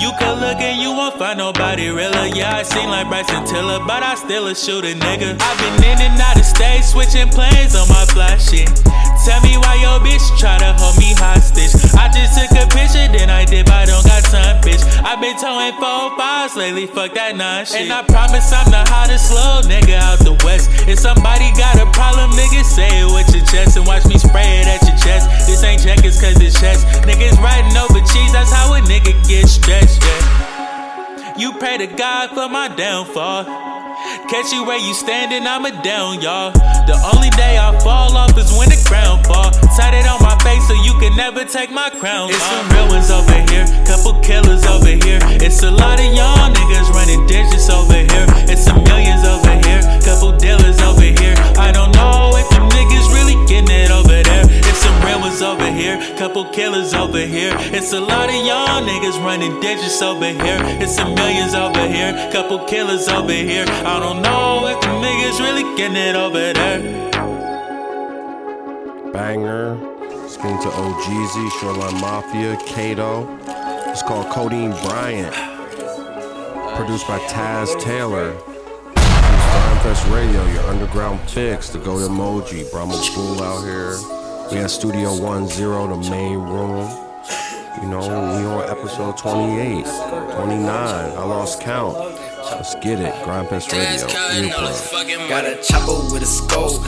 You 0.00 0.12
could 0.18 0.38
look 0.38 0.60
and 0.62 0.80
you 0.80 0.92
won't 0.92 1.18
find 1.18 1.38
nobody 1.38 1.90
realer. 1.90 2.26
Yeah, 2.26 2.56
I 2.56 2.62
seem 2.62 2.88
like 2.88 3.08
Bryson 3.08 3.44
Tiller, 3.44 3.80
but 3.84 4.02
I 4.02 4.14
still 4.14 4.46
a 4.46 4.54
shooter, 4.54 4.94
nigga. 4.94 5.36
I've 5.40 5.58
been 5.58 5.84
in 5.84 5.98
and 6.00 6.20
out 6.20 6.38
of 6.38 6.44
state, 6.44 6.84
switching 6.84 7.28
planes 7.28 7.74
on 7.74 7.88
my 7.88 8.04
fly 8.06 8.36
shit. 8.38 8.70
Tell 9.28 9.44
me 9.44 9.60
why 9.60 9.76
your 9.76 10.00
bitch 10.00 10.24
try 10.40 10.56
to 10.56 10.72
hold 10.80 10.96
me 10.96 11.12
hostage. 11.12 11.76
I 12.00 12.08
just 12.08 12.32
took 12.32 12.48
a 12.56 12.64
picture, 12.72 13.12
then 13.12 13.28
I 13.28 13.44
dip, 13.44 13.68
I 13.68 13.84
don't 13.84 14.00
got 14.00 14.24
time, 14.24 14.56
bitch. 14.64 14.80
i 15.04 15.20
been 15.20 15.36
towing 15.36 15.76
four 15.76 16.16
fives 16.16 16.56
lately, 16.56 16.88
fuck 16.88 17.12
that 17.12 17.36
nonsense. 17.36 17.76
And 17.76 17.92
I 17.92 18.08
promise 18.08 18.48
I'm 18.56 18.72
the 18.72 18.80
hottest 18.88 19.28
little 19.28 19.68
nigga 19.68 20.00
out 20.00 20.24
the 20.24 20.32
west. 20.48 20.72
If 20.88 20.98
somebody 20.98 21.52
got 21.60 21.76
a 21.76 21.84
problem, 21.92 22.32
nigga, 22.40 22.64
say 22.64 22.88
it 22.88 23.12
with 23.12 23.28
your 23.36 23.44
chest 23.44 23.76
and 23.76 23.84
watch 23.84 24.08
me 24.08 24.16
spray 24.16 24.64
it 24.64 24.66
at 24.66 24.80
your 24.88 24.96
chest. 24.96 25.28
This 25.44 25.60
ain't 25.60 25.84
checkers 25.84 26.16
cause 26.16 26.40
it's 26.40 26.56
chest. 26.56 26.88
Niggas 27.04 27.36
riding 27.36 27.76
over 27.76 28.00
cheese, 28.08 28.32
that's 28.32 28.48
how 28.48 28.72
a 28.72 28.80
nigga 28.80 29.12
get 29.28 29.44
stretched, 29.44 30.00
yeah. 30.00 31.36
You 31.36 31.52
pray 31.52 31.76
to 31.76 31.86
God 31.86 32.30
for 32.32 32.48
my 32.48 32.72
downfall. 32.72 33.67
Catch 34.30 34.52
you 34.52 34.64
where 34.64 34.78
you 34.78 34.94
standing, 34.94 35.46
I'ma 35.46 35.70
down, 35.82 36.22
y'all. 36.22 36.52
The 36.86 36.94
only 37.14 37.30
day 37.30 37.58
I 37.58 37.74
fall 37.82 38.16
off 38.16 38.38
is 38.38 38.46
when 38.54 38.68
the 38.70 38.78
ground 38.86 39.26
fall. 39.26 39.50
Tied 39.74 39.94
it 39.94 40.06
on 40.06 40.22
my 40.22 40.38
face 40.46 40.62
so 40.68 40.74
you 40.86 40.94
can 41.02 41.16
never 41.16 41.44
take 41.44 41.70
my 41.70 41.90
crown. 41.90 42.30
It's 42.30 42.38
some 42.38 42.68
real 42.70 42.88
ones 42.88 43.10
over 43.10 43.38
here, 43.50 43.66
couple 43.90 44.14
killers 44.22 44.64
over 44.66 44.94
here. 45.02 45.18
It's 45.42 45.62
a 45.64 45.70
lot 45.70 45.98
of 45.98 46.06
y'all 46.14 46.46
niggas 46.46 46.94
running 46.94 47.26
digits 47.26 47.68
over 47.70 47.98
here. 47.98 48.26
It's 48.46 48.62
some 48.62 48.84
millions 48.84 49.26
over 49.26 49.50
here, 49.66 49.82
couple 50.06 50.30
dealers 50.38 50.78
over 50.82 51.02
here. 51.02 51.34
I 51.58 51.72
don't 51.72 51.90
know 51.90 52.37
real 55.08 55.42
over 55.42 55.70
here, 55.70 55.98
couple 56.16 56.44
killers 56.50 56.94
over 56.94 57.20
here. 57.20 57.52
It's 57.72 57.92
a 57.92 58.00
lot 58.00 58.28
of 58.28 58.34
y'all 58.34 58.82
niggas 58.82 59.22
running 59.24 59.60
digits 59.60 60.02
over 60.02 60.26
here. 60.26 60.58
It's 60.82 60.94
some 60.94 61.14
millions 61.14 61.54
over 61.54 61.86
here, 61.86 62.30
couple 62.32 62.64
killers 62.66 63.08
over 63.08 63.32
here. 63.32 63.64
I 63.68 63.98
don't 64.00 64.22
know 64.22 64.66
if 64.68 64.80
them 64.80 65.02
niggas 65.02 65.40
really 65.40 65.76
getting 65.76 65.96
it 65.96 66.16
over 66.16 66.52
there. 66.52 66.80
Banger. 69.12 69.76
Get 70.38 70.52
into 70.52 70.68
OhGeesy, 70.68 71.60
Shoreline 71.60 72.00
Mafia, 72.00 72.56
Kato. 72.64 73.26
It's 73.90 74.02
called 74.02 74.30
Codeine 74.30 74.70
Bryant. 74.70 75.34
Produced 76.76 77.08
by 77.08 77.18
Taz 77.26 77.80
Taylor. 77.80 78.38
Fest 79.82 80.06
Radio, 80.08 80.44
your 80.52 80.62
underground 80.64 81.20
fix, 81.30 81.70
the 81.70 81.78
Golden 81.78 82.16
Emoji, 82.16 82.70
Brahma 82.70 82.94
School 82.94 83.42
out 83.42 83.64
here. 83.64 83.96
We 84.50 84.58
at 84.60 84.70
Studio 84.70 85.14
10, 85.16 85.46
the 85.46 85.96
main 86.10 86.38
room. 86.38 86.88
You 87.82 87.88
know, 87.88 88.00
we 88.00 88.46
on 88.46 88.68
episode 88.70 89.18
28, 89.18 89.84
29. 89.84 90.68
I 90.68 91.24
lost 91.24 91.60
count. 91.60 91.96
Let's 92.50 92.74
get 92.76 92.98
it. 92.98 93.12
Gryndfest 93.24 93.70
Radio. 93.72 94.06
Earplug. 94.06 95.28
Got 95.28 95.44
a 95.44 95.56
chopper 95.62 96.12
with 96.12 96.22
a 96.22 96.26
scope. 96.26 96.80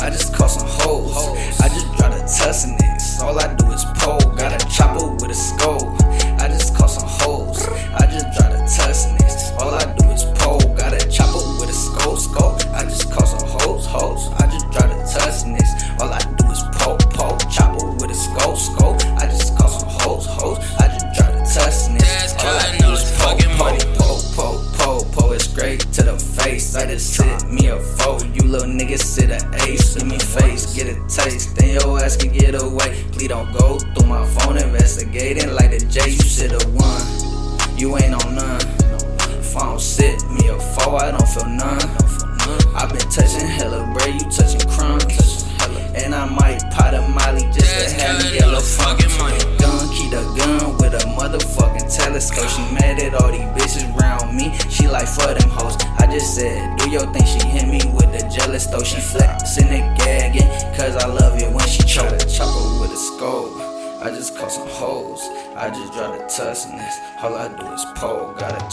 I 0.00 0.10
just 0.10 0.32
caught 0.32 0.50
some 0.50 0.68
hoes. 0.68 1.60
I 1.60 1.68
just 1.68 1.92
dropped 1.96 2.14
a 2.14 2.20
tussin' 2.20 2.76
niggas. 2.78 3.20
All 3.20 3.38
I 3.38 3.52
do 3.54 3.72
is 3.72 3.84
pole. 3.96 4.20
Got 4.36 4.62
a 4.62 4.68
chopper 4.68 5.10
with 5.14 5.30
a 5.30 5.34
scope. 5.34 6.00
I 6.40 6.46
just 6.46 6.76
caught 6.76 6.90
some 6.90 7.08
hoes. 7.08 7.66
I 7.94 8.06
just 8.06 8.26
dropped 8.38 8.54
a 8.54 8.58
tussin' 8.58 9.16
niggas. 9.18 9.60
All 9.60 9.74
I 9.74 9.92
do 9.92 9.97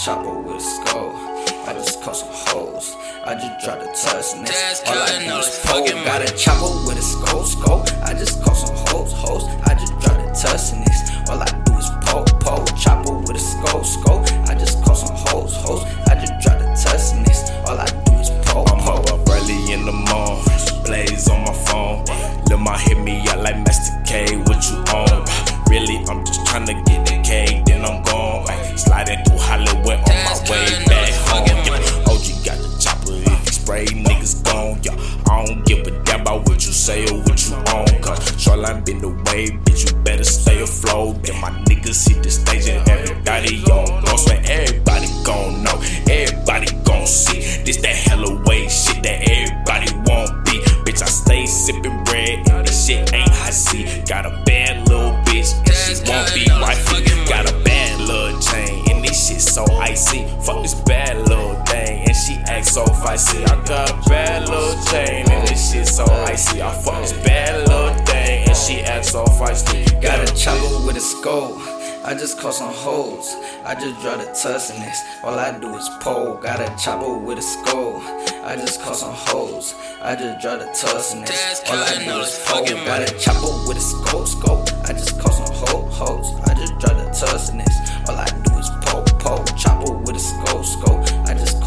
chopper 0.05 0.37
with 0.37 0.57
a 0.57 0.59
skull. 0.59 1.09
I 1.65 1.73
just 1.73 1.99
caught 2.03 2.15
some 2.15 2.29
hoes. 2.31 2.95
I 3.25 3.33
just 3.33 3.65
dropped 3.65 3.81
a 3.81 3.87
tussiness. 3.87 4.83
All 4.85 4.99
I 4.99 5.25
do 5.25 5.33
is 5.33 5.59
pole. 5.65 5.83
Got 6.05 6.21
a 6.21 6.31
chopper 6.37 6.69
with 6.85 6.99
a 6.99 7.01
skull. 7.01 7.43
Skull. 7.43 7.81
I 8.03 8.13
just 8.13 8.43
caught 8.43 8.53
some 8.53 8.75
hoes. 8.85 9.11
Hoes. 9.13 9.45
I 9.65 9.73
just 9.73 9.97
dropped 9.97 10.21
a 10.21 10.29
tussiness. 10.39 11.09
All 11.27 11.41
I 11.41 11.49
do 11.65 11.73
is 11.73 11.89
pole. 12.05 12.23
Pole. 12.39 12.65
Chopper 12.77 13.17
with 13.17 13.35
a 13.35 13.39
skull. 13.39 13.83
Skull. 13.83 14.14
What 37.25 37.37
you 37.47 37.55
own. 37.73 38.01
Cause 38.01 38.41
shoreline 38.41 38.83
been 38.83 38.99
the 38.99 39.09
way, 39.09 39.47
bitch, 39.65 39.89
you 39.89 39.97
better 40.03 40.23
stay 40.23 40.61
afloat. 40.61 41.23
Then 41.23 41.39
my 41.41 41.51
niggas 41.65 42.07
hit 42.07 42.23
the 42.23 42.31
stage 42.31 42.67
and 42.69 42.87
everybody 42.89 43.63
on. 43.71 44.17
Swear 44.17 44.41
everybody 44.45 45.07
gon' 45.23 45.63
know, 45.63 45.81
everybody 46.09 46.67
gon' 46.83 47.05
see. 47.05 47.39
This 47.63 47.77
that 47.77 47.95
hella 47.95 48.41
way 48.45 48.67
shit 48.69 49.03
that 49.03 49.27
everybody 49.29 49.91
won't 50.07 50.45
be. 50.45 50.61
Bitch, 50.85 51.01
I 51.01 51.05
stay 51.05 51.43
sippin' 51.43 52.05
bread 52.05 52.49
and 52.49 52.67
this 52.67 52.87
shit 52.87 53.13
ain't 53.13 53.29
hot 53.29 53.53
see. 53.53 53.83
Got 54.07 54.25
a 54.25 54.41
bad 54.45 54.87
little 54.87 55.11
bitch 55.25 55.53
and 55.67 55.75
she 55.75 55.93
won't 56.09 56.33
be 56.33 56.45
wifey. 56.61 57.03
Got 57.29 57.51
a 57.51 57.53
bad 57.63 57.99
little 58.01 58.39
chain 58.39 58.83
and 58.89 59.03
this 59.03 59.27
shit 59.27 59.41
so 59.41 59.65
icy. 59.79 60.25
Fuck 60.45 60.63
so 62.75 62.83
feisty. 62.83 63.41
I 63.47 63.55
got 63.63 63.89
a 63.89 64.09
bad 64.09 64.49
little 64.49 64.75
chain 64.91 65.23
and 65.31 65.47
this 65.47 65.71
shit 65.71 65.87
so 65.87 66.03
icy. 66.27 66.61
I 66.61 66.73
fuck 66.83 67.01
this 67.01 67.13
bad 67.13 67.69
little 67.69 67.93
thing 68.03 68.49
and 68.49 68.57
she 68.57 68.81
act 68.81 69.05
so 69.05 69.23
feisty. 69.39 69.85
Got 70.01 70.19
a 70.19 70.35
chopper 70.35 70.85
with 70.85 70.97
a 70.97 70.99
skull. 70.99 71.55
I 72.03 72.13
just 72.19 72.37
caught 72.37 72.53
some 72.53 72.73
hoes. 72.73 73.33
I 73.63 73.75
just 73.75 74.01
dropped 74.01 74.23
a 74.23 74.25
tussiness. 74.25 74.97
All 75.23 75.39
I 75.39 75.57
do 75.57 75.73
is 75.77 75.89
pole. 76.01 76.35
Got 76.35 76.59
a 76.59 76.67
chopper 76.83 77.17
with 77.17 77.37
a 77.37 77.41
skull. 77.41 78.01
I 78.43 78.57
just 78.57 78.81
caught 78.81 78.97
some 78.97 79.13
hoes. 79.13 79.73
I 80.01 80.17
just 80.17 80.41
dropped 80.41 80.63
a 80.63 80.65
tussiness. 80.65 81.63
All 81.69 81.79
I 81.79 81.95
do 82.03 82.19
is 82.19 82.43
pole. 82.45 82.65
Got 82.65 83.09
a 83.09 83.17
chopper 83.17 83.55
with 83.69 83.77
a 83.77 83.85
skull. 83.91 84.25
Skull. 84.25 84.65
I 84.83 84.91
just 84.91 85.17
caught 85.21 85.33
some 85.33 85.55
ho- 85.63 85.87
hoes. 85.91 86.27
I 86.43 86.53
just 86.55 86.77
dropped 86.79 86.99
a 86.99 87.25
tussiness. 87.25 87.75
All 88.09 88.17
I 88.17 88.27
do 88.43 88.57
is 88.59 88.69
pole. 88.83 89.05
Pole. 89.23 89.45
Chopper 89.55 89.93
with 89.93 90.17
a 90.17 90.19
skull. 90.19 90.61
Skull. 90.61 91.24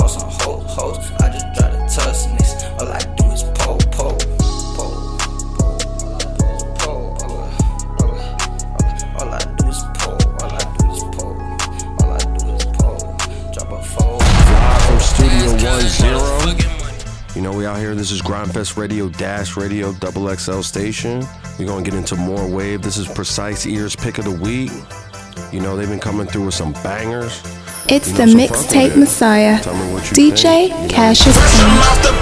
Just 0.09 0.21
caught 0.21 0.43
ho- 0.43 0.61
hoes. 0.61 1.13
I 1.21 1.29
just 1.29 1.45
dropped 1.53 1.75
a 1.75 1.81
tussiness. 1.95 2.65
All 2.81 2.89
I 2.89 2.99
do 3.19 3.25
is 3.31 3.43
pole. 3.59 3.77
Pole. 3.93 4.19
All 9.19 9.29
I 9.29 9.39
do 9.59 9.69
is 9.69 9.83
pull, 9.99 10.17
all 10.41 10.51
I 10.51 10.77
do 10.79 10.91
is 10.91 11.03
pull, 11.13 11.37
all 12.01 12.11
I 12.11 12.19
do 12.39 12.47
is 12.55 12.65
pull. 12.65 13.17
Drop 13.53 13.71
a 13.71 13.83
fold. 13.83 14.21
Live 14.23 14.83
from 14.83 15.01
Studio 15.01 15.71
One 15.71 15.81
Zero. 15.83 16.55
You 17.35 17.43
know 17.43 17.53
we 17.53 17.67
out 17.67 17.79
here. 17.79 17.95
This 17.95 18.11
is 18.11 18.23
Gryndfest 18.23 18.79
Radio 18.79 19.11
Dash 19.11 19.59
Radio 19.59 19.93
Double 19.93 20.35
XL 20.35 20.63
station. 20.63 21.23
We're 21.59 21.67
gonna 21.67 21.83
get 21.85 21.93
into 21.95 22.17
more 22.17 22.49
wave. 22.49 22.81
This 22.81 22.97
is 22.97 23.07
Precise 23.07 23.67
Ears 23.67 23.95
Pick 23.95 24.17
of 24.17 24.25
the 24.25 24.31
Week. 24.31 24.71
You 25.53 25.61
know 25.61 25.77
they've 25.77 25.87
been 25.89 26.01
coming 26.01 26.27
through 26.27 26.47
with 26.47 26.55
some 26.55 26.73
bangers. 26.73 27.43
It's 27.91 28.13
the 28.13 28.25
mixtape. 28.25 28.97
Messiah. 28.97 29.59
DJ. 30.13 30.69
Cassius 30.91 31.39
King. 31.57 32.19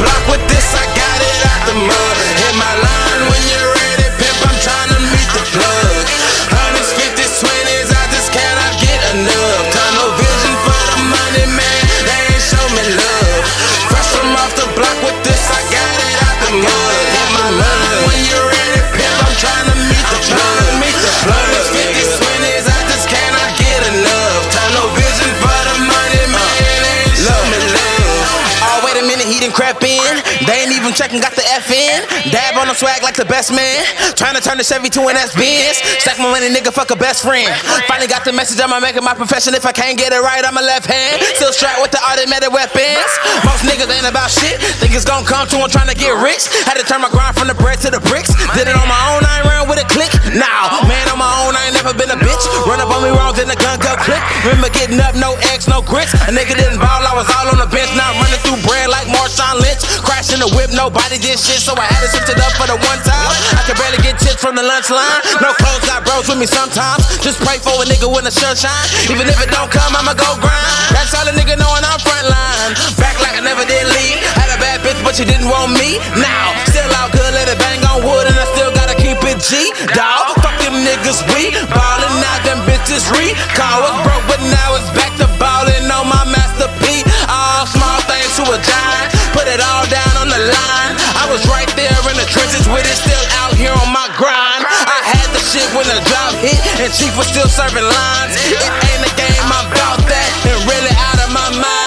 Crap 29.53 29.83
in. 29.83 30.13
They 30.47 30.67
ain't 30.67 30.73
even 30.73 30.93
checking, 30.93 31.21
got 31.21 31.35
the 31.35 31.45
F 31.55 31.71
in. 31.71 32.03
Dab 32.31 32.57
on 32.57 32.69
the 32.69 32.75
swag 32.75 33.03
like 33.03 33.17
the 33.17 33.27
best 33.27 33.53
man. 33.53 33.85
Trying 34.15 34.35
to 34.35 34.43
turn 34.43 34.59
the 34.59 34.65
Chevy 34.65 34.89
to 34.91 35.09
an 35.09 35.17
S 35.17 35.35
Benz. 35.35 35.79
Stack 36.03 36.19
my 36.19 36.31
money, 36.31 36.49
nigga, 36.49 36.73
fuck 36.73 36.91
a 36.91 36.97
best 36.97 37.23
friend. 37.23 37.49
Finally 37.87 38.09
got 38.09 38.25
the 38.25 38.33
message, 38.33 38.61
I'ma 38.61 38.81
make 38.81 38.97
it 38.97 39.03
my 39.03 39.15
profession. 39.15 39.55
If 39.55 39.67
I 39.67 39.73
can't 39.73 39.99
get 39.99 40.13
it 40.13 40.21
right, 40.21 40.45
I'm 40.45 40.57
a 40.57 40.63
left 40.63 40.87
hand. 40.87 41.23
Still 41.37 41.53
strapped 41.53 41.83
with 41.83 41.91
the 41.91 42.01
automatic 42.03 42.51
weapons. 42.51 43.11
Most 43.45 43.63
niggas 43.65 43.91
ain't 43.91 44.07
about 44.07 44.31
shit. 44.31 44.61
Think 44.81 44.95
it's 44.95 45.05
gonna 45.05 45.27
come 45.27 45.47
to 45.49 45.57
'em 45.61 45.71
trying 45.71 45.89
to 45.89 45.99
get 45.99 46.15
rich. 46.19 46.49
Had 46.65 46.79
to 46.79 46.85
turn 46.85 47.01
my 47.01 47.11
grind 47.11 47.37
from 47.37 47.49
the 47.49 47.55
bread 47.55 47.81
to 47.83 47.91
the 47.91 48.01
bricks. 48.01 48.31
Did 48.55 48.69
it 48.69 48.77
on 48.77 48.89
my 48.89 49.03
own, 49.15 49.25
I 49.25 49.39
ain't 49.39 49.47
run 49.47 49.69
with 49.69 49.79
a 49.79 49.87
click. 49.87 50.13
Nah, 50.35 50.83
man, 50.87 51.09
on 51.09 51.19
my 51.19 51.33
own, 51.43 51.57
I 51.57 51.67
ain't 51.67 51.75
never 51.75 51.93
been 51.95 52.11
a 52.11 52.17
bitch. 52.17 52.45
Run 52.67 52.81
up 52.81 52.91
on 52.91 53.03
me 53.03 53.11
wrong, 53.11 53.35
then 53.35 53.49
the 53.49 53.57
gun 53.57 53.79
go 53.79 53.97
click. 53.97 54.23
Remember 54.45 54.69
getting 54.71 55.01
up, 55.01 55.15
no 55.15 55.35
X, 55.55 55.69
no 55.69 55.83
grits. 55.83 56.13
A 56.27 56.31
nigga 56.33 56.55
didn't 56.57 56.79
ball, 56.79 57.03
I 57.07 57.15
was 57.15 57.29
all 57.37 57.49
on 57.49 57.59
the 57.59 57.67
bench. 57.67 57.91
Now 57.97 58.11
I'm 58.11 58.19
running 58.23 58.41
through 58.45 58.61
bread 58.67 58.89
like 58.89 59.07
Marshawn 59.37 59.61
Lynch. 59.61 59.85
Crashing 60.01 60.41
the 60.41 60.49
whip, 60.57 60.73
nobody 60.73 61.21
did 61.21 61.37
shit, 61.37 61.61
so 61.61 61.77
I 61.77 61.85
had 61.85 62.01
to 62.01 62.09
switch 62.09 62.33
it 62.33 62.41
up 62.41 62.57
for 62.57 62.65
the 62.65 62.81
one 62.81 63.01
time. 63.05 63.29
I 63.53 63.61
could 63.69 63.77
barely 63.77 64.01
get 64.01 64.17
tips 64.17 64.41
from 64.41 64.57
the 64.57 64.65
lunch 64.65 64.89
line. 64.89 65.21
No 65.45 65.53
clothes, 65.61 65.85
got 65.85 66.09
bros 66.09 66.25
with 66.25 66.41
me 66.41 66.49
sometimes. 66.49 67.05
Just 67.21 67.45
pray 67.45 67.61
for 67.61 67.77
a 67.77 67.85
nigga 67.85 68.09
when 68.09 68.25
the 68.25 68.33
sun 68.33 68.57
shine. 68.57 68.73
Even 69.13 69.29
if 69.29 69.37
it 69.45 69.53
don't 69.53 69.69
come, 69.69 69.93
I'ma 69.93 70.17
go 70.17 70.41
grind. 70.41 70.73
That's 70.97 71.13
all 71.13 71.29
a 71.29 71.35
nigga 71.37 71.61
knowing 71.61 71.85
I'm 71.85 72.01
front 72.01 72.27
line. 72.33 72.73
Back 72.97 73.21
like 73.21 73.37
I 73.37 73.45
never 73.45 73.69
did 73.69 73.85
leave. 73.85 74.17
Had 74.41 74.49
a 74.57 74.59
bad 74.59 74.81
bitch, 74.81 74.97
but 75.05 75.13
she 75.13 75.29
didn't 75.29 75.53
want 75.53 75.77
me. 75.77 76.01
Now, 76.17 76.57
still 76.73 76.89
out 76.97 77.13
good, 77.13 77.29
let 77.37 77.53
it 77.53 77.61
bang 77.61 77.85
on 77.93 78.09
wood, 78.09 78.25
and 78.25 78.37
I 78.41 78.47
still 78.57 78.73
gotta 78.73 78.97
keep 78.97 79.21
it 79.21 79.37
G. 79.45 79.69
Dawg, 79.93 80.41
fuck 80.41 80.57
them 80.65 80.81
niggas, 80.81 81.21
we 81.37 81.53
ballin' 81.69 82.25
out, 82.25 82.41
them 82.41 82.65
bitches 82.65 83.05
recall. 83.13 83.85
Was 83.85 84.01
broke, 84.01 84.25
but 84.33 84.41
now 84.49 84.81
it's 84.81 84.89
back 84.97 85.13
to 85.21 85.29
ballin' 85.37 85.93
on 85.93 86.09
my 86.09 86.25
masterpiece. 86.25 87.05
All 87.29 87.69
small 87.69 88.01
things 88.09 88.33
to 88.41 88.45
a 88.49 88.59
giant, 88.65 89.09
put 89.47 89.55
it 89.55 89.63
all 89.63 89.87
down 89.87 90.15
on 90.19 90.29
the 90.29 90.43
line. 90.43 90.95
I 91.15 91.31
was 91.31 91.47
right 91.47 91.71
there 91.79 91.95
in 92.11 92.17
the 92.19 92.27
trenches 92.27 92.67
with 92.67 92.83
it, 92.83 92.99
still 92.99 93.27
out 93.39 93.55
here 93.55 93.71
on 93.71 93.93
my 93.95 94.11
grind. 94.19 94.67
I 94.67 94.99
had 95.07 95.31
the 95.31 95.39
shit 95.39 95.67
when 95.71 95.87
the 95.87 96.03
drop 96.11 96.35
hit, 96.43 96.59
and 96.83 96.91
Chief 96.91 97.15
was 97.17 97.31
still 97.31 97.47
serving 97.47 97.87
lines. 97.87 98.35
It 98.35 98.59
ain't 98.59 99.07
a 99.07 99.13
game, 99.15 99.47
I'm 99.47 99.71
about 99.71 100.03
that, 100.03 100.31
and 100.51 100.59
really 100.67 100.91
out 100.99 101.19
of 101.23 101.31
my 101.31 101.63
mind. 101.63 101.86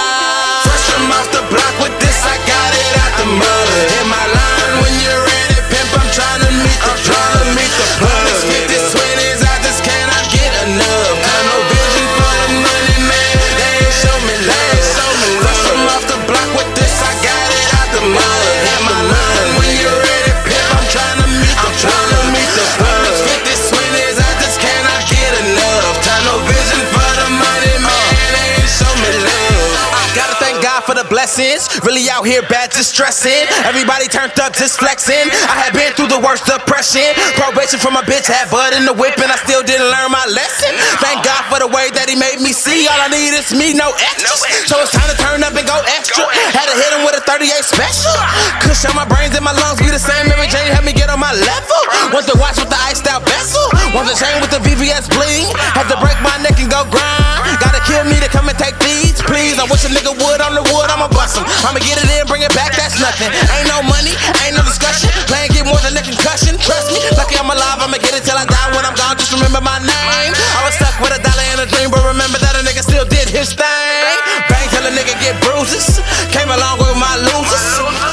Blessings. 31.09 31.67
Really 31.83 32.05
out 32.07 32.23
here 32.23 32.45
bad, 32.45 32.71
just 32.71 32.93
stressing. 32.93 33.49
Everybody 33.65 34.05
turned 34.07 34.37
up, 34.39 34.53
just 34.53 34.79
flexing. 34.79 35.27
I 35.49 35.57
had 35.57 35.73
been 35.73 35.91
through 35.97 36.13
the 36.13 36.21
worst 36.21 36.45
depression. 36.45 37.09
Probation 37.35 37.81
from 37.81 37.97
my 37.97 38.05
bitch, 38.05 38.29
had 38.29 38.47
bud 38.47 38.77
in 38.77 38.85
the 38.85 38.93
whip, 38.93 39.17
and 39.17 39.27
I 39.27 39.37
still 39.41 39.65
didn't 39.65 39.89
learn 39.89 40.13
my 40.13 40.23
lesson. 40.29 40.71
Thank 41.01 41.25
God 41.25 41.41
for 41.49 41.59
the 41.59 41.67
way 41.67 41.89
that 41.97 42.07
he 42.07 42.15
made 42.15 42.39
me 42.39 42.53
see. 42.53 42.85
All 42.87 43.01
I 43.01 43.09
need 43.09 43.33
is 43.33 43.51
me, 43.51 43.73
no 43.73 43.89
extras. 43.97 44.45
So 44.69 44.77
it's 44.79 44.93
time 44.93 45.09
to 45.09 45.17
turn 45.17 45.41
up 45.41 45.57
and 45.57 45.65
go 45.65 45.77
extra. 45.97 46.23
Had 46.53 46.69
to 46.69 46.75
hit 46.77 46.93
him 46.93 47.03
with 47.03 47.17
a 47.17 47.23
38 47.25 47.49
special. 47.65 48.15
Cushion 48.61 48.93
my 48.93 49.09
brains 49.09 49.33
and 49.33 49.43
my 49.43 49.55
lungs 49.55 49.81
be 49.81 49.89
the 49.89 49.99
same. 49.99 50.29
Mary 50.29 50.45
Jane 50.47 50.69
help 50.69 50.85
me 50.85 50.93
get 50.93 51.09
on 51.09 51.19
my 51.19 51.33
level. 51.33 51.81
Want 52.13 52.29
the 52.29 52.37
watch 52.37 52.61
with 52.61 52.69
the 52.69 52.79
iced 52.85 53.09
out 53.09 53.25
bezel. 53.25 53.65
Want 53.97 54.05
the 54.05 54.15
chain 54.15 54.37
with 54.39 54.53
the 54.53 54.61
VVS 54.61 55.09
bling. 55.09 55.49
Had 55.73 55.89
to 55.89 55.97
break 55.97 56.17
my 56.21 56.37
neck 56.45 56.61
and 56.61 56.69
go 56.69 56.85
grind. 56.87 57.68
Kill 57.87 58.03
me 58.07 58.19
to 58.19 58.29
come 58.29 58.49
and 58.49 58.57
take 58.57 58.75
these, 58.81 59.21
please. 59.23 59.59
I 59.59 59.65
wish 59.69 59.85
a 59.85 59.91
nigga 59.91 60.11
would 60.11 60.39
on 60.41 60.55
the 60.55 60.63
wood, 60.73 60.89
I'ma 60.91 61.07
bust 61.11 61.37
him. 61.37 61.45
I'ma 61.63 61.79
get 61.79 61.99
it 62.01 62.09
in, 62.17 62.25
bring 62.27 62.43
it 62.43 62.53
back, 62.55 62.75
that's 62.75 62.99
nothing. 62.99 63.31
Ain't 63.55 63.69
no 63.69 63.79
money, 63.85 64.13
ain't 64.43 64.55
no 64.57 64.63
discussion. 64.65 65.09
Playing 65.29 65.51
get 65.55 65.65
more 65.65 65.79
than 65.85 65.95
a 65.95 66.03
concussion. 66.03 66.57
Trust 66.59 66.91
me, 66.91 67.01
lucky 67.15 67.37
I'm 67.39 67.49
alive, 67.49 67.79
I'ma 67.79 67.97
get 68.01 68.13
it 68.15 68.23
till 68.25 68.37
I 68.37 68.45
die. 68.45 68.69
When 68.75 68.83
I'm 68.83 68.95
gone, 68.95 69.15
just 69.15 69.31
remember 69.31 69.61
my 69.61 69.79
name. 69.79 70.31
I 70.33 70.61
was 70.65 70.75
stuck 70.75 70.95
with 70.99 71.15
a 71.15 71.21
dollar 71.21 71.45
and 71.55 71.63
a 71.63 71.67
dream, 71.69 71.89
but 71.93 72.03
remember 72.03 72.37
that 72.41 72.57
a 72.57 72.61
nigga 72.65 72.83
still 72.83 73.05
did 73.05 73.29
his 73.29 73.53
thing. 73.53 74.15
Bang 74.47 74.67
till 74.69 74.85
a 74.85 74.91
nigga 74.93 75.15
get 75.19 75.37
bruises. 75.43 76.01
Came 76.33 76.49
along 76.49 76.79
with 76.81 76.95
my 76.97 77.15
losers. 77.19 77.65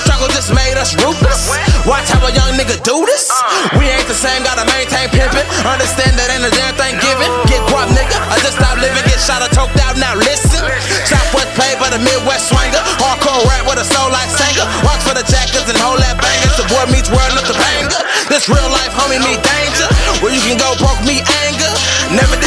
Struggle 0.06 0.30
just 0.32 0.52
made 0.54 0.76
us 0.78 0.94
ruthless. 0.98 1.50
Watch 1.86 2.10
how 2.10 2.22
a 2.26 2.32
young 2.32 2.56
nigga 2.58 2.78
do 2.82 3.06
this. 3.06 3.30
We 3.78 3.86
ain't 3.86 4.08
the 4.08 4.16
same, 4.16 4.42
gotta 4.42 4.66
maintain 4.66 5.08
pimpin'. 5.12 5.46
Understand 5.66 6.18
that 6.18 6.32
ain't 6.34 6.44
a 6.46 6.52
damn 6.54 6.74
thing 6.74 6.98
given. 6.98 7.45
Shot 9.26 9.42
or 9.42 9.50
choked 9.50 9.74
out. 9.82 9.98
Now 9.98 10.14
listen. 10.14 10.62
Southwest 11.02 11.50
played 11.58 11.82
by 11.82 11.90
the 11.90 11.98
Midwest 11.98 12.46
swanger. 12.46 12.78
Hardcore 13.02 13.42
rap 13.50 13.66
with 13.66 13.82
a 13.82 13.86
soul 13.86 14.06
like 14.14 14.30
Sanger. 14.30 14.62
Walks 14.86 15.02
for 15.02 15.18
the 15.18 15.26
jackets 15.26 15.66
and 15.66 15.74
hold 15.74 15.98
that 15.98 16.14
bangers. 16.22 16.54
The 16.54 16.66
boy 16.70 16.86
meets 16.94 17.10
world, 17.10 17.34
not 17.34 17.42
the 17.42 17.58
banger. 17.58 18.00
This 18.30 18.46
real 18.46 18.70
life, 18.70 18.94
homie, 18.94 19.18
me 19.18 19.34
danger. 19.42 19.88
Where 20.22 20.30
you 20.30 20.38
can 20.46 20.54
go 20.62 20.78
broke, 20.78 21.02
me 21.02 21.26
anger. 21.42 21.70
Never 22.14 22.38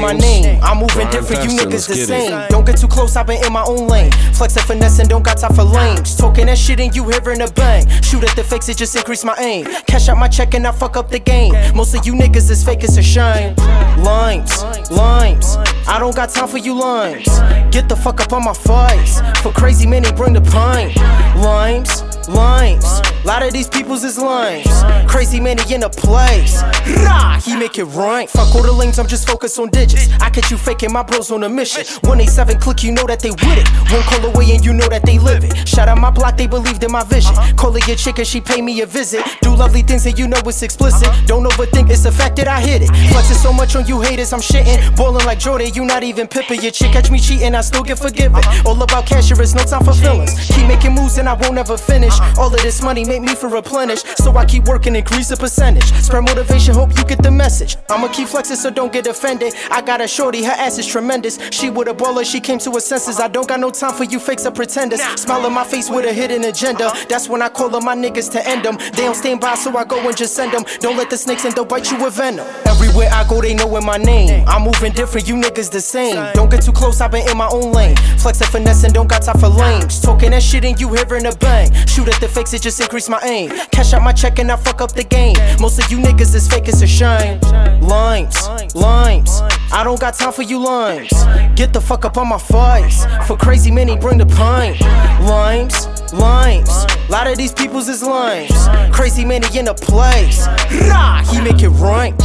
that 0.00 0.06
I 0.06 0.14
go, 0.14 0.26
they 0.26 0.28
slash 0.28 0.42
knowin' 0.42 0.42
my 0.42 0.42
lanes. 0.42 0.46
name. 0.46 0.60
I'm 0.62 0.78
moving 0.78 1.08
different, 1.10 1.44
you 1.44 1.50
niggas 1.58 1.88
the 1.88 1.94
same. 1.94 2.48
Don't 2.48 2.64
get 2.64 2.78
too 2.78 2.88
close, 2.88 3.16
I've 3.16 3.26
been 3.26 3.44
in 3.44 3.52
my 3.52 3.64
own 3.64 3.88
lane. 3.88 4.12
Flex 4.34 4.56
and 4.56 4.64
finesse 4.66 4.98
and 4.98 5.08
don't 5.08 5.22
got 5.22 5.38
time 5.38 5.54
for 5.54 5.64
lames. 5.64 6.16
Talking 6.16 6.46
that 6.46 6.58
shit 6.58 6.80
and 6.80 6.94
you 6.94 7.08
hearing 7.08 7.40
a 7.40 7.48
bang. 7.50 7.88
Shoot 8.02 8.24
at 8.24 8.36
the 8.36 8.44
fakes, 8.44 8.68
it 8.68 8.76
just 8.76 8.94
increase 8.96 9.24
my 9.24 9.36
aim. 9.38 9.66
Cash 9.86 10.08
out 10.08 10.18
my 10.18 10.28
check 10.28 10.54
and 10.54 10.66
I 10.66 10.72
fuck 10.72 10.96
up 10.96 11.10
the 11.10 11.18
game. 11.18 11.54
Most 11.74 11.94
of 11.94 12.06
you 12.06 12.14
niggas 12.14 12.50
is 12.50 12.64
fake, 12.64 12.84
it's 12.84 12.96
a 12.96 13.02
shame. 13.02 13.54
Limes, 13.98 14.62
limes. 14.90 15.56
I 15.86 15.98
don't 15.98 16.14
got 16.14 16.30
time 16.30 16.48
for 16.48 16.58
you 16.58 16.74
limes. 16.78 17.26
Get 17.70 17.88
the 17.88 17.96
fuck 17.96 18.20
up 18.20 18.32
on 18.32 18.44
my 18.44 18.54
fights. 18.54 19.20
For 19.40 19.52
crazy 19.52 19.86
men, 19.86 20.02
they 20.02 20.12
bring 20.12 20.32
the 20.32 20.40
pint. 20.40 20.96
Limes, 21.36 22.02
limes. 22.28 22.84
Lot 23.24 23.42
of 23.42 23.52
these 23.52 23.68
peoples 23.68 24.04
is 24.04 24.18
limes. 24.18 24.68
Crazy 25.10 25.40
man, 25.40 25.58
he 25.58 25.74
in 25.74 25.82
a 25.82 25.88
place. 25.88 26.62
Rah, 27.04 27.40
he 27.40 27.56
make 27.56 27.78
it 27.78 27.84
right. 27.84 28.28
Fuck 28.28 28.54
all 28.54 28.62
the 28.62 28.72
lanes, 28.72 28.98
I'm 28.98 29.06
just 29.06 29.26
focused 29.26 29.58
on 29.58 29.70
digits. 29.70 30.08
I 30.20 30.30
catch 30.30 30.50
you 30.50 30.58
faking 30.58 30.92
my 30.92 31.02
bros 31.02 31.30
on 31.30 31.44
a 31.44 31.48
mission. 31.48 31.84
187 32.02 32.58
click, 32.58 32.82
you 32.82 32.92
know 32.92 33.06
that 33.06 33.20
they 33.20 33.30
with 33.30 33.58
it. 33.58 33.68
One 33.92 34.02
call 34.02 34.24
away 34.26 34.52
and 34.52 34.64
you 34.64 34.72
know 34.72 34.88
that 34.88 35.04
they 35.04 35.18
live 35.18 35.44
it. 35.44 35.68
Shout 35.68 35.88
out 35.88 35.98
my 35.98 36.10
block, 36.10 36.36
they 36.36 36.46
believed 36.46 36.82
in 36.82 36.92
my 36.92 37.04
vision. 37.04 37.32
Uh-huh. 37.32 37.54
Call 37.54 37.76
it 37.76 37.86
your 37.86 37.96
chick 37.96 38.18
and 38.18 38.26
she 38.26 38.40
pay 38.40 38.60
me 38.60 38.80
a 38.82 38.86
visit. 38.86 39.22
Do 39.40 39.54
lovely 39.54 39.82
things 39.82 40.06
and 40.06 40.18
you 40.18 40.28
know 40.28 40.40
it's 40.44 40.62
explicit. 40.62 41.08
Uh-huh. 41.08 41.26
Don't 41.26 41.44
overthink, 41.44 41.90
it's 41.90 42.02
the 42.02 42.12
fact 42.12 42.36
that 42.36 42.48
I 42.48 42.60
hit 42.60 42.82
it. 42.82 42.90
Uh-huh. 42.90 43.12
Flexing 43.12 43.36
so 43.36 43.52
much 43.52 43.76
on 43.76 43.86
you 43.86 44.00
haters, 44.00 44.32
I'm 44.32 44.40
shitting. 44.40 44.96
Ballin' 44.96 45.24
like 45.26 45.38
Jordan, 45.38 45.72
you 45.74 45.84
not 45.84 46.02
even 46.02 46.26
pippin'. 46.26 46.60
Your 46.60 46.72
chick 46.72 46.92
catch 46.92 47.10
me 47.10 47.18
cheating, 47.18 47.54
I 47.54 47.60
still 47.60 47.82
get 47.82 47.98
forgiven. 47.98 48.42
All 48.66 48.80
about 48.82 49.06
cash, 49.06 49.28
there 49.30 49.40
is 49.42 49.54
no 49.54 49.64
time 49.64 49.84
for 49.84 49.92
feelings. 49.92 50.34
Keep 50.48 50.66
making 50.68 50.94
moves 50.94 51.18
and 51.18 51.28
I 51.28 51.34
won't 51.34 51.58
ever 51.58 51.76
finish. 51.76 52.13
All 52.38 52.54
of 52.54 52.60
this 52.62 52.82
money 52.82 53.04
make 53.04 53.22
me 53.22 53.34
for 53.34 53.48
replenish. 53.48 54.02
So 54.16 54.36
I 54.36 54.44
keep 54.44 54.64
working, 54.64 54.96
increase 54.96 55.28
the 55.28 55.36
percentage. 55.36 55.84
Spread 56.02 56.24
motivation, 56.24 56.74
hope 56.74 56.96
you 56.96 57.04
get 57.04 57.22
the 57.22 57.30
message. 57.30 57.76
I'ma 57.90 58.08
keep 58.08 58.28
flexing, 58.28 58.56
so 58.56 58.70
don't 58.70 58.92
get 58.92 59.06
offended. 59.06 59.54
I 59.70 59.82
got 59.82 60.00
a 60.00 60.08
shorty, 60.08 60.44
her 60.44 60.52
ass 60.52 60.78
is 60.78 60.86
tremendous. 60.86 61.38
She 61.50 61.70
with 61.70 61.88
a 61.88 61.94
baller, 61.94 62.24
she 62.24 62.40
came 62.40 62.58
to 62.60 62.72
her 62.72 62.80
senses. 62.80 63.20
I 63.20 63.28
don't 63.28 63.48
got 63.48 63.60
no 63.60 63.70
time 63.70 63.94
for 63.94 64.04
you 64.04 64.18
fakes 64.18 64.46
or 64.46 64.50
pretenders. 64.50 65.02
Smile 65.20 65.46
on 65.46 65.52
my 65.52 65.64
face 65.64 65.90
with 65.90 66.04
a 66.06 66.12
hidden 66.12 66.44
agenda. 66.44 66.86
Uh-huh. 66.86 67.06
That's 67.08 67.28
when 67.28 67.42
I 67.42 67.48
call 67.48 67.74
on 67.74 67.84
my 67.84 67.94
niggas 67.94 68.30
to 68.32 68.46
end 68.46 68.64
them. 68.64 68.76
They 68.76 69.04
don't 69.04 69.14
stand 69.14 69.40
by, 69.40 69.54
so 69.54 69.76
I 69.76 69.84
go 69.84 69.98
and 70.06 70.16
just 70.16 70.34
send 70.34 70.52
them. 70.52 70.64
Don't 70.80 70.96
let 70.96 71.10
the 71.10 71.16
snakes 71.16 71.44
and 71.44 71.54
they'll 71.54 71.64
bite 71.64 71.90
you 71.90 72.02
with 72.02 72.14
venom. 72.14 72.46
Everywhere 72.66 73.08
I 73.12 73.26
go, 73.28 73.40
they 73.40 73.54
knowin' 73.54 73.84
my 73.84 73.96
name. 73.96 74.44
I'm 74.46 74.62
moving 74.62 74.92
different, 74.92 75.28
you 75.28 75.34
niggas 75.34 75.70
the 75.70 75.80
same. 75.80 76.32
Don't 76.34 76.50
get 76.50 76.62
too 76.62 76.72
close, 76.72 77.00
I've 77.00 77.10
been 77.10 77.28
in 77.28 77.36
my 77.36 77.48
own 77.48 77.72
lane. 77.72 77.96
Flex 78.18 78.40
and 78.40 78.50
finesse 78.50 78.84
and 78.84 78.92
don't 78.92 79.08
got 79.08 79.22
time 79.22 79.38
for 79.38 79.48
lames. 79.48 80.00
Talking 80.00 80.30
that 80.30 80.42
shit 80.42 80.64
and 80.64 80.80
you 80.80 80.92
hearing 80.92 81.26
a 81.26 81.34
bang. 81.36 81.72
Shoot 81.86 82.03
at 82.08 82.20
the 82.20 82.28
fakes, 82.28 82.52
it 82.52 82.62
just 82.62 82.80
increase 82.80 83.08
my 83.08 83.20
aim. 83.22 83.50
Cash 83.70 83.92
out 83.92 84.02
my 84.02 84.12
check 84.12 84.38
and 84.38 84.50
I 84.50 84.56
fuck 84.56 84.80
up 84.80 84.92
the 84.92 85.04
game. 85.04 85.36
Most 85.60 85.82
of 85.82 85.90
you 85.90 85.98
niggas 85.98 86.34
is 86.34 86.48
fake, 86.48 86.68
it's 86.68 86.82
a 86.82 86.86
shame. 86.86 87.40
Limes, 87.80 88.48
limes. 88.74 89.40
I 89.72 89.82
don't 89.84 90.00
got 90.00 90.14
time 90.14 90.32
for 90.32 90.42
you 90.42 90.58
limes. 90.58 91.12
Get 91.54 91.72
the 91.72 91.80
fuck 91.80 92.04
up 92.04 92.16
on 92.16 92.28
my 92.28 92.38
fights. 92.38 93.04
For 93.26 93.36
crazy 93.36 93.70
men, 93.70 93.88
he 93.88 93.96
bring 93.96 94.18
the 94.18 94.26
pint. 94.26 94.80
Limes, 95.28 95.86
limes. 96.12 96.70
Lot 97.08 97.26
of 97.26 97.36
these 97.36 97.52
peoples 97.52 97.88
is 97.88 98.02
limes. 98.02 98.52
Crazy 98.94 99.24
man, 99.24 99.42
he 99.42 99.58
in 99.58 99.64
the 99.66 99.74
place. 99.74 100.46
Rah, 100.88 101.22
he 101.30 101.40
make 101.40 101.62
it 101.62 101.70
right. 101.70 102.16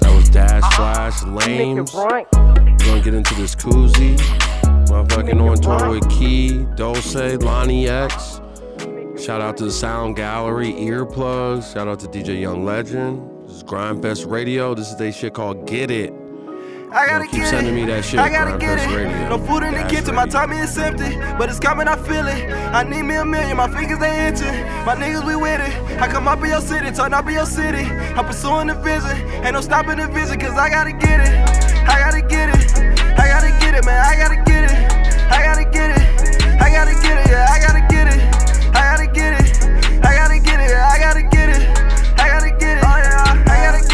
That 0.00 0.12
was 0.14 0.28
Dash 0.28 0.74
Flash 0.74 1.22
Lames. 1.24 1.94
We're 1.94 2.24
gonna 2.24 3.02
get 3.02 3.14
into 3.14 3.34
this 3.34 3.54
koozie. 3.54 4.18
Motherfucking 4.88 5.40
on 5.40 5.56
tour 5.58 5.90
with 5.90 6.08
Key, 6.08 6.64
Dulce, 6.74 7.14
Lonnie 7.42 7.88
X. 7.88 8.40
Shout 9.22 9.42
out 9.42 9.56
to 9.58 9.64
the 9.66 9.70
Sound 9.72 10.16
Gallery, 10.16 10.72
Earplugs. 10.72 11.74
Shout 11.74 11.88
out 11.88 12.00
to 12.00 12.06
DJ 12.06 12.40
Young 12.40 12.64
Legend. 12.64 13.46
This 13.46 13.56
is 13.56 13.64
Gryndfest 13.64 14.30
Radio. 14.30 14.74
This 14.74 14.88
is 14.90 14.96
they 14.96 15.12
shit 15.12 15.34
called 15.34 15.66
Get 15.66 15.90
It. 15.90 16.12
I 16.90 17.06
gotta 17.06 17.24
Keep 17.26 17.40
get 17.40 17.48
sending 17.50 17.74
it. 17.74 17.80
me 17.80 17.84
that 17.86 18.02
shit. 18.02 18.18
I 18.18 18.30
gotta 18.30 18.56
get 18.56 18.78
it. 18.78 18.86
Radio. 18.96 19.28
No 19.28 19.38
food 19.46 19.62
in 19.62 19.72
the 19.74 19.80
Dash 19.80 19.90
kitchen, 19.90 20.14
my 20.14 20.24
Radio. 20.24 20.40
tummy 20.40 20.56
is 20.56 20.78
empty, 20.78 21.16
but 21.36 21.50
it's 21.50 21.60
coming, 21.60 21.86
I 21.86 21.96
feel 21.96 22.26
it. 22.26 22.48
I 22.72 22.82
need 22.82 23.02
me 23.02 23.16
a 23.16 23.24
million, 23.26 23.58
my 23.58 23.68
fingers 23.68 23.98
they 23.98 24.28
itching. 24.28 24.54
My 24.86 24.94
niggas 24.94 25.26
we 25.26 25.36
with 25.36 25.60
it. 25.60 26.00
I 26.00 26.08
come 26.08 26.26
up 26.26 26.38
in 26.42 26.46
your 26.48 26.62
city, 26.62 26.90
turn 26.92 27.12
up 27.12 27.26
in 27.26 27.34
your 27.34 27.44
city. 27.44 27.84
I'm 28.16 28.24
pursuing 28.24 28.68
the 28.68 28.74
vision, 28.74 29.18
ain't 29.44 29.52
no 29.52 29.60
stopping 29.60 29.98
the 29.98 30.06
vision, 30.08 30.40
cause 30.40 30.56
I 30.56 30.70
gotta 30.70 30.92
get 30.92 31.20
it. 31.20 31.34
I 31.86 31.98
gotta 31.98 32.22
get 32.22 32.48
it. 32.56 32.78
I 33.18 33.28
gotta 33.28 33.50
get 33.60 33.74
it, 33.74 33.84
man. 33.84 34.00
I 34.00 34.16
gotta 34.16 34.36
get 34.36 34.54
it. 34.54 34.57
I 35.30 35.42
gotta 35.42 35.64
get 35.64 35.90
it. 35.90 36.60
I 36.60 36.70
gotta 36.70 36.94
get 37.02 37.16
it. 37.18 37.28
Yeah, 37.30 37.46
I 37.48 37.58
gotta 37.60 37.82
get 37.88 38.06
it. 38.08 38.20
I 38.74 38.80
gotta 38.88 39.06
get 39.06 39.32
it. 39.40 39.46
I 40.04 40.14
gotta 40.14 40.38
get 40.38 40.60
it. 40.60 40.70
I 40.72 40.98
gotta 40.98 41.22
get 41.22 41.48
it. 41.48 41.62
I 42.18 42.28
gotta 42.28 42.50
get 42.50 42.78
it. 42.78 42.84
Oh 42.84 42.96
yeah, 42.96 43.44
I 43.46 43.72
gotta 43.72 43.88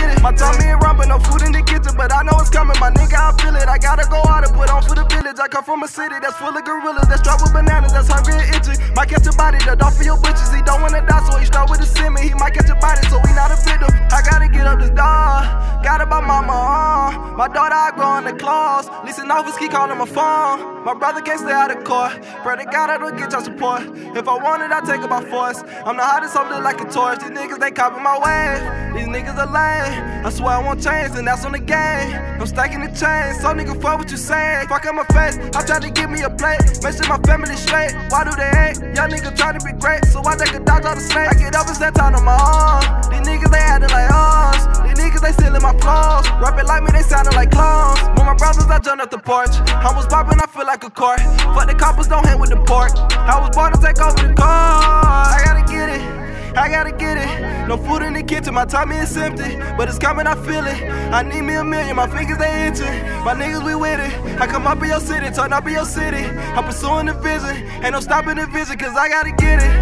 no 1.08 1.18
food 1.18 1.42
in 1.42 1.52
the 1.52 1.62
kitchen, 1.62 1.94
but 1.96 2.12
I 2.12 2.22
know 2.22 2.36
it's 2.40 2.50
coming. 2.50 2.76
My 2.80 2.90
nigga, 2.90 3.16
I 3.18 3.32
feel 3.40 3.54
it. 3.56 3.68
I 3.68 3.78
gotta 3.78 4.06
go 4.08 4.20
out 4.28 4.44
and 4.44 4.52
put 4.54 4.70
on 4.70 4.82
for 4.82 4.94
the 4.94 5.04
village. 5.08 5.38
I 5.40 5.48
come 5.48 5.64
from 5.64 5.82
a 5.82 5.88
city 5.88 6.16
that's 6.20 6.36
full 6.36 6.54
of 6.54 6.64
gorillas, 6.64 7.08
that's 7.08 7.20
strapped 7.20 7.42
with 7.42 7.52
bananas, 7.52 7.92
that's 7.92 8.08
hungry 8.08 8.34
and 8.34 8.48
itching. 8.54 8.78
Might 8.94 9.08
catch 9.08 9.26
a 9.26 9.32
body, 9.36 9.58
the 9.64 9.76
dog 9.76 9.94
for 9.94 10.04
your 10.04 10.18
bitches. 10.18 10.54
He 10.54 10.62
don't 10.62 10.80
wanna 10.80 11.04
die, 11.06 11.24
so 11.28 11.38
he 11.38 11.46
start 11.46 11.70
with 11.70 11.80
a 11.80 11.86
semi. 11.86 12.20
He 12.22 12.34
might 12.34 12.54
catch 12.54 12.70
a 12.70 12.76
body, 12.76 13.02
so 13.08 13.18
he 13.24 13.32
not 13.34 13.50
a 13.50 13.56
victim. 13.56 13.90
I 14.10 14.22
gotta 14.22 14.48
get 14.48 14.66
up 14.66 14.78
this 14.78 14.90
dog. 14.90 15.84
Got 15.84 16.00
it 16.00 16.08
by 16.08 16.20
mama, 16.20 16.52
uh. 16.52 17.36
My 17.36 17.48
daughter, 17.48 17.74
I 17.74 17.90
grow 17.96 18.16
in 18.18 18.24
the 18.24 18.32
claws. 18.32 18.88
Listen, 19.04 19.30
office 19.30 19.58
keep 19.58 19.72
calling 19.72 19.98
my 19.98 20.06
phone. 20.06 20.84
My 20.84 20.94
brother 20.94 21.20
can't 21.20 21.40
stay 21.40 21.50
out 21.50 21.74
of 21.74 21.82
court. 21.84 22.12
Pray 22.44 22.56
to 22.56 22.64
God 22.64 22.90
I 22.90 22.98
don't 22.98 23.16
get 23.16 23.32
your 23.32 23.42
support. 23.42 23.82
If 24.14 24.28
I 24.28 24.34
want 24.36 24.62
it, 24.62 24.70
I 24.70 24.80
take 24.86 25.02
it 25.02 25.10
by 25.10 25.24
force. 25.24 25.64
I'm 25.84 25.96
the 25.96 26.04
hottest, 26.04 26.36
I'm 26.36 26.62
like 26.62 26.80
a 26.80 26.84
torch. 26.84 27.20
These 27.20 27.30
niggas, 27.30 27.58
they 27.58 27.70
copy 27.70 28.00
my 28.00 28.16
way. 28.20 28.60
These 28.94 29.08
niggas 29.08 29.36
are 29.36 29.50
lame. 29.50 30.24
I 30.24 30.30
swear 30.30 30.52
I 30.52 30.58
won't 30.64 30.80
change, 30.80 30.93
and 30.94 31.26
that's 31.26 31.44
on 31.44 31.52
the 31.52 31.58
game. 31.58 32.14
I'm 32.38 32.46
stacking 32.46 32.80
the 32.80 32.88
chains, 32.88 33.40
so 33.40 33.50
nigga, 33.54 33.74
fuck 33.80 33.98
what 33.98 34.10
you 34.10 34.16
saying. 34.16 34.68
Fuck 34.68 34.86
up 34.86 34.94
my 34.94 35.04
face, 35.10 35.36
I 35.54 35.64
try 35.66 35.78
to 35.80 35.90
give 35.90 36.10
me 36.10 36.22
a 36.22 36.30
plate. 36.30 36.60
Make 36.82 36.94
my 37.08 37.18
family 37.26 37.56
straight. 37.56 37.92
Why 38.10 38.24
do 38.24 38.32
they 38.36 38.50
hate? 38.50 38.76
Young 38.94 39.10
nigga 39.10 39.36
try 39.36 39.52
to 39.52 39.60
be 39.64 39.72
great, 39.72 40.04
so 40.06 40.22
I 40.24 40.36
take 40.36 40.54
a 40.54 40.60
dodge 40.60 40.84
out 40.84 40.96
the 40.96 41.00
snake. 41.00 41.28
I 41.28 41.34
get 41.34 41.54
up 41.54 41.66
and 41.66 41.76
stand 41.76 41.98
on 41.98 42.24
my 42.24 42.36
own. 42.36 42.82
These 43.10 43.26
niggas, 43.26 43.50
they 43.50 43.58
acting 43.58 43.90
like 43.90 44.10
us. 44.10 44.60
These 44.82 44.98
niggas, 44.98 45.22
they 45.22 45.32
stealing 45.32 45.62
my 45.62 45.76
flaws. 45.78 46.28
Rapping 46.40 46.66
like 46.66 46.82
me, 46.82 46.90
they 46.92 47.02
sounding 47.02 47.34
like 47.34 47.50
clones. 47.50 48.00
With 48.14 48.26
my 48.26 48.34
brothers, 48.34 48.66
I 48.66 48.78
jumped 48.78 49.02
up 49.02 49.10
the 49.10 49.18
porch. 49.18 49.54
I 49.70 49.92
was 49.94 50.06
popping, 50.06 50.38
I 50.40 50.46
feel 50.46 50.66
like 50.66 50.84
a 50.84 50.90
court. 50.90 51.20
But 51.54 51.66
the 51.66 51.74
coppers 51.74 52.08
don't 52.08 52.24
hang 52.24 52.38
with 52.38 52.50
the 52.50 52.60
pork. 52.64 52.92
I 53.12 53.40
was 53.40 53.54
born 53.54 53.72
to 53.72 53.80
take 53.80 54.00
over 54.00 54.16
the 54.16 54.34
car. 54.34 55.32
I 55.32 55.40
gotta 55.44 55.64
get 55.70 55.88
it. 55.90 56.23
I 56.56 56.68
gotta 56.68 56.92
get 56.92 57.18
it. 57.18 57.66
No 57.68 57.76
food 57.76 58.02
in 58.02 58.14
the 58.14 58.22
kitchen, 58.22 58.54
my 58.54 58.64
tummy 58.64 58.96
is 58.96 59.16
empty. 59.16 59.56
But 59.76 59.88
it's 59.88 59.98
coming, 59.98 60.26
I 60.26 60.34
feel 60.36 60.64
it. 60.66 60.80
I 61.12 61.22
need 61.22 61.42
me 61.42 61.54
a 61.54 61.64
million, 61.64 61.96
my 61.96 62.06
fingers 62.06 62.38
they 62.38 62.68
itching. 62.68 62.94
My 63.24 63.34
niggas, 63.34 63.64
we 63.64 63.74
with 63.74 63.98
it. 63.98 64.40
I 64.40 64.46
come 64.46 64.66
up 64.66 64.80
in 64.82 64.88
your 64.88 65.00
city, 65.00 65.30
turn 65.30 65.52
up 65.52 65.66
in 65.66 65.72
your 65.72 65.84
city. 65.84 66.24
I'm 66.54 66.64
pursuing 66.64 67.06
the 67.06 67.14
vision. 67.14 67.56
Ain't 67.82 67.92
no 67.92 68.00
stopping 68.00 68.36
the 68.36 68.46
vision, 68.46 68.78
cause 68.78 68.96
I 68.96 69.08
gotta 69.08 69.32
get 69.32 69.62
it. 69.62 69.72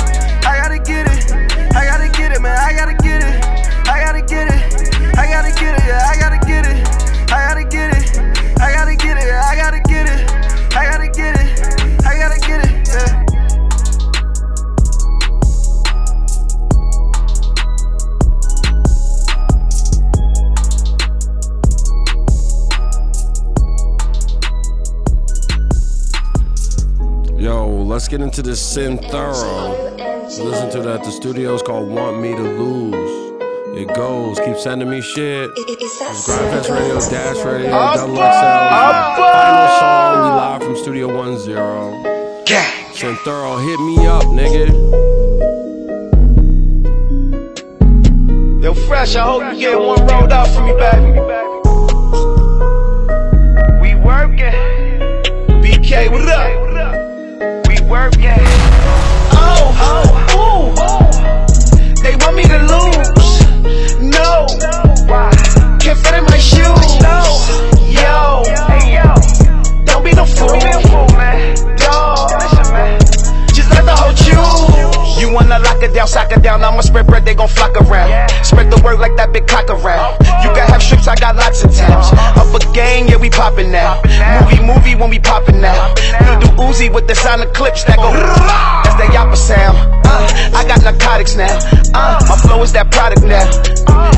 I 0.46 0.56
gotta 0.56 0.78
get 0.78 1.06
it. 1.12 1.32
I 1.76 1.84
gotta 1.84 2.08
get 2.08 2.32
it, 2.32 2.40
man. 2.40 2.56
I 2.56 2.72
gotta 2.72 2.94
get 2.94 3.20
it. 3.20 3.44
I 3.88 4.00
gotta 4.00 4.22
get 4.22 4.48
it. 4.48 5.18
I 5.18 5.26
gotta 5.28 5.52
get 5.52 5.76
it, 5.76 5.84
yeah. 5.84 6.08
I 6.08 6.16
gotta 6.16 6.40
get 6.46 6.64
it. 6.64 6.78
I 7.30 7.48
gotta 7.48 7.64
get 7.64 7.92
it. 7.92 8.18
I 8.60 8.72
gotta 8.72 8.96
get 8.96 9.18
it. 9.18 9.28
I 9.28 9.56
gotta 9.56 9.80
get 9.80 10.06
it. 10.08 10.74
I 10.74 10.84
gotta 10.88 11.08
get 11.08 11.36
it. 11.36 11.72
I 12.04 12.18
gotta 12.18 12.40
get 12.40 12.64
it, 12.64 12.71
get 28.12 28.20
into 28.20 28.42
this 28.42 28.60
Sin 28.60 28.98
Thorough. 28.98 29.72
Listen 30.26 30.70
to 30.72 30.82
that. 30.82 31.02
The 31.02 31.10
studio's 31.10 31.62
called 31.62 31.88
Want 31.88 32.20
Me 32.20 32.34
to 32.34 32.42
Lose. 32.42 33.40
It 33.74 33.88
goes. 33.94 34.38
Keep 34.40 34.58
sending 34.58 34.90
me 34.90 35.00
shit. 35.00 35.48
It's 35.56 36.28
Gryndfest 36.28 36.68
Radio, 36.68 37.00
Dash 37.08 37.42
Radio, 37.42 37.70
Double 37.70 38.16
XL. 38.16 38.20
Final 39.16 39.78
song. 39.78 40.24
We 40.24 40.28
live 40.36 40.62
from 40.62 40.76
Studio 40.76 41.08
10. 42.44 42.94
Sin 42.94 43.16
Thorough, 43.24 43.56
hit 43.56 43.80
me 43.80 44.06
up, 44.06 44.24
nigga. 44.24 44.68
Yo, 48.62 48.74
Fresh, 48.74 49.16
I 49.16 49.22
hope 49.22 49.54
you 49.54 49.58
get 49.58 49.80
one 49.80 50.06
rolled 50.06 50.32
out 50.32 50.48
for 50.48 50.60
me, 50.60 50.74
baby. 50.74 51.18
We 53.80 53.94
working. 54.04 54.52
BK, 55.62 56.10
what 56.12 56.28
up? 56.28 56.61
Down, 76.06 76.32
it 76.32 76.42
down. 76.42 76.64
I'ma 76.64 76.80
spread 76.80 77.06
bread, 77.06 77.24
they 77.24 77.34
gon' 77.34 77.48
flock 77.48 77.76
around. 77.76 78.30
Spread 78.44 78.70
the 78.70 78.80
word 78.82 78.98
like 78.98 79.16
that 79.16 79.32
big 79.32 79.46
cock 79.46 79.68
around. 79.70 80.18
You 80.42 80.50
can 80.50 80.66
have 80.68 80.82
strips, 80.82 81.06
I 81.06 81.14
got 81.14 81.36
lots 81.36 81.62
of 81.62 81.74
towns. 81.74 82.10
Up 82.12 82.50
a 82.54 82.58
gang, 82.74 83.08
yeah, 83.08 83.16
we 83.16 83.30
poppin' 83.30 83.70
now. 83.70 84.00
Movie, 84.40 84.62
movie 84.62 84.94
when 84.94 85.10
we 85.10 85.18
poppin' 85.18 85.60
now. 85.60 85.94
Little 86.40 86.66
Uzi 86.66 86.92
with 86.92 87.06
the 87.06 87.14
sound 87.14 87.42
of 87.42 87.52
clips 87.52 87.84
that 87.84 87.96
go. 87.96 88.10
That's 88.84 88.96
that 88.96 89.10
yappa 89.14 89.36
sound. 89.36 89.78
Uh, 90.04 90.58
I 90.58 90.66
got 90.66 90.82
narcotics 90.82 91.36
now. 91.36 91.81
Uh, 91.94 92.18
my 92.28 92.36
flow 92.36 92.62
is 92.62 92.72
that 92.72 92.90
product 92.90 93.22
now. 93.22 93.44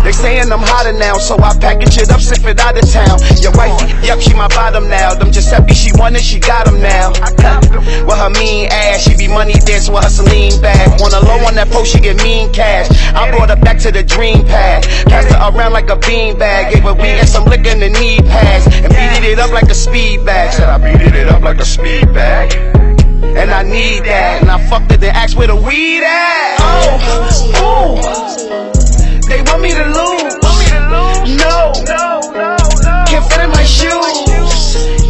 They 0.05 0.13
sayin' 0.13 0.53
I'm 0.53 0.61
hotter 0.61 0.93
now, 0.93 1.17
so 1.17 1.37
I 1.39 1.57
package 1.59 1.97
it 1.99 2.11
up, 2.11 2.21
sip 2.21 2.45
it 2.45 2.61
out 2.61 2.77
of 2.77 2.85
town. 2.91 3.19
Your 3.41 3.53
wifey, 3.57 4.07
yup, 4.07 4.21
she 4.21 4.35
my 4.35 4.49
bottom 4.49 4.89
now. 4.89 5.15
Them 5.15 5.33
Giuseppe, 5.33 5.75
she 5.75 5.91
won 5.95 6.15
it, 6.15 6.23
she 6.23 6.39
got 6.39 6.69
'em 6.69 6.81
now. 6.81 7.11
With 8.07 8.19
her 8.19 8.31
mean 8.31 8.69
ass, 8.71 9.03
she 9.03 9.17
be 9.17 9.29
money 9.29 9.55
dancing 9.65 9.95
with 9.95 10.05
her 10.05 10.11
Celine 10.11 10.61
bag. 10.61 11.01
Want 11.01 11.15
a 11.15 11.21
low 11.21 11.41
on 11.47 11.55
that 11.55 11.71
post, 11.71 11.93
she 11.93 12.01
get 12.01 12.23
mean 12.23 12.53
cash. 12.53 12.89
I 13.15 13.31
brought 13.31 13.49
her 13.51 13.57
back 13.57 13.79
to 13.81 13.91
the 13.91 14.03
dream 14.03 14.45
pad. 14.45 14.85
Passed 15.09 15.33
her 15.33 15.41
around 15.41 15.73
like 15.73 15.89
a 15.91 15.97
bean 15.97 16.39
bag. 16.39 16.73
Gave 16.75 16.85
her 16.85 16.95
weed 16.95 17.19
and 17.19 17.29
some 17.29 17.45
liquor 17.45 17.71
in 17.71 17.81
the 17.81 17.89
knee 17.89 18.19
pads. 18.21 18.67
And 18.67 18.93
beat 18.93 19.25
it 19.29 19.39
up 19.39 19.53
like 19.53 19.71
a 19.71 19.75
speed 19.75 20.25
bag. 20.25 20.53
Said 20.53 20.69
I 20.69 20.79
beat 20.79 21.15
it 21.15 21.29
up 21.29 21.43
like 21.43 21.59
a 21.59 21.65
speed 21.65 22.13
bag. 22.13 22.84
And 23.37 23.51
I 23.51 23.63
need 23.63 24.05
that. 24.05 24.43
And 24.43 24.51
I 24.51 24.59
fucked 24.69 24.93
it 24.93 25.03
and 25.03 25.17
asked 25.17 25.37
where 25.37 25.49
the 25.49 25.57
weed 25.57 26.03
at. 26.03 26.57
Oh, 26.61 26.99
ooh. 27.61 27.97
They 29.29 29.43
want 29.43 29.63
me 29.63 29.73
to 29.73 29.85
lose. 29.87 30.35
No. 31.41 31.73
Can't 33.07 33.25
fit 33.31 33.41
in 33.43 33.51
my 33.51 33.65
shoes. 33.65 34.17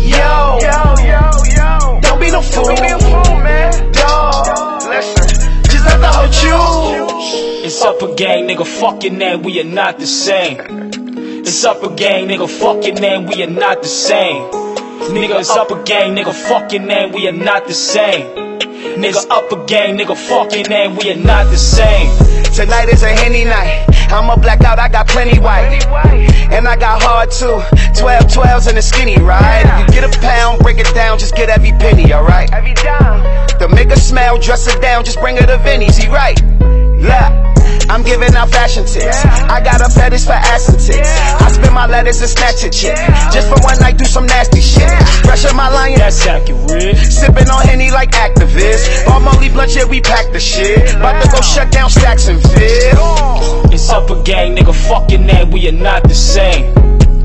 Yo. 0.07 0.59
Don't 2.03 2.21
be 2.21 2.31
no 2.31 2.41
fool. 2.41 2.65
Dog. 3.93 4.89
Listen. 4.89 5.27
Just 5.71 5.85
let 5.87 5.99
the 6.01 6.09
whole 6.11 6.29
choose. 6.31 7.65
It's 7.67 7.83
up 7.83 8.03
a 8.03 8.15
gang, 8.15 8.47
nigga, 8.47 8.67
fuck 8.67 9.03
your 9.03 9.15
name, 9.15 9.43
we 9.43 9.61
are 9.61 9.65
not 9.65 9.99
the 9.99 10.07
same. 10.07 10.61
It's 10.61 11.65
up 11.65 11.83
a 11.83 11.89
gang, 11.95 12.29
nigga, 12.29 12.49
fuck 12.49 12.85
your 12.85 12.95
name, 12.95 13.27
we 13.27 13.43
are 13.43 13.51
not 13.51 13.83
the 13.83 13.89
same. 13.89 14.64
Nigga, 15.13 15.41
it's 15.41 15.51
up 15.51 15.71
a 15.71 15.83
gang, 15.85 16.17
nigga, 16.17 16.33
fuck 16.33 16.73
your 16.73 16.83
name, 16.83 17.13
we 17.13 17.29
are 17.29 17.33
not 17.33 17.67
the 17.67 17.75
same. 17.75 18.59
Nigga, 18.97 19.29
up 19.31 19.53
a 19.53 19.67
gang, 19.67 19.99
nigga, 19.99 20.17
fuck 20.17 20.55
your 20.55 20.67
name, 20.69 20.97
we 20.97 21.11
are 21.11 21.17
not 21.17 21.45
the 21.51 21.59
same. 21.59 22.09
Tonight 22.55 22.89
is 22.89 23.03
a 23.03 23.09
henny 23.09 23.45
night. 23.45 23.85
I'ma 24.11 24.37
black 24.37 24.63
out, 24.63 24.79
I 24.79 24.89
got 24.89 25.07
plenty 25.07 25.39
white. 25.39 25.85
And 26.51 26.67
I 26.67 26.77
got 26.77 27.03
hard 27.03 27.31
too. 27.31 27.61
12 28.01 28.25
12s 28.25 28.69
and 28.69 28.79
a 28.79 28.83
skinny, 28.83 29.19
ride. 29.19 29.65
If 29.67 29.95
you 29.95 30.01
get 30.01 30.17
a 30.17 30.21
pound, 30.21 30.63
break 30.63 30.79
it 30.79 30.93
down, 30.95 31.19
just 31.19 31.37
get 31.37 31.51
every 31.51 31.73
penny, 31.73 32.13
alright? 32.15 32.53
Every 32.53 32.75
dime. 32.75 33.49
To 33.59 33.69
make 33.69 33.91
her 33.91 33.97
smile, 33.97 34.39
dress 34.39 34.73
her 34.73 34.81
down, 34.81 35.05
just 35.05 35.21
bring 35.21 35.37
her 35.37 35.47
to 35.47 35.59
Vinny's, 35.59 35.97
he 35.97 36.09
right? 36.09 36.41
Yeah. 36.99 37.54
I'm 37.89 38.03
giving 38.03 38.35
out 38.35 38.51
fashion 38.51 38.85
tips. 38.85 39.25
I 39.25 39.61
got 39.61 39.81
a 39.81 39.89
fetish 39.91 40.25
for 40.25 40.37
tits. 40.37 41.11
I 41.41 41.51
spend 41.53 41.75
my 41.75 41.87
letters 41.87 42.21
and 42.21 42.31
snatch 42.31 42.65
a 42.65 42.71
chick. 42.71 42.97
Just 43.33 43.49
for 43.49 43.61
one 43.63 43.79
night, 43.81 43.99
do 43.99 44.05
some 44.05 44.27
nasty 44.27 44.61
shit. 44.61 44.89
Fresh 45.25 45.45
up 45.45 45.55
my 45.55 45.69
lion. 45.69 45.99
That's 45.99 46.27
accurate. 46.27 46.97
Sipping 46.97 47.51
on 47.51 47.63
Henny 47.67 47.91
like 47.91 48.13
activists. 48.13 49.07
All 49.09 49.21
Molly 49.21 49.49
Blunt, 49.49 49.75
yeah, 49.75 49.85
we 49.85 50.01
pack 50.01 50.33
the 50.33 50.41
shit. 50.41 50.95
About 50.95 51.23
to 51.23 51.29
go 51.31 51.41
shut 51.41 51.71
down 51.71 51.91
stacks 51.91 52.29
and 52.29 52.41
fit. 52.41 52.95
It's 53.73 53.91
up 53.91 54.09
a 54.11 54.23
gang, 54.23 54.57
nigga, 54.57 54.75
fuck 54.75 55.11
your 55.11 55.21
name, 55.21 55.51
we 55.51 55.69
are 55.69 55.73
not 55.73 56.05
the 56.05 56.15
same. 56.15 56.73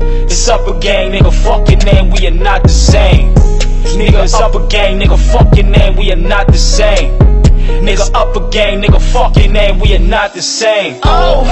It's 0.02 0.48
up 0.48 0.66
a 0.66 0.78
gang, 0.80 1.12
nigga, 1.12 1.32
fuck 1.32 1.68
your 1.68 1.78
name, 1.84 2.10
we 2.10 2.26
are 2.26 2.30
not 2.30 2.62
the 2.62 2.68
same. 2.68 3.34
Nigga, 3.96 4.24
it's 4.24 4.34
up 4.34 4.54
a 4.54 4.66
gang, 4.68 5.00
nigga, 5.00 5.18
fuck 5.32 5.56
your 5.56 5.66
name, 5.66 5.96
we 5.96 6.12
are 6.12 6.16
not 6.16 6.46
the 6.48 6.58
same. 6.58 7.29
Nigga, 7.82 8.10
up 8.14 8.36
a 8.36 8.40
gang, 8.50 8.82
nigga, 8.82 9.00
fuck 9.12 9.36
your 9.36 9.50
name, 9.52 9.78
we 9.80 9.94
are 9.94 9.98
not 9.98 10.34
the 10.34 10.42
same. 10.42 11.00
Oh, 11.04 11.44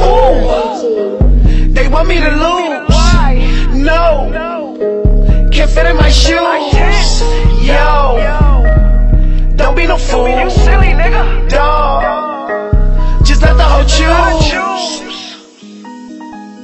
ooh. 0.00 1.72
They 1.72 1.88
want 1.88 2.08
me 2.08 2.20
to 2.20 2.30
lose. 2.30 2.88
Why? 2.88 3.70
No. 3.72 4.28
Can't 5.52 5.70
fit 5.70 5.86
in 5.86 5.96
my 5.96 6.10
shoes. 6.10 7.22
Yo. 7.64 8.18
Don't 9.56 9.74
be 9.76 9.86
no 9.86 9.96
fool. 9.96 10.28
You 10.28 10.50
silly 10.50 10.88
nigga. 11.00 11.48
Dog. 11.48 13.24
Just 13.24 13.42
let 13.42 13.56
the 13.56 13.64
whole 13.64 13.84
choose. 13.84 14.50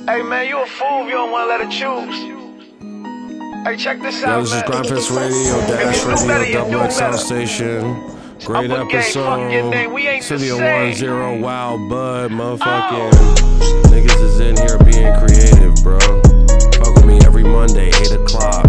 Hey 0.09 0.23
man, 0.23 0.47
you 0.49 0.59
a 0.63 0.67
fool 0.67 1.03
if 1.03 1.07
you 1.09 1.13
don't 1.15 1.31
wanna 1.33 1.47
let 1.49 1.61
it 1.63 1.71
choose. 1.71 2.17
Hey, 3.67 3.77
check 3.77 4.01
this 4.01 4.21
Yo, 4.23 4.29
out, 4.29 4.41
this 4.43 4.53
is 4.55 4.63
man. 4.63 4.71
Gryndfest 4.71 5.11
Radio, 5.17 5.59
If 5.59 5.69
Dash 5.69 6.05
you 6.05 6.17
do 6.17 6.33
Radio, 6.33 6.71
Double 6.71 6.91
XL 6.91 7.01
better. 7.01 7.19
station. 7.19 8.16
Great 8.45 8.70
Up 8.70 8.87
a 8.87 8.91
gang, 8.91 9.03
fuck 9.12 9.39
your 9.51 9.70
name, 9.70 9.93
we 9.93 10.07
episode. 10.07 10.37
Studio 10.37 10.59
same. 10.59 10.82
One 10.84 10.95
Zero, 10.95 11.41
Wild 11.41 11.89
Bud, 11.89 12.30
motherfucking 12.30 13.11
oh. 13.14 13.82
niggas 13.87 14.22
is 14.22 14.41
in 14.41 14.57
here 14.57 14.78
being 14.78 15.14
creative, 15.18 15.74
bro. 15.82 15.99
Fuck 16.78 16.95
with 16.97 17.07
me 17.07 17.18
every 17.24 17.45
Monday, 17.45 17.89
eight 17.89 18.12
o'clock. 18.12 18.66